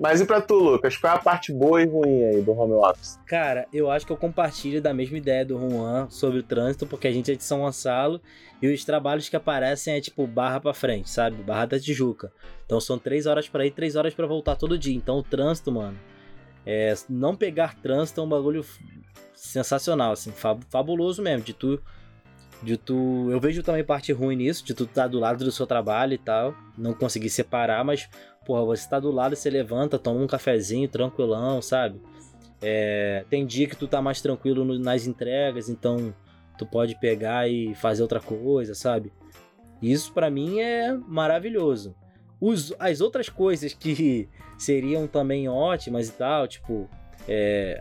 Mas 0.00 0.20
e 0.20 0.24
pra 0.24 0.40
tu, 0.40 0.54
Lucas? 0.54 0.96
Qual 0.96 1.12
é 1.12 1.16
a 1.16 1.18
parte 1.18 1.52
boa 1.52 1.82
e 1.82 1.86
ruim 1.86 2.22
aí 2.24 2.40
do 2.40 2.52
home 2.52 2.74
office? 2.74 3.18
Cara, 3.26 3.66
eu 3.72 3.90
acho 3.90 4.06
que 4.06 4.12
eu 4.12 4.16
compartilho 4.16 4.80
da 4.80 4.94
mesma 4.94 5.18
ideia 5.18 5.44
do 5.44 5.58
Juan 5.58 6.08
sobre 6.08 6.38
o 6.38 6.42
trânsito, 6.42 6.86
porque 6.86 7.08
a 7.08 7.12
gente 7.12 7.32
é 7.32 7.34
de 7.34 7.42
São 7.42 7.60
Gonçalo 7.60 8.20
e 8.62 8.72
os 8.72 8.84
trabalhos 8.84 9.28
que 9.28 9.34
aparecem 9.36 9.94
é 9.94 10.00
tipo 10.00 10.26
barra 10.26 10.60
pra 10.60 10.72
frente, 10.72 11.10
sabe? 11.10 11.42
Barra 11.42 11.66
da 11.66 11.80
Tijuca. 11.80 12.32
Então 12.64 12.80
são 12.80 12.96
três 12.98 13.26
horas 13.26 13.48
pra 13.48 13.66
ir, 13.66 13.72
três 13.72 13.96
horas 13.96 14.14
pra 14.14 14.26
voltar 14.26 14.54
todo 14.54 14.78
dia. 14.78 14.94
Então 14.96 15.18
o 15.18 15.22
trânsito, 15.22 15.72
mano, 15.72 15.98
é, 16.64 16.94
não 17.08 17.34
pegar 17.34 17.74
trânsito 17.80 18.20
é 18.20 18.24
um 18.24 18.28
bagulho 18.28 18.64
sensacional, 19.34 20.12
assim, 20.12 20.30
fab- 20.30 20.62
fabuloso 20.70 21.22
mesmo. 21.22 21.44
De 21.44 21.52
tu, 21.52 21.80
de 22.62 22.76
tu, 22.76 23.28
eu 23.30 23.38
vejo 23.38 23.62
também 23.62 23.84
parte 23.84 24.12
ruim 24.12 24.36
nisso, 24.36 24.64
de 24.64 24.74
tu 24.74 24.84
estar 24.84 25.06
do 25.06 25.18
lado 25.18 25.44
do 25.44 25.52
seu 25.52 25.66
trabalho 25.66 26.14
e 26.14 26.18
tal, 26.18 26.54
não 26.76 26.92
conseguir 26.92 27.30
separar, 27.30 27.84
mas 27.84 28.08
porra, 28.44 28.64
você 28.64 28.88
tá 28.88 28.98
do 28.98 29.10
lado, 29.10 29.36
você 29.36 29.48
levanta, 29.50 29.98
toma 29.98 30.20
um 30.20 30.26
cafezinho, 30.26 30.88
tranquilão, 30.88 31.60
sabe? 31.62 32.00
É, 32.60 33.24
tem 33.30 33.46
dia 33.46 33.68
que 33.68 33.76
tu 33.76 33.86
tá 33.86 34.02
mais 34.02 34.20
tranquilo 34.20 34.64
no- 34.64 34.78
nas 34.78 35.06
entregas, 35.06 35.68
então 35.68 36.12
tu 36.56 36.66
pode 36.66 36.98
pegar 36.98 37.48
e 37.48 37.74
fazer 37.76 38.02
outra 38.02 38.20
coisa, 38.20 38.74
sabe? 38.74 39.12
Isso 39.80 40.12
pra 40.12 40.28
mim 40.28 40.58
é 40.58 40.92
maravilhoso. 41.06 41.94
Os- 42.40 42.74
as 42.80 43.00
outras 43.00 43.28
coisas 43.28 43.72
que 43.74 44.28
seriam 44.58 45.06
também 45.06 45.48
ótimas 45.48 46.08
e 46.08 46.12
tal, 46.12 46.48
tipo, 46.48 46.88
é, 47.28 47.80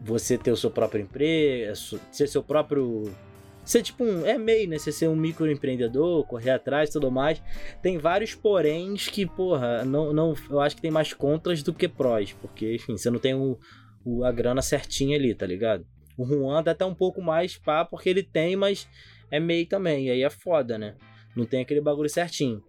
você 0.00 0.36
ter 0.36 0.50
o 0.50 0.56
seu 0.56 0.70
próprio 0.70 1.00
emprego, 1.02 1.74
ser 2.10 2.26
seu 2.26 2.42
próprio. 2.42 3.04
Ser 3.66 3.82
tipo 3.82 4.04
um. 4.04 4.24
É 4.24 4.38
meio, 4.38 4.68
né? 4.68 4.78
Você 4.78 4.92
ser 4.92 5.08
um 5.08 5.16
microempreendedor, 5.16 6.24
correr 6.26 6.50
atrás 6.50 6.88
e 6.88 6.92
tudo 6.92 7.10
mais. 7.10 7.42
Tem 7.82 7.98
vários 7.98 8.34
poréns 8.34 9.08
que, 9.08 9.26
porra, 9.26 9.84
não, 9.84 10.12
não, 10.12 10.34
eu 10.48 10.60
acho 10.60 10.76
que 10.76 10.82
tem 10.82 10.90
mais 10.90 11.12
contras 11.12 11.62
do 11.64 11.74
que 11.74 11.88
prós, 11.88 12.32
porque, 12.32 12.76
enfim, 12.76 12.96
você 12.96 13.10
não 13.10 13.18
tem 13.18 13.34
o, 13.34 13.58
o- 14.04 14.24
a 14.24 14.30
grana 14.30 14.62
certinha 14.62 15.16
ali, 15.18 15.34
tá 15.34 15.44
ligado? 15.44 15.84
O 16.16 16.24
Juan 16.24 16.62
dá 16.62 16.70
até 16.70 16.84
um 16.84 16.94
pouco 16.94 17.20
mais 17.20 17.58
pá, 17.58 17.84
porque 17.84 18.08
ele 18.08 18.22
tem, 18.22 18.54
mas 18.56 18.88
é 19.30 19.40
meio 19.40 19.66
também, 19.66 20.06
e 20.06 20.10
aí 20.12 20.22
é 20.22 20.30
foda, 20.30 20.78
né? 20.78 20.94
Não 21.36 21.44
tem 21.44 21.60
aquele 21.60 21.80
bagulho 21.80 22.08
certinho. 22.08 22.62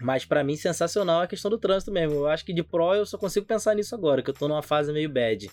Mas 0.00 0.24
pra 0.26 0.44
mim, 0.44 0.54
sensacional 0.54 1.22
é 1.22 1.24
a 1.24 1.28
questão 1.28 1.50
do 1.50 1.58
trânsito 1.58 1.90
mesmo. 1.90 2.16
Eu 2.18 2.26
acho 2.28 2.44
que 2.44 2.52
de 2.52 2.62
pró 2.62 2.94
eu 2.94 3.06
só 3.06 3.16
consigo 3.16 3.46
pensar 3.46 3.74
nisso 3.74 3.94
agora, 3.94 4.22
que 4.22 4.28
eu 4.30 4.34
tô 4.34 4.46
numa 4.46 4.62
fase 4.62 4.92
meio 4.92 5.08
bad, 5.08 5.50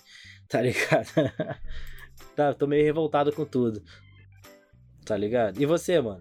tá 0.48 0.60
ligado? 0.60 1.08
tá, 2.36 2.52
tô 2.54 2.66
meio 2.66 2.84
revoltado 2.84 3.32
com 3.32 3.44
tudo. 3.44 3.82
Tá 5.06 5.16
ligado? 5.16 5.58
E 5.58 5.64
você, 5.64 6.00
mano? 6.00 6.20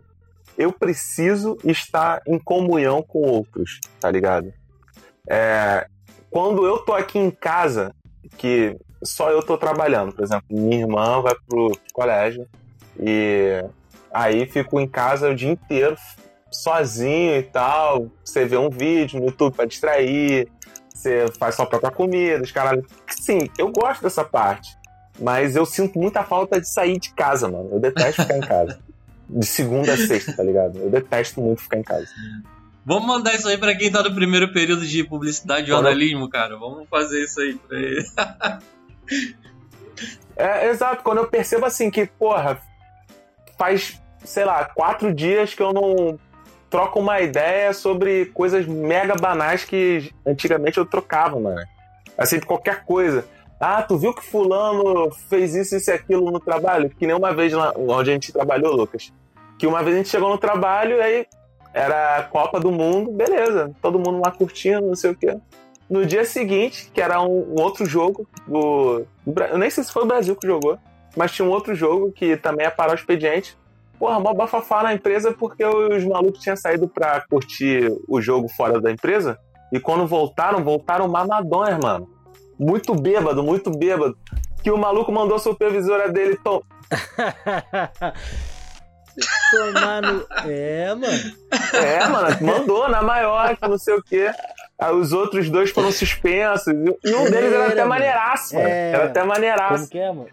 eu 0.57 0.71
preciso 0.71 1.57
estar 1.63 2.21
em 2.27 2.39
comunhão 2.39 3.01
com 3.01 3.19
outros, 3.19 3.79
tá 3.99 4.09
ligado? 4.09 4.53
É, 5.27 5.87
quando 6.29 6.65
eu 6.65 6.79
tô 6.79 6.93
aqui 6.93 7.19
em 7.19 7.31
casa, 7.31 7.93
que 8.37 8.77
só 9.03 9.29
eu 9.31 9.43
tô 9.43 9.57
trabalhando, 9.57 10.13
por 10.13 10.23
exemplo, 10.23 10.45
minha 10.49 10.81
irmã 10.81 11.21
vai 11.21 11.35
pro 11.47 11.71
colégio 11.93 12.47
e 12.99 13.63
aí 14.13 14.45
fico 14.45 14.79
em 14.79 14.87
casa 14.87 15.29
o 15.29 15.35
dia 15.35 15.51
inteiro 15.51 15.95
sozinho 16.51 17.35
e 17.35 17.43
tal. 17.43 18.09
Você 18.23 18.45
vê 18.45 18.57
um 18.57 18.69
vídeo 18.69 19.19
no 19.19 19.27
YouTube 19.27 19.55
para 19.55 19.65
distrair, 19.65 20.47
você 20.93 21.25
faz 21.37 21.55
sua 21.55 21.65
própria 21.65 21.91
comida, 21.91 22.43
os 22.43 22.51
caralho. 22.51 22.85
Sim, 23.09 23.49
eu 23.57 23.71
gosto 23.71 24.03
dessa 24.03 24.23
parte. 24.23 24.77
Mas 25.19 25.55
eu 25.55 25.65
sinto 25.65 25.97
muita 25.97 26.23
falta 26.23 26.59
de 26.59 26.69
sair 26.69 26.99
de 26.99 27.13
casa, 27.13 27.47
mano. 27.47 27.69
Eu 27.71 27.79
detesto 27.79 28.21
ficar 28.21 28.37
em 28.37 28.41
casa. 28.41 28.79
De 29.27 29.45
segunda 29.45 29.93
a 29.93 29.97
sexta, 29.97 30.33
tá 30.33 30.43
ligado? 30.43 30.77
Eu 30.77 30.89
detesto 30.89 31.41
muito 31.41 31.61
ficar 31.61 31.77
em 31.77 31.83
casa. 31.83 32.07
Vamos 32.85 33.07
mandar 33.07 33.33
isso 33.33 33.47
aí 33.47 33.57
pra 33.57 33.75
quem 33.75 33.91
tá 33.91 34.03
no 34.03 34.13
primeiro 34.13 34.53
período 34.53 34.85
de 34.85 35.03
publicidade 35.03 35.63
e 35.63 35.67
jornalismo, 35.69 36.29
cara. 36.29 36.55
Vamos 36.57 36.87
fazer 36.89 37.23
isso 37.23 37.41
aí 37.41 37.55
pra 37.55 37.79
ele. 37.79 38.05
é, 40.37 40.69
exato. 40.69 41.01
Quando 41.01 41.19
eu 41.19 41.27
percebo 41.27 41.65
assim 41.65 41.89
que, 41.89 42.05
porra, 42.05 42.61
faz, 43.57 43.99
sei 44.23 44.45
lá, 44.45 44.65
quatro 44.65 45.11
dias 45.13 45.55
que 45.55 45.63
eu 45.63 45.73
não 45.73 46.19
troco 46.69 46.99
uma 46.99 47.21
ideia 47.21 47.73
sobre 47.73 48.25
coisas 48.27 48.67
mega 48.67 49.15
banais 49.15 49.65
que 49.65 50.11
antigamente 50.25 50.77
eu 50.77 50.85
trocava, 50.85 51.39
mano. 51.39 51.65
Assim, 52.17 52.37
de 52.37 52.45
qualquer 52.45 52.83
coisa. 52.83 53.25
Ah, 53.59 53.81
tu 53.81 53.97
viu 53.97 54.13
que 54.13 54.23
fulano 54.23 55.09
fez 55.29 55.55
isso, 55.55 55.75
isso 55.75 55.89
e 55.89 55.93
aquilo 55.93 56.29
no 56.29 56.39
trabalho? 56.39 56.89
Que 56.89 57.07
nem 57.07 57.15
uma 57.15 57.33
vez 57.33 57.53
lá 57.53 57.73
onde 57.75 58.09
a 58.09 58.13
gente 58.13 58.33
trabalhou, 58.33 58.75
Lucas. 58.75 59.13
Que 59.57 59.65
uma 59.65 59.81
vez 59.81 59.95
a 59.95 59.99
gente 59.99 60.09
chegou 60.09 60.29
no 60.29 60.37
trabalho 60.37 60.97
e 60.97 61.01
aí 61.01 61.27
era 61.73 62.17
a 62.17 62.23
Copa 62.23 62.59
do 62.59 62.71
Mundo, 62.71 63.11
beleza. 63.11 63.71
Todo 63.81 63.99
mundo 63.99 64.21
lá 64.23 64.31
curtindo, 64.31 64.87
não 64.87 64.95
sei 64.95 65.11
o 65.11 65.15
quê. 65.15 65.37
No 65.89 66.05
dia 66.05 66.25
seguinte, 66.25 66.91
que 66.93 67.01
era 67.01 67.21
um, 67.21 67.55
um 67.57 67.61
outro 67.61 67.85
jogo 67.85 68.27
do, 68.45 69.05
do, 69.25 69.43
Eu 69.43 69.57
nem 69.57 69.69
sei 69.69 69.83
se 69.83 69.91
foi 69.91 70.03
o 70.03 70.07
Brasil 70.07 70.35
que 70.35 70.47
jogou, 70.47 70.77
mas 71.15 71.31
tinha 71.31 71.47
um 71.47 71.51
outro 71.51 71.73
jogo 71.75 72.11
que 72.11 72.35
também 72.35 72.65
ia 72.65 72.71
parar 72.71 72.91
o 72.91 72.95
expediente. 72.95 73.57
Porra, 73.97 74.19
mó 74.19 74.33
bafafá 74.33 74.83
na 74.83 74.93
empresa 74.93 75.31
porque 75.31 75.63
os 75.63 76.03
malucos 76.03 76.41
tinham 76.41 76.57
saído 76.57 76.89
pra 76.89 77.21
curtir 77.21 77.89
o 78.07 78.19
jogo 78.19 78.49
fora 78.49 78.81
da 78.81 78.91
empresa. 78.91 79.39
E 79.71 79.79
quando 79.79 80.05
voltaram, 80.05 80.61
voltaram 80.61 81.07
mamadões, 81.07 81.77
mano 81.81 82.14
muito 82.59 82.93
bêbado, 82.93 83.43
muito 83.43 83.69
bêbado, 83.69 84.17
que 84.63 84.71
o 84.71 84.77
maluco 84.77 85.11
mandou 85.11 85.35
a 85.35 85.39
supervisora 85.39 86.11
dele 86.11 86.37
tom... 86.43 86.61
Tomar 89.51 90.01
no... 90.01 90.25
É, 90.45 90.93
mano. 90.93 91.35
É, 91.73 92.07
mano, 92.07 92.37
mandou 92.41 92.89
na 92.89 93.01
maior, 93.01 93.55
que 93.55 93.67
não 93.67 93.77
sei 93.77 93.93
o 93.93 94.03
quê. 94.03 94.29
Aí 94.77 94.93
os 94.93 95.13
outros 95.13 95.49
dois 95.49 95.69
foram 95.71 95.91
suspensos. 95.91 96.73
E 96.73 97.15
um 97.15 97.23
deles 97.29 97.53
era, 97.53 97.63
era 97.63 97.71
até 97.71 97.85
maneiraço, 97.85 98.55
mano. 98.55 98.67
É... 98.67 98.91
Era 98.91 99.05
até 99.05 99.23
maneiraço. 99.23 99.75
Como 99.75 99.87
que 99.89 99.99
é, 99.99 100.11
mano? 100.11 100.29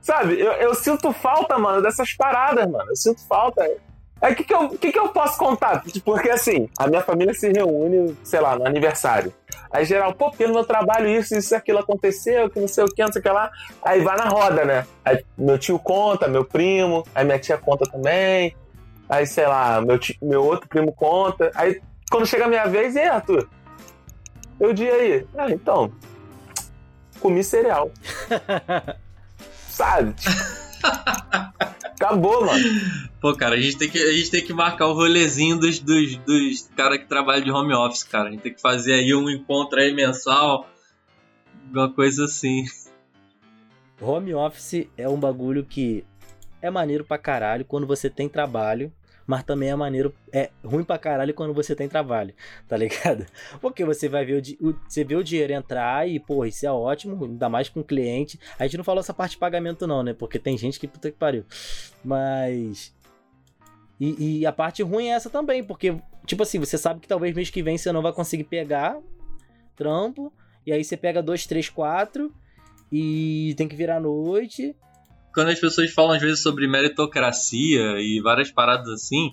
Sabe, 0.00 0.40
eu, 0.40 0.52
eu 0.52 0.74
sinto 0.74 1.12
falta, 1.12 1.58
mano, 1.58 1.82
dessas 1.82 2.12
paradas, 2.14 2.68
mano. 2.68 2.90
Eu 2.90 2.96
sinto 2.96 3.20
falta. 3.28 3.62
Aí 4.20 4.32
o 4.32 4.36
que, 4.36 4.44
que, 4.44 4.54
eu, 4.54 4.68
que, 4.70 4.92
que 4.92 4.98
eu 4.98 5.10
posso 5.10 5.38
contar? 5.38 5.84
Porque 6.04 6.30
assim, 6.30 6.68
a 6.78 6.86
minha 6.86 7.02
família 7.02 7.34
se 7.34 7.52
reúne, 7.52 8.16
sei 8.24 8.40
lá, 8.40 8.56
no 8.56 8.66
aniversário. 8.66 9.32
Aí 9.70 9.84
geral, 9.84 10.14
pô, 10.14 10.30
porque 10.30 10.46
no 10.46 10.54
meu 10.54 10.64
trabalho 10.64 11.08
isso, 11.08 11.36
isso, 11.36 11.54
aquilo 11.54 11.78
aconteceu, 11.78 12.48
que 12.48 12.58
não 12.58 12.68
sei 12.68 12.84
o 12.84 12.88
que, 12.88 13.02
não 13.02 13.12
sei 13.12 13.20
o 13.20 13.22
que 13.22 13.30
lá. 13.30 13.50
Aí 13.82 14.00
vai 14.00 14.16
na 14.16 14.28
roda, 14.28 14.64
né? 14.64 14.86
Aí 15.04 15.24
meu 15.36 15.58
tio 15.58 15.78
conta, 15.78 16.26
meu 16.28 16.44
primo, 16.44 17.04
aí 17.14 17.24
minha 17.24 17.38
tia 17.38 17.58
conta 17.58 17.84
também. 17.90 18.56
Aí, 19.08 19.26
sei 19.26 19.46
lá, 19.46 19.80
meu, 19.80 19.98
tio, 19.98 20.16
meu 20.20 20.44
outro 20.44 20.68
primo 20.68 20.92
conta. 20.92 21.50
Aí 21.54 21.80
quando 22.10 22.26
chega 22.26 22.46
a 22.46 22.48
minha 22.48 22.66
vez, 22.66 22.94
e 22.94 23.00
aí, 23.00 23.08
Arthur? 23.08 23.48
Eu 24.58 24.72
dia 24.72 24.92
aí. 24.92 25.26
Ah, 25.36 25.50
então. 25.50 25.92
Comi 27.20 27.44
cereal. 27.44 27.90
Sabe? 29.68 30.14
Acabou, 32.08 32.46
mano. 32.46 32.64
Pô, 33.20 33.34
cara, 33.34 33.54
a 33.54 33.60
gente 33.60 33.76
tem 33.76 33.90
que, 33.90 33.98
a 33.98 34.12
gente 34.12 34.30
tem 34.30 34.44
que 34.44 34.52
marcar 34.52 34.86
o 34.86 34.94
rolezinho 34.94 35.58
dos, 35.58 35.78
dos, 35.78 36.16
dos 36.18 36.70
caras 36.76 36.98
que 36.98 37.06
trabalham 37.06 37.44
de 37.44 37.50
home 37.50 37.74
office, 37.74 38.02
cara. 38.02 38.28
A 38.28 38.32
gente 38.32 38.40
tem 38.40 38.54
que 38.54 38.60
fazer 38.60 38.94
aí 38.94 39.14
um 39.14 39.28
encontro 39.28 39.78
aí 39.78 39.92
mensal, 39.92 40.66
alguma 41.66 41.92
coisa 41.92 42.24
assim. 42.24 42.64
Home 44.00 44.34
office 44.34 44.86
é 44.96 45.08
um 45.08 45.18
bagulho 45.18 45.64
que 45.64 46.04
é 46.62 46.70
maneiro 46.70 47.04
pra 47.04 47.18
caralho 47.18 47.64
quando 47.64 47.86
você 47.86 48.08
tem 48.08 48.28
trabalho 48.28 48.92
mas 49.28 49.42
também 49.42 49.68
é 49.68 49.76
maneiro, 49.76 50.14
é 50.32 50.48
ruim 50.64 50.82
pra 50.82 50.96
caralho 50.96 51.34
quando 51.34 51.52
você 51.52 51.76
tem 51.76 51.86
trabalho, 51.86 52.32
tá 52.66 52.78
ligado? 52.78 53.26
Porque 53.60 53.84
você 53.84 54.08
vai 54.08 54.24
ver 54.24 54.42
o, 54.58 54.74
você 54.88 55.04
vê 55.04 55.14
o 55.16 55.22
dinheiro 55.22 55.52
entrar 55.52 56.08
e, 56.08 56.18
porra, 56.18 56.48
isso 56.48 56.64
é 56.64 56.72
ótimo, 56.72 57.26
ainda 57.26 57.46
mais 57.46 57.68
com 57.68 57.80
o 57.80 57.84
cliente. 57.84 58.40
A 58.58 58.64
gente 58.64 58.78
não 58.78 58.84
falou 58.84 59.00
essa 59.00 59.12
parte 59.12 59.32
de 59.32 59.38
pagamento 59.38 59.86
não, 59.86 60.02
né? 60.02 60.14
Porque 60.14 60.38
tem 60.38 60.56
gente 60.56 60.80
que 60.80 60.88
puta 60.88 61.10
que 61.10 61.18
pariu. 61.18 61.44
Mas 62.02 62.96
e, 64.00 64.38
e, 64.40 64.46
a 64.46 64.52
parte 64.52 64.82
ruim 64.82 65.08
é 65.08 65.10
essa 65.10 65.28
também, 65.28 65.62
porque, 65.62 65.94
tipo 66.24 66.42
assim, 66.42 66.58
você 66.58 66.78
sabe 66.78 67.00
que 67.00 67.06
talvez 67.06 67.34
mês 67.34 67.50
que 67.50 67.62
vem 67.62 67.76
você 67.76 67.92
não 67.92 68.00
vai 68.00 68.14
conseguir 68.14 68.44
pegar 68.44 68.98
trampo, 69.76 70.32
e 70.64 70.72
aí 70.72 70.82
você 70.82 70.96
pega 70.96 71.22
dois, 71.22 71.46
três, 71.46 71.68
quatro, 71.68 72.32
e 72.90 73.52
tem 73.58 73.68
que 73.68 73.76
virar 73.76 74.00
noite, 74.00 74.74
quando 75.32 75.48
as 75.48 75.60
pessoas 75.60 75.90
falam 75.90 76.16
às 76.16 76.22
vezes 76.22 76.40
sobre 76.40 76.66
meritocracia 76.66 78.00
e 78.00 78.20
várias 78.22 78.50
paradas 78.50 78.88
assim, 78.88 79.28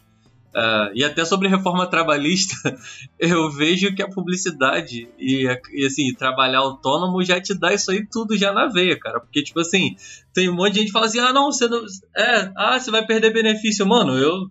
uh, 0.55 0.91
e 0.93 1.03
até 1.03 1.25
sobre 1.25 1.47
reforma 1.47 1.87
trabalhista, 1.87 2.55
eu 3.19 3.51
vejo 3.51 3.93
que 3.93 4.01
a 4.01 4.09
publicidade 4.09 5.09
e, 5.19 5.45
e, 5.73 5.85
assim, 5.85 6.13
trabalhar 6.13 6.59
autônomo 6.59 7.23
já 7.23 7.39
te 7.41 7.53
dá 7.53 7.73
isso 7.73 7.91
aí 7.91 8.05
tudo 8.05 8.37
já 8.37 8.53
na 8.53 8.67
veia, 8.67 8.97
cara. 8.97 9.19
Porque, 9.19 9.43
tipo 9.43 9.59
assim, 9.59 9.95
tem 10.33 10.49
um 10.49 10.55
monte 10.55 10.73
de 10.73 10.79
gente 10.79 10.87
que 10.87 10.93
fala 10.93 11.05
assim, 11.05 11.19
ah, 11.19 11.33
não, 11.33 11.51
você 11.51 11.67
não. 11.67 11.83
É, 12.15 12.51
ah, 12.55 12.79
você 12.79 12.89
vai 12.89 13.05
perder 13.05 13.33
benefício. 13.33 13.85
Mano, 13.85 14.17
eu. 14.17 14.49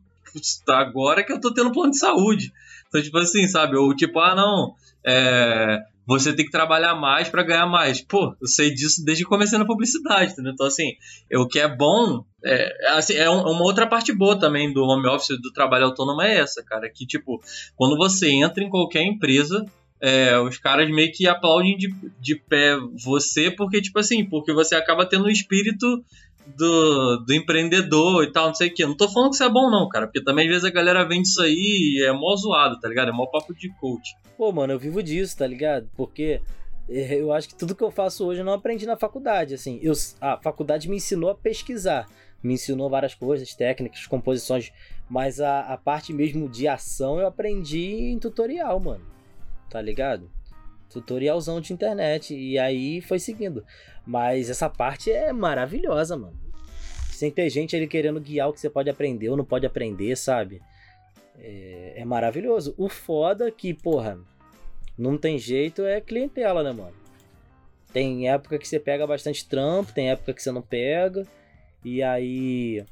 Agora 0.68 1.22
que 1.22 1.32
eu 1.32 1.40
tô 1.40 1.55
tendo 1.55 1.70
plano 1.70 1.92
de 1.92 1.99
saúde. 1.99 2.53
Então, 2.88 3.01
tipo 3.01 3.18
assim, 3.18 3.47
sabe? 3.47 3.76
Ou 3.76 3.95
tipo, 3.95 4.18
ah, 4.18 4.34
não. 4.34 4.74
É, 5.07 5.80
você 6.07 6.34
tem 6.34 6.44
que 6.44 6.50
trabalhar 6.50 6.94
mais 6.94 7.28
para 7.28 7.42
ganhar 7.42 7.66
mais. 7.66 8.00
Pô, 8.00 8.34
eu 8.40 8.46
sei 8.46 8.72
disso 8.72 9.05
desde 9.05 9.24
que 9.24 9.30
comecei 9.30 9.59
na 9.59 9.66
publicidade, 9.66 10.32
entendeu? 10.32 10.52
Então, 10.52 10.66
assim, 10.66 10.92
o 11.32 11.46
que 11.46 11.59
é 11.59 11.68
bom, 11.68 12.24
é, 12.44 12.96
assim, 12.96 13.14
é 13.14 13.28
uma 13.28 13.62
outra 13.62 13.86
parte 13.86 14.12
boa 14.12 14.38
também 14.38 14.72
do 14.72 14.82
home 14.82 15.09
office, 15.09 15.40
do 15.40 15.52
trabalho 15.52 15.86
autônomo 15.86 16.22
é 16.22 16.36
essa, 16.38 16.62
cara, 16.62 16.90
que, 16.90 17.07
tipo, 17.07 17.40
quando 17.76 17.96
você 17.96 18.30
entra 18.30 18.62
em 18.62 18.68
qualquer 18.68 19.02
empresa, 19.02 19.64
é, 20.00 20.38
os 20.38 20.59
caras 20.59 20.90
meio 20.90 21.11
que 21.12 21.26
aplaudem 21.26 21.76
de, 21.78 21.94
de 22.20 22.36
pé 22.36 22.76
você, 23.02 23.50
porque, 23.50 23.80
tipo 23.80 23.98
assim, 23.98 24.24
porque 24.24 24.52
você 24.52 24.74
acaba 24.74 25.07
tendo 25.07 25.24
um 25.24 25.30
espírito 25.30 26.05
do, 26.47 27.24
do 27.26 27.32
empreendedor 27.32 28.24
e 28.24 28.32
tal, 28.32 28.49
não 28.49 28.55
sei 28.55 28.68
o 28.68 28.74
que. 28.74 28.84
Não 28.84 28.97
tô 28.97 29.09
falando 29.09 29.30
que 29.30 29.36
isso 29.36 29.45
é 29.45 29.51
bom, 29.51 29.70
não, 29.70 29.88
cara. 29.88 30.07
Porque 30.07 30.22
também 30.22 30.47
às 30.47 30.51
vezes 30.51 30.64
a 30.64 30.70
galera 30.70 31.05
vende 31.05 31.28
isso 31.28 31.42
aí 31.42 31.55
e 31.99 32.05
é 32.07 32.12
mó 32.12 32.34
zoado, 32.36 32.78
tá 32.80 32.88
ligado? 32.88 33.09
É 33.09 33.12
mó 33.12 33.26
papo 33.26 33.55
de 33.55 33.68
coach. 33.76 34.14
Pô, 34.36 34.53
mano, 34.53 34.72
eu 34.72 34.78
vivo 34.78 35.03
disso, 35.03 35.36
tá 35.36 35.47
ligado? 35.47 35.88
Porque 35.97 36.40
é, 36.88 37.14
eu 37.14 37.32
acho 37.32 37.49
que 37.49 37.55
tudo 37.55 37.74
que 37.74 37.82
eu 37.82 37.90
faço 37.90 38.24
hoje 38.26 38.40
eu 38.40 38.45
não 38.45 38.53
aprendi 38.53 38.86
na 38.86 38.97
faculdade, 38.97 39.55
assim. 39.55 39.78
Eu, 39.82 39.92
a 40.20 40.36
faculdade 40.38 40.88
me 40.88 40.97
ensinou 40.97 41.30
a 41.30 41.34
pesquisar. 41.34 42.07
Me 42.42 42.55
ensinou 42.55 42.90
várias 42.90 43.14
coisas, 43.14 43.55
técnicas, 43.55 44.07
composições. 44.07 44.70
Mas 45.09 45.40
a, 45.40 45.61
a 45.61 45.78
parte 45.78 46.12
mesmo 46.12 46.49
de 46.49 46.68
ação 46.68 47.18
eu 47.18 47.26
aprendi 47.26 48.11
em 48.11 48.18
tutorial, 48.18 48.78
mano. 48.78 49.05
Tá 49.70 49.80
ligado? 49.80 50.30
Tutorialzão 50.91 51.61
de 51.61 51.72
internet. 51.72 52.35
E 52.35 52.59
aí 52.59 53.01
foi 53.01 53.18
seguindo. 53.18 53.64
Mas 54.07 54.51
essa 54.51 54.68
parte 54.68 55.11
é 55.11 55.32
maravilhosa, 55.32 56.16
mano. 56.16 56.39
Sem 57.11 57.30
ter 57.30 57.49
gente 57.49 57.76
ali 57.76 57.87
querendo 57.87 58.20
guiar 58.20 58.49
o 58.49 58.53
que 58.53 58.61
você 58.61 58.68
pode 58.68 58.91
aprender 58.91 59.28
ou 59.28 59.37
não 59.37 59.45
pode 59.45 59.66
aprender, 59.66 60.16
sabe? 60.16 60.61
É, 61.39 61.95
é 61.97 62.05
maravilhoso. 62.05 62.74
O 62.76 62.89
foda 62.89 63.51
que, 63.51 63.72
porra, 63.72 64.18
não 64.97 65.16
tem 65.16 65.39
jeito 65.39 65.82
é 65.82 66.01
clientela, 66.01 66.62
né, 66.62 66.72
mano? 66.72 66.95
Tem 67.93 68.28
época 68.28 68.59
que 68.59 68.66
você 68.66 68.80
pega 68.80 69.07
bastante 69.07 69.49
trampo, 69.49 69.93
tem 69.93 70.11
época 70.11 70.35
que 70.35 70.43
você 70.43 70.51
não 70.51 70.62
pega. 70.62 71.24
E 71.85 72.03
aí 72.03 72.85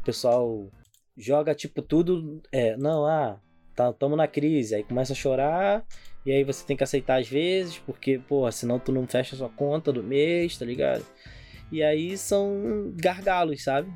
o 0.00 0.04
pessoal 0.04 0.68
joga 1.16 1.54
tipo 1.54 1.80
tudo. 1.80 2.42
É, 2.52 2.76
não, 2.76 3.06
ah, 3.06 3.40
tá, 3.80 3.92
tamo 3.92 4.16
na 4.16 4.26
crise. 4.26 4.74
Aí 4.74 4.84
começa 4.84 5.12
a 5.12 5.16
chorar. 5.16 5.84
E 6.24 6.30
aí 6.30 6.44
você 6.44 6.64
tem 6.66 6.76
que 6.76 6.84
aceitar 6.84 7.18
às 7.18 7.28
vezes, 7.28 7.78
porque, 7.78 8.18
pô, 8.18 8.50
senão 8.52 8.78
tu 8.78 8.92
não 8.92 9.06
fecha 9.06 9.34
sua 9.36 9.48
conta 9.48 9.90
do 9.90 10.02
mês, 10.02 10.58
tá 10.58 10.66
ligado? 10.66 11.04
E 11.72 11.82
aí 11.82 12.16
são 12.18 12.92
gargalos, 12.94 13.62
sabe? 13.62 13.90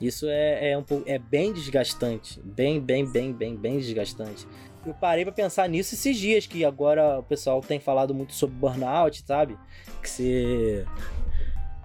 Isso 0.00 0.26
é, 0.28 0.72
é 0.72 0.78
um 0.78 0.82
pouco. 0.82 1.08
É 1.08 1.18
bem 1.18 1.52
desgastante. 1.52 2.38
Bem, 2.42 2.80
bem, 2.80 3.10
bem, 3.10 3.32
bem, 3.32 3.56
bem 3.56 3.78
desgastante. 3.78 4.46
Eu 4.84 4.92
parei 4.92 5.24
para 5.24 5.32
pensar 5.32 5.66
nisso 5.66 5.94
esses 5.94 6.18
dias, 6.18 6.46
que 6.46 6.64
agora 6.64 7.20
o 7.20 7.22
pessoal 7.22 7.62
tem 7.62 7.80
falado 7.80 8.12
muito 8.14 8.34
sobre 8.34 8.56
burnout, 8.56 9.24
sabe? 9.26 9.56
Que 10.02 10.10
ser. 10.10 10.86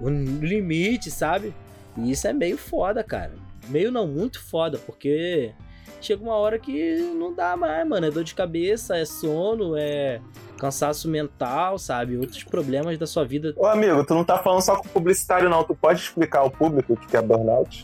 O 0.01 0.09
limite, 0.09 1.09
sabe? 1.09 1.53
E 1.97 2.11
isso 2.11 2.27
é 2.27 2.33
meio 2.33 2.57
foda, 2.57 3.01
cara. 3.03 3.33
meio 3.69 3.91
não, 3.91 4.07
muito 4.07 4.41
foda, 4.41 4.77
porque 4.77 5.53
chega 6.01 6.23
uma 6.23 6.35
hora 6.35 6.57
que 6.57 6.97
não 7.15 7.33
dá 7.33 7.55
mais, 7.55 7.87
mano. 7.87 8.05
É 8.05 8.11
dor 8.11 8.23
de 8.23 8.33
cabeça, 8.33 8.97
é 8.97 9.05
sono, 9.05 9.75
é 9.77 10.21
cansaço 10.57 11.07
mental, 11.07 11.77
sabe? 11.79 12.17
Outros 12.17 12.43
problemas 12.43 12.97
da 12.97 13.07
sua 13.07 13.25
vida. 13.25 13.53
Ô, 13.55 13.65
amigo, 13.65 14.03
tu 14.05 14.13
não 14.13 14.23
tá 14.23 14.37
falando 14.39 14.61
só 14.61 14.75
com 14.75 14.87
publicitário, 14.89 15.49
não. 15.49 15.63
Tu 15.63 15.75
pode 15.75 15.99
explicar 15.99 16.39
ao 16.39 16.51
público 16.51 16.93
o 16.93 16.97
que 16.97 17.15
é 17.15 17.21
burnout? 17.21 17.83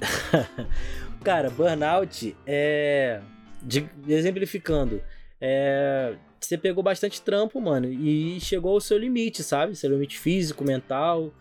Cara, 1.23 1.49
burnout 1.49 2.35
é. 2.45 3.21
De, 3.61 3.89
exemplificando, 4.07 5.01
é. 5.39 6.13
Você 6.39 6.57
pegou 6.59 6.83
bastante 6.83 7.21
trampo, 7.21 7.59
mano, 7.59 7.87
e 7.87 8.39
chegou 8.39 8.73
ao 8.73 8.79
seu 8.79 8.99
limite, 8.99 9.41
sabe? 9.41 9.75
Seu 9.75 9.89
limite 9.89 10.19
físico, 10.19 10.63
mental. 10.63 11.31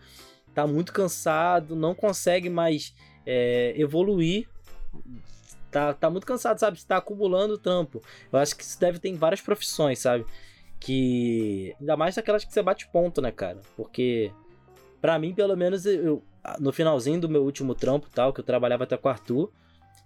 Tá 0.51 0.65
muito 0.65 0.91
cansado, 0.91 1.75
não 1.75 1.93
consegue 1.93 2.49
mais 2.49 2.95
é, 3.23 3.73
evoluir 3.77 4.47
tá, 5.75 5.93
tá 5.93 6.09
muito 6.09 6.25
cansado, 6.25 6.57
sabe? 6.57 6.79
Você 6.79 6.87
tá 6.87 6.97
acumulando 6.97 7.57
trampo. 7.57 8.01
Eu 8.31 8.39
acho 8.39 8.55
que 8.55 8.63
isso 8.63 8.79
deve 8.79 8.97
ter 8.97 9.09
em 9.09 9.15
várias 9.15 9.41
profissões, 9.41 9.99
sabe? 9.99 10.25
Que. 10.79 11.75
Ainda 11.81 11.97
mais 11.97 12.15
daquelas 12.15 12.45
que 12.45 12.53
você 12.53 12.61
bate 12.61 12.87
ponto, 12.87 13.21
né, 13.21 13.29
cara? 13.29 13.59
Porque. 13.75 14.31
para 15.01 15.19
mim, 15.19 15.33
pelo 15.33 15.57
menos, 15.57 15.85
eu, 15.85 16.23
no 16.59 16.71
finalzinho 16.71 17.19
do 17.19 17.27
meu 17.27 17.43
último 17.43 17.75
trampo 17.75 18.07
tal, 18.09 18.31
que 18.31 18.39
eu 18.39 18.43
trabalhava 18.45 18.85
até 18.85 18.95
com 18.95 19.09
o 19.09 19.11
Arthur, 19.11 19.51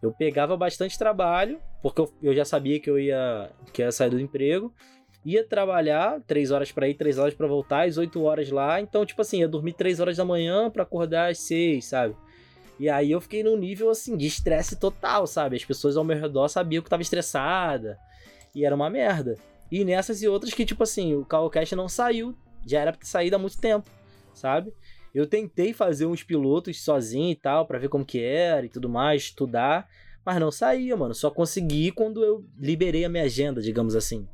eu 0.01 0.11
pegava 0.11 0.57
bastante 0.57 0.97
trabalho, 0.97 1.59
porque 1.83 2.01
eu, 2.01 2.11
eu 2.23 2.33
já 2.33 2.45
sabia 2.45 2.79
que 2.79 2.89
eu 2.89 2.97
ia, 2.97 3.51
que 3.71 3.83
ia 3.83 3.91
sair 3.91 4.09
do 4.09 4.19
emprego. 4.19 4.73
Ia 5.23 5.43
trabalhar, 5.43 6.19
três 6.25 6.49
horas 6.49 6.71
para 6.71 6.87
ir, 6.87 6.95
três 6.95 7.19
horas 7.19 7.35
para 7.35 7.45
voltar, 7.45 7.85
às 7.87 7.97
oito 7.97 8.23
horas 8.23 8.49
lá. 8.49 8.81
Então, 8.81 9.05
tipo 9.05 9.21
assim, 9.21 9.41
ia 9.41 9.47
dormir 9.47 9.73
três 9.73 9.99
horas 9.99 10.17
da 10.17 10.25
manhã 10.25 10.71
para 10.71 10.81
acordar 10.81 11.29
às 11.29 11.39
seis, 11.39 11.85
sabe? 11.85 12.15
E 12.79 12.89
aí 12.89 13.11
eu 13.11 13.19
fiquei 13.19 13.43
num 13.43 13.57
nível 13.57 13.89
assim 13.89 14.15
de 14.15 14.25
estresse 14.25 14.77
total, 14.77 15.27
sabe? 15.27 15.57
As 15.57 15.65
pessoas 15.65 15.97
ao 15.97 16.03
meu 16.03 16.17
redor 16.17 16.47
sabiam 16.47 16.81
que 16.81 16.87
eu 16.87 16.89
tava 16.89 17.01
estressada. 17.01 17.99
E 18.55 18.65
era 18.65 18.73
uma 18.73 18.89
merda. 18.89 19.35
E 19.71 19.83
nessas 19.83 20.21
e 20.21 20.27
outras 20.27 20.53
que, 20.53 20.65
tipo 20.65 20.81
assim, 20.81 21.13
o 21.13 21.25
Calcast 21.25 21.75
não 21.75 21.89
saiu. 21.89 22.35
Já 22.65 22.79
era 22.79 22.91
pra 22.91 23.01
ter 23.01 23.07
saído 23.07 23.35
há 23.35 23.39
muito 23.39 23.59
tempo, 23.59 23.89
sabe? 24.33 24.73
Eu 25.13 25.27
tentei 25.27 25.73
fazer 25.73 26.05
uns 26.05 26.23
pilotos 26.23 26.81
sozinho 26.81 27.31
e 27.31 27.35
tal, 27.35 27.65
para 27.65 27.79
ver 27.79 27.89
como 27.89 28.05
que 28.05 28.21
era 28.21 28.65
e 28.65 28.69
tudo 28.69 28.87
mais, 28.87 29.23
estudar. 29.23 29.87
Mas 30.25 30.39
não 30.39 30.51
saía, 30.51 30.95
mano. 30.95 31.13
Só 31.13 31.29
consegui 31.29 31.91
quando 31.91 32.23
eu 32.23 32.45
liberei 32.57 33.03
a 33.03 33.09
minha 33.09 33.23
agenda, 33.23 33.61
digamos 33.61 33.95
assim. 33.95 34.27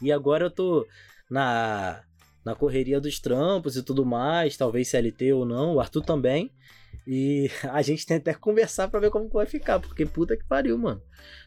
E 0.00 0.10
agora 0.10 0.46
eu 0.46 0.50
tô 0.50 0.86
na, 1.30 2.02
na 2.44 2.54
correria 2.54 3.00
dos 3.00 3.18
trampos 3.18 3.76
e 3.76 3.82
tudo 3.82 4.06
mais, 4.06 4.56
talvez 4.56 4.88
CLT 4.88 5.32
ou 5.32 5.44
não, 5.44 5.74
o 5.74 5.80
Arthur 5.80 6.02
também. 6.02 6.50
E 7.06 7.50
a 7.70 7.80
gente 7.82 8.04
tem 8.04 8.18
até 8.18 8.34
que 8.34 8.40
conversar 8.40 8.88
pra 8.88 9.00
ver 9.00 9.10
como 9.10 9.28
vai 9.28 9.46
ficar, 9.46 9.80
porque 9.80 10.04
puta 10.04 10.36
que 10.36 10.44
pariu, 10.44 10.76
mano. 10.76 11.02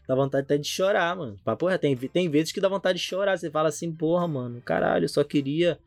Dá 0.06 0.14
vontade 0.14 0.44
até 0.44 0.58
de 0.58 0.66
chorar, 0.66 1.16
mano. 1.16 1.38
Pra, 1.44 1.54
porra, 1.54 1.78
tem, 1.78 1.96
tem 1.96 2.28
vezes 2.28 2.52
que 2.52 2.60
dá 2.60 2.68
vontade 2.68 2.98
de 2.98 3.04
chorar. 3.04 3.38
Você 3.38 3.50
fala 3.50 3.68
assim, 3.68 3.92
porra, 3.92 4.26
mano, 4.26 4.60
caralho, 4.60 5.04
eu 5.04 5.08
só 5.08 5.22
queria 5.22 5.78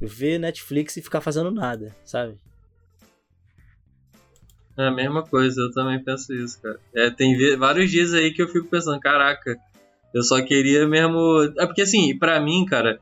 ver 0.00 0.38
Netflix 0.38 0.96
e 0.96 1.02
ficar 1.02 1.20
fazendo 1.20 1.50
nada, 1.50 1.94
sabe? 2.04 2.36
É 4.76 4.86
a 4.86 4.90
mesma 4.90 5.22
coisa, 5.22 5.60
eu 5.60 5.70
também 5.70 6.02
penso 6.02 6.34
isso, 6.34 6.60
cara. 6.60 6.80
É, 6.94 7.10
tem 7.10 7.56
vários 7.56 7.90
dias 7.90 8.12
aí 8.14 8.32
que 8.32 8.42
eu 8.42 8.48
fico 8.48 8.68
pensando, 8.68 8.98
caraca, 8.98 9.56
eu 10.14 10.22
só 10.22 10.42
queria 10.42 10.88
mesmo. 10.88 11.52
É 11.58 11.66
porque 11.66 11.82
assim, 11.82 12.18
para 12.18 12.40
mim, 12.40 12.64
cara, 12.64 12.98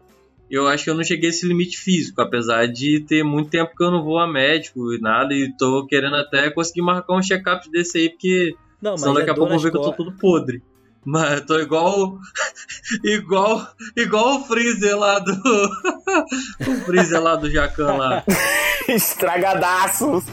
eu 0.50 0.66
acho 0.66 0.84
que 0.84 0.90
eu 0.90 0.94
não 0.94 1.04
cheguei 1.04 1.28
a 1.28 1.30
esse 1.30 1.46
limite 1.46 1.78
físico, 1.78 2.20
apesar 2.20 2.66
de 2.66 3.00
ter 3.00 3.22
muito 3.22 3.50
tempo 3.50 3.74
que 3.76 3.84
eu 3.84 3.90
não 3.90 4.02
vou 4.02 4.18
a 4.18 4.26
médico 4.26 4.92
e 4.92 5.00
nada, 5.00 5.32
e 5.32 5.54
tô 5.56 5.86
querendo 5.86 6.16
até 6.16 6.50
conseguir 6.50 6.82
marcar 6.82 7.16
um 7.16 7.22
check-up 7.22 7.70
desse 7.70 7.98
aí, 7.98 8.10
porque 8.10 8.56
não, 8.80 8.96
senão 8.96 9.14
daqui 9.14 9.28
é 9.28 9.32
a 9.32 9.34
pouco 9.34 9.52
eu 9.52 9.56
vou 9.56 9.62
ver 9.62 9.70
que 9.70 9.76
eu 9.76 9.82
tô 9.82 9.92
todo 9.92 10.12
podre. 10.12 10.62
Mas 11.04 11.40
eu 11.40 11.46
tô 11.46 11.58
igual. 11.58 12.18
igual. 13.04 13.68
igual 13.96 14.36
o 14.36 14.44
Freezer 14.44 14.98
lá 14.98 15.18
do. 15.18 15.32
o 16.60 16.84
Freezer 16.84 17.22
lá 17.22 17.36
do 17.36 17.50
Jacan 17.50 17.96
lá. 17.96 18.24
Estragadaços! 18.88 20.24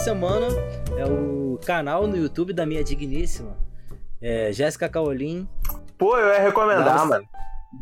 Semana 0.00 0.46
é 0.96 1.04
o 1.04 1.58
canal 1.64 2.06
no 2.06 2.16
YouTube 2.16 2.54
da 2.54 2.64
minha 2.64 2.82
digníssima 2.82 3.54
é, 4.20 4.50
Jéssica 4.50 4.88
Caolim. 4.88 5.46
Pô, 5.98 6.16
eu 6.16 6.28
ia 6.32 6.40
recomendar, 6.40 6.94
Nossa. 6.94 7.06
mano. 7.06 7.28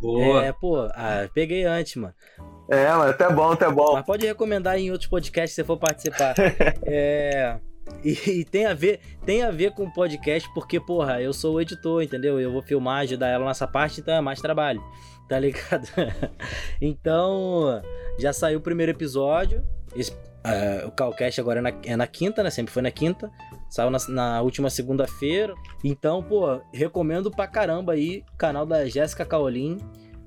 Boa. 0.01 0.45
É, 0.45 0.53
pô, 0.53 0.81
ah, 0.95 1.29
peguei 1.33 1.65
antes, 1.65 1.97
mano. 1.97 2.15
É, 2.69 2.91
mano, 2.91 3.11
até 3.11 3.33
bom, 3.33 3.53
até 3.53 3.71
bom. 3.71 3.95
Mas 3.95 4.05
pode 4.05 4.27
recomendar 4.27 4.77
em 4.79 4.91
outros 4.91 5.09
podcasts 5.09 5.55
se 5.55 5.63
você 5.63 5.65
for 5.65 5.79
participar. 5.79 6.35
é. 6.85 7.59
E, 8.05 8.41
e, 8.41 8.45
tem 8.45 8.67
a 8.67 8.75
ver, 8.75 9.01
tem 9.25 9.43
a 9.43 9.51
ver 9.51 9.73
com 9.73 9.85
o 9.85 9.93
podcast, 9.93 10.53
porque, 10.53 10.79
porra, 10.79 11.23
eu 11.23 11.33
sou 11.33 11.55
o 11.55 11.61
editor, 11.61 12.03
entendeu? 12.03 12.39
Eu 12.39 12.53
vou 12.53 12.63
filmar, 12.63 13.03
ajudar 13.03 13.29
ela 13.29 13.47
nessa 13.47 13.67
parte, 13.67 14.01
então 14.01 14.13
é 14.13 14.21
mais 14.21 14.43
trabalho, 14.43 14.83
tá 15.27 15.39
ligado? 15.39 15.89
então, 16.83 17.81
já 18.19 18.33
saiu 18.33 18.59
o 18.59 18.63
primeiro 18.63 18.93
episódio. 18.93 19.65
Esse, 19.97 20.13
Uh, 20.39 20.87
o 20.87 20.93
Calcast 20.93 21.41
agora 21.41 21.59
é 21.59 21.63
na, 21.63 21.73
é 21.85 21.97
na, 21.97 22.07
quinta, 22.07 22.43
né? 22.43 22.51
Sempre 22.51 22.73
foi 22.73 22.83
na 22.83 22.91
quinta. 22.91 23.31
Saiu 23.69 23.91
na, 23.91 23.99
na 24.09 24.43
última 24.43 24.71
segunda-feira. 24.71 25.55
Então, 25.83 26.23
pô, 26.23 26.61
recomendo 26.73 27.31
pra 27.31 27.47
caramba 27.47 27.93
aí 27.93 28.25
o 28.33 28.37
canal 28.37 28.65
da 28.65 28.87
Jéssica 28.87 29.25
Caolim. 29.25 29.79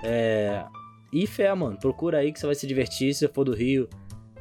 É... 0.03 0.63
E 1.13 1.25
fé, 1.25 1.53
mano. 1.53 1.77
Procura 1.77 2.19
aí 2.19 2.31
que 2.31 2.39
você 2.39 2.45
vai 2.45 2.55
se 2.55 2.67
divertir. 2.67 3.13
Se 3.13 3.21
você 3.21 3.33
for 3.33 3.43
do 3.43 3.53
Rio, 3.53 3.89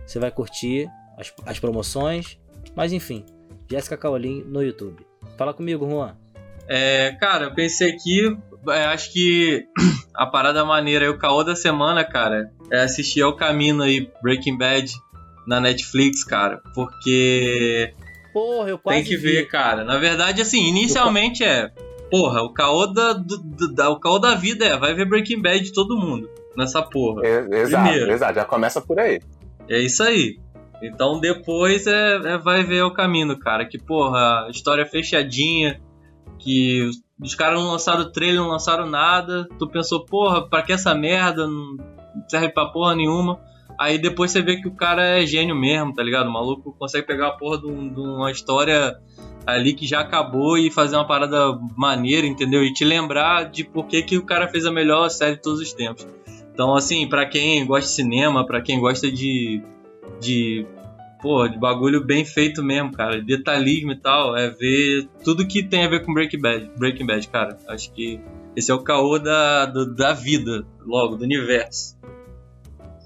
você 0.05 0.19
vai 0.19 0.31
curtir 0.31 0.89
as, 1.17 1.33
as 1.47 1.59
promoções. 1.59 2.39
Mas 2.75 2.93
enfim, 2.93 3.25
Jéssica 3.71 3.97
Caolim 3.97 4.43
no 4.45 4.63
YouTube. 4.63 5.07
Fala 5.37 5.55
comigo, 5.55 5.89
Juan. 5.89 6.17
É, 6.69 7.17
cara, 7.19 7.47
eu 7.47 7.55
pensei 7.55 7.91
aqui, 7.91 8.37
é, 8.69 8.85
acho 8.85 9.13
que 9.13 9.67
a 10.15 10.27
parada 10.27 10.65
maneira 10.65 11.05
aí, 11.05 11.11
o 11.11 11.19
caô 11.19 11.43
da 11.43 11.57
semana, 11.57 12.05
cara, 12.05 12.53
é 12.71 12.83
assistir 12.83 13.23
ao 13.23 13.35
caminho 13.35 13.83
aí, 13.83 14.09
Breaking 14.23 14.57
Bad 14.57 14.93
na 15.51 15.61
Netflix, 15.61 16.23
cara, 16.23 16.63
porque. 16.77 17.93
Porra, 18.33 18.69
eu 18.71 18.79
quase 18.79 19.01
Tem 19.01 19.09
que 19.09 19.17
vi. 19.17 19.33
ver, 19.33 19.49
cara. 19.49 19.83
Na 19.83 19.99
verdade, 19.99 20.41
assim, 20.41 20.69
inicialmente 20.69 21.43
é. 21.43 21.73
Porra, 22.09 22.43
o 22.43 22.53
caô 22.53 22.87
da, 22.87 23.13
do, 23.13 23.75
da, 23.75 23.91
o 23.91 23.99
caô 23.99 24.21
da 24.21 24.37
vida 24.37 24.65
é, 24.65 24.77
vai 24.77 24.95
ver 24.95 25.07
Breaking 25.09 25.43
Bad 25.43 25.61
de 25.61 25.73
todo 25.73 25.99
mundo 25.99 26.31
nessa 26.57 26.81
porra. 26.83 27.23
É, 27.27 27.61
exato, 27.63 27.89
Primeiro. 27.89 28.13
exato, 28.13 28.35
já 28.35 28.45
começa 28.45 28.81
por 28.81 29.01
aí. 29.01 29.21
É 29.69 29.81
isso 29.81 30.03
aí. 30.05 30.39
Então 30.83 31.19
depois 31.21 31.87
é, 31.89 32.15
é, 32.17 32.39
vai 32.39 32.63
ver 32.63 32.83
o 32.85 32.93
caminho, 32.95 33.37
cara. 33.37 33.65
Que, 33.67 33.77
porra, 33.79 34.47
história 34.51 34.87
fechadinha, 34.87 35.81
que 36.39 36.89
os 37.21 37.35
caras 37.35 37.61
não 37.61 37.71
lançaram 37.73 38.11
trailer, 38.13 38.41
não 38.41 38.49
lançaram 38.49 38.87
nada. 38.89 39.49
Tu 39.59 39.69
pensou, 39.69 40.05
porra, 40.05 40.49
pra 40.49 40.63
que 40.63 40.73
essa 40.73 40.95
merda? 40.95 41.47
Não 41.47 41.77
serve 42.29 42.49
pra 42.51 42.67
porra 42.67 42.95
nenhuma. 42.95 43.41
Aí 43.81 43.97
depois 43.97 44.31
você 44.31 44.43
vê 44.43 44.61
que 44.61 44.69
o 44.69 44.75
cara 44.75 45.19
é 45.19 45.25
gênio 45.25 45.57
mesmo, 45.57 45.95
tá 45.95 46.03
ligado? 46.03 46.29
O 46.29 46.33
maluco 46.33 46.77
consegue 46.79 47.07
pegar 47.07 47.29
a 47.29 47.31
porra 47.31 47.63
de, 47.63 47.67
um, 47.67 47.89
de 47.91 47.99
uma 47.99 48.31
história 48.31 49.01
ali 49.47 49.73
que 49.73 49.87
já 49.87 50.01
acabou 50.01 50.59
e 50.59 50.71
fazer 50.71 50.97
uma 50.97 51.07
parada 51.07 51.59
maneira, 51.75 52.27
entendeu? 52.27 52.63
E 52.63 52.75
te 52.75 52.85
lembrar 52.85 53.45
de 53.45 53.65
por 53.65 53.87
que, 53.87 54.03
que 54.03 54.19
o 54.19 54.27
cara 54.27 54.47
fez 54.49 54.67
a 54.67 54.71
melhor 54.71 55.09
série 55.09 55.37
de 55.37 55.41
todos 55.41 55.61
os 55.61 55.73
tempos. 55.73 56.07
Então, 56.53 56.75
assim, 56.77 57.09
para 57.09 57.25
quem 57.25 57.65
gosta 57.65 57.89
de 57.89 57.95
cinema, 57.95 58.47
para 58.47 58.61
quem 58.61 58.79
gosta 58.79 59.11
de. 59.11 59.63
de. 60.21 60.67
pô, 61.23 61.49
de 61.49 61.59
bagulho 61.59 62.05
bem 62.05 62.23
feito 62.23 62.63
mesmo, 62.63 62.93
cara, 62.93 63.23
detalhismo 63.23 63.93
e 63.93 63.97
tal, 63.97 64.37
é 64.37 64.51
ver 64.51 65.09
tudo 65.25 65.47
que 65.49 65.63
tem 65.63 65.85
a 65.85 65.89
ver 65.89 66.05
com 66.05 66.13
Breaking 66.13 66.43
Bad, 66.43 66.71
Breaking 66.77 67.07
Bad 67.07 67.27
cara. 67.29 67.57
Acho 67.67 67.91
que 67.95 68.21
esse 68.55 68.71
é 68.71 68.75
o 68.75 68.83
caô 68.83 69.19
da, 69.19 69.65
do, 69.65 69.95
da 69.95 70.13
vida, 70.13 70.67
logo, 70.85 71.17
do 71.17 71.25
universo. 71.25 71.99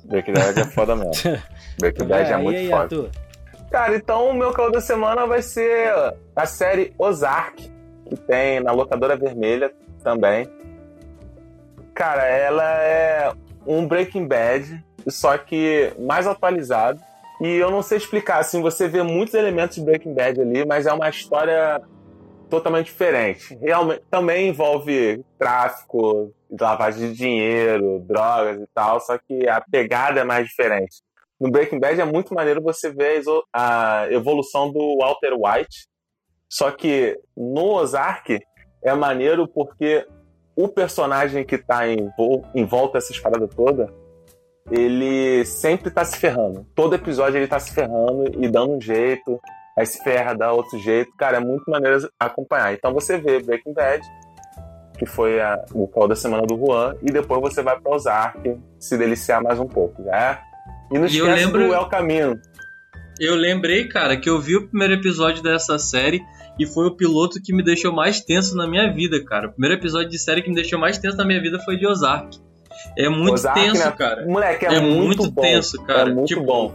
Breaking 0.05 0.35
Bad 0.35 0.61
é 0.61 0.65
foda 0.65 0.97
mesmo. 0.97 1.13
Breaking 1.79 2.07
Bad 2.07 2.31
é, 2.31 2.35
é 2.35 2.37
muito 2.37 2.59
aí, 2.59 2.69
foda. 2.69 2.83
Arthur? 2.83 3.11
Cara, 3.71 3.97
então 3.97 4.31
o 4.31 4.35
meu 4.35 4.53
calor 4.53 4.71
da 4.71 4.81
semana 4.81 5.27
vai 5.27 5.43
ser 5.43 5.93
a 6.37 6.47
série 6.47 6.93
Ozark, 6.99 7.71
que 8.09 8.17
tem 8.17 8.61
na 8.61 8.73
locadora 8.73 9.17
vermelha 9.17 9.73
também. 10.03 10.49
Cara, 11.95 12.25
ela 12.25 12.83
é 12.83 13.33
um 13.67 13.87
Breaking 13.87 14.27
Bad, 14.27 14.85
só 15.09 15.37
que 15.39 15.93
mais 15.99 16.27
atualizado. 16.27 17.01
E 17.41 17.49
eu 17.49 17.71
não 17.71 17.83
sei 17.83 17.99
explicar, 17.99 18.39
assim, 18.39 18.63
você 18.63 18.87
vê 18.87 19.03
muitos 19.03 19.35
elementos 19.35 19.77
de 19.77 19.83
Breaking 19.83 20.15
Bad 20.15 20.41
ali, 20.41 20.65
mas 20.65 20.87
é 20.87 20.93
uma 20.93 21.09
história 21.09 21.83
totalmente 22.49 22.87
diferente. 22.87 23.59
Realmente, 23.61 24.03
também 24.11 24.49
envolve 24.49 25.25
tráfico, 25.39 26.33
lavagem 26.61 27.11
de 27.11 27.17
dinheiro, 27.17 28.05
drogas 28.07 28.61
e 28.61 28.67
tal, 28.75 29.01
só 29.01 29.19
que 29.19 29.49
a 29.49 29.61
pegada 29.61 30.21
é 30.21 30.25
mais 30.25 30.47
diferente. 30.47 31.03
No 31.41 31.51
Breaking 31.51 31.81
Bad 31.81 32.01
é 32.01 32.05
muito 32.05 32.35
maneiro 32.35 32.63
você 32.63 32.93
ver 32.93 33.23
a 33.53 34.07
evolução 34.11 34.73
do 34.73 34.99
Walter 34.99 35.33
White, 35.35 35.87
só 36.49 36.71
que 36.71 37.19
no 37.37 37.73
Ozark 37.75 38.41
é 38.83 38.95
maneiro 38.95 39.49
porque 39.49 40.07
o 40.57 40.69
personagem 40.69 41.45
que 41.45 41.59
tá 41.59 41.89
em, 41.89 42.09
em 42.55 42.65
volta 42.65 42.99
dessas 42.99 43.19
paradas 43.19 43.51
toda, 43.55 43.93
ele 44.71 45.45
sempre 45.45 45.91
tá 45.91 46.05
se 46.05 46.17
ferrando. 46.17 46.67
Todo 46.75 46.95
episódio 46.95 47.39
ele 47.39 47.49
tá 47.49 47.59
se 47.59 47.75
ferrando 47.75 48.43
e 48.43 48.49
dando 48.49 48.77
um 48.77 48.81
jeito, 48.81 49.41
aí 49.77 49.85
se 49.85 50.03
ferra, 50.03 50.35
dá 50.35 50.53
outro 50.53 50.79
jeito. 50.79 51.11
Cara, 51.19 51.39
é 51.39 51.41
muito 51.41 51.69
maneiro 51.69 52.09
acompanhar. 52.19 52.73
Então 52.73 52.93
você 52.93 53.19
vê 53.19 53.43
Breaking 53.43 53.75
Bad, 53.75 54.03
que 54.99 55.07
foi 55.07 55.41
a, 55.41 55.65
o 55.73 55.87
call 55.89 56.09
da 56.09 56.15
semana 56.15 56.47
do 56.47 56.57
Juan, 56.57 56.95
e 57.03 57.11
depois 57.11 57.41
você 57.41 57.63
vai 57.63 57.79
para 57.79 57.95
Ozark 57.95 58.57
se 58.79 58.97
deliciar 58.97 59.43
mais 59.43 59.59
um 59.59 59.67
pouco, 59.67 60.03
né? 60.03 60.39
E 60.91 60.99
não 60.99 61.07
esquece 61.07 61.45
lembro... 61.45 61.67
do 61.67 61.75
El 61.75 61.87
Caminho. 61.87 62.41
Eu 63.19 63.37
lembrei, 63.37 63.87
cara, 63.87 64.17
que 64.17 64.29
eu 64.29 64.41
vi 64.41 64.57
o 64.57 64.69
primeiro 64.69 64.95
episódio 64.95 65.43
dessa 65.43 65.79
série 65.79 66.21
e 66.59 66.67
foi 66.67 66.87
o 66.87 66.97
piloto 66.97 67.41
que 67.43 67.55
me 67.55 67.63
deixou 67.63 67.93
mais 67.93 68.21
tenso 68.21 68.57
na 68.57 68.67
minha 68.67 68.93
vida, 68.93 69.23
cara. 69.25 69.49
O 69.49 69.53
primeiro 69.53 69.77
episódio 69.77 70.09
de 70.09 70.19
série 70.19 70.43
que 70.43 70.49
me 70.49 70.55
deixou 70.55 70.79
mais 70.79 70.99
tenso 70.99 71.17
na 71.17 71.25
minha 71.25 71.41
vida 71.41 71.59
foi 71.61 71.77
de 71.77 71.87
Ozark. 71.87 72.39
É 72.99 73.09
muito 73.09 73.35
Ozark, 73.35 73.61
tenso, 73.61 73.85
né? 73.85 73.95
cara. 73.97 74.27
Moleque, 74.27 74.67
é, 74.67 74.75
é 74.75 74.81
muito, 74.81 75.23
muito 75.23 75.41
tenso, 75.41 75.81
cara. 75.85 76.11
É 76.11 76.15
muito 76.15 76.29
tipo, 76.29 76.43
bom. 76.43 76.75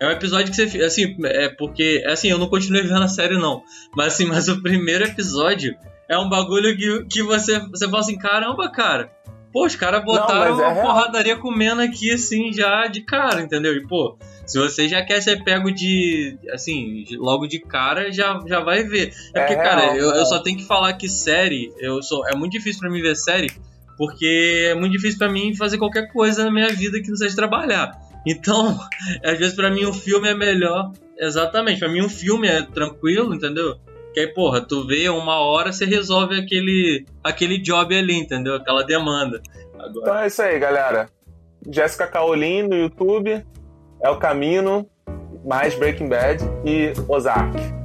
É 0.00 0.06
um 0.06 0.10
episódio 0.10 0.52
que 0.52 0.56
você. 0.56 0.82
Assim, 0.82 1.16
é 1.24 1.48
porque. 1.50 2.02
Assim, 2.06 2.30
eu 2.30 2.38
não 2.38 2.48
continuei 2.48 2.82
vendo 2.82 3.02
a 3.02 3.08
série, 3.08 3.36
não. 3.36 3.62
Mas 3.94 4.14
assim, 4.14 4.26
mas 4.26 4.48
o 4.48 4.62
primeiro 4.62 5.04
episódio 5.04 5.74
é 6.08 6.18
um 6.18 6.28
bagulho 6.28 6.76
que, 6.76 7.04
que 7.06 7.22
você, 7.22 7.58
você 7.68 7.86
fala 7.86 8.00
assim, 8.00 8.18
caramba, 8.18 8.70
cara. 8.70 9.10
Pô, 9.52 9.66
os 9.66 9.76
caras 9.76 10.04
botaram 10.04 10.56
não, 10.56 10.64
é 10.64 10.66
uma 10.66 10.72
real. 10.72 10.86
porradaria 10.86 11.36
comendo 11.36 11.80
aqui, 11.80 12.10
assim, 12.10 12.52
já 12.52 12.88
de 12.88 13.02
cara, 13.02 13.40
entendeu? 13.40 13.72
E, 13.72 13.86
pô, 13.86 14.18
se 14.44 14.58
você 14.58 14.88
já 14.88 15.00
quer 15.04 15.22
ser 15.22 15.44
pego 15.44 15.70
de. 15.70 16.36
Assim, 16.52 17.04
logo 17.12 17.46
de 17.46 17.60
cara, 17.60 18.10
já, 18.10 18.40
já 18.46 18.58
vai 18.58 18.82
ver. 18.82 19.14
É, 19.32 19.38
é 19.38 19.40
porque, 19.42 19.54
real, 19.54 19.64
cara, 19.64 19.96
eu, 19.96 20.10
eu, 20.10 20.26
só 20.26 20.40
tenho 20.40 20.58
que 20.58 20.66
falar 20.66 20.92
que 20.94 21.08
série. 21.08 21.72
Eu 21.78 22.02
sou, 22.02 22.26
é 22.26 22.34
muito 22.34 22.50
difícil 22.50 22.80
para 22.80 22.90
mim 22.90 23.00
ver 23.00 23.14
série, 23.14 23.52
porque 23.96 24.70
é 24.70 24.74
muito 24.74 24.92
difícil 24.92 25.18
para 25.18 25.30
mim 25.30 25.54
fazer 25.54 25.78
qualquer 25.78 26.12
coisa 26.12 26.44
na 26.44 26.50
minha 26.50 26.68
vida 26.70 27.00
que 27.00 27.08
não 27.08 27.16
seja 27.16 27.36
trabalhar. 27.36 27.92
Então, 28.26 28.76
às 29.22 29.38
vezes 29.38 29.54
para 29.54 29.70
mim 29.70 29.86
um 29.86 29.92
filme 29.92 30.28
é 30.28 30.34
melhor. 30.34 30.90
Exatamente, 31.16 31.78
para 31.78 31.88
mim 31.88 32.02
um 32.02 32.08
filme 32.08 32.48
é 32.48 32.60
tranquilo, 32.62 33.32
entendeu? 33.32 33.78
Que 34.14 34.20
aí, 34.20 34.28
porra, 34.28 34.60
tu 34.60 34.86
vê 34.86 35.08
uma 35.08 35.40
hora, 35.40 35.72
você 35.72 35.84
resolve 35.84 36.38
aquele, 36.38 37.04
aquele 37.22 37.58
job 37.58 37.96
ali, 37.96 38.14
entendeu? 38.14 38.54
Aquela 38.54 38.84
demanda. 38.84 39.42
Agora... 39.74 39.90
Então 39.98 40.18
é 40.18 40.26
isso 40.28 40.40
aí, 40.40 40.56
galera. 40.56 41.08
Jéssica 41.68 42.06
Caolin 42.06 42.62
no 42.62 42.76
YouTube, 42.76 43.44
é 44.00 44.10
o 44.10 44.16
Camino, 44.16 44.88
mais 45.44 45.74
Breaking 45.74 46.08
Bad 46.08 46.44
e 46.64 46.92
Ozark. 47.08 47.83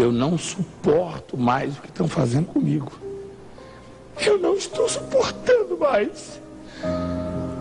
Eu 0.00 0.10
não 0.10 0.38
suporto 0.38 1.36
mais 1.36 1.76
o 1.76 1.82
que 1.82 1.88
estão 1.88 2.08
fazendo 2.08 2.46
comigo. 2.46 2.90
Eu 4.16 4.38
não 4.38 4.54
estou 4.56 4.88
suportando 4.88 5.76
mais. 5.76 6.40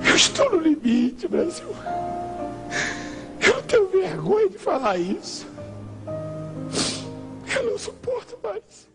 Eu 0.07 0.15
estou 0.15 0.49
no 0.51 0.59
limite, 0.59 1.27
Brasil. 1.27 1.67
Eu 3.45 3.61
tenho 3.63 3.89
vergonha 3.89 4.49
de 4.49 4.57
falar 4.57 4.97
isso. 4.97 5.45
Eu 7.53 7.71
não 7.71 7.77
suporto 7.77 8.37
mais. 8.41 8.88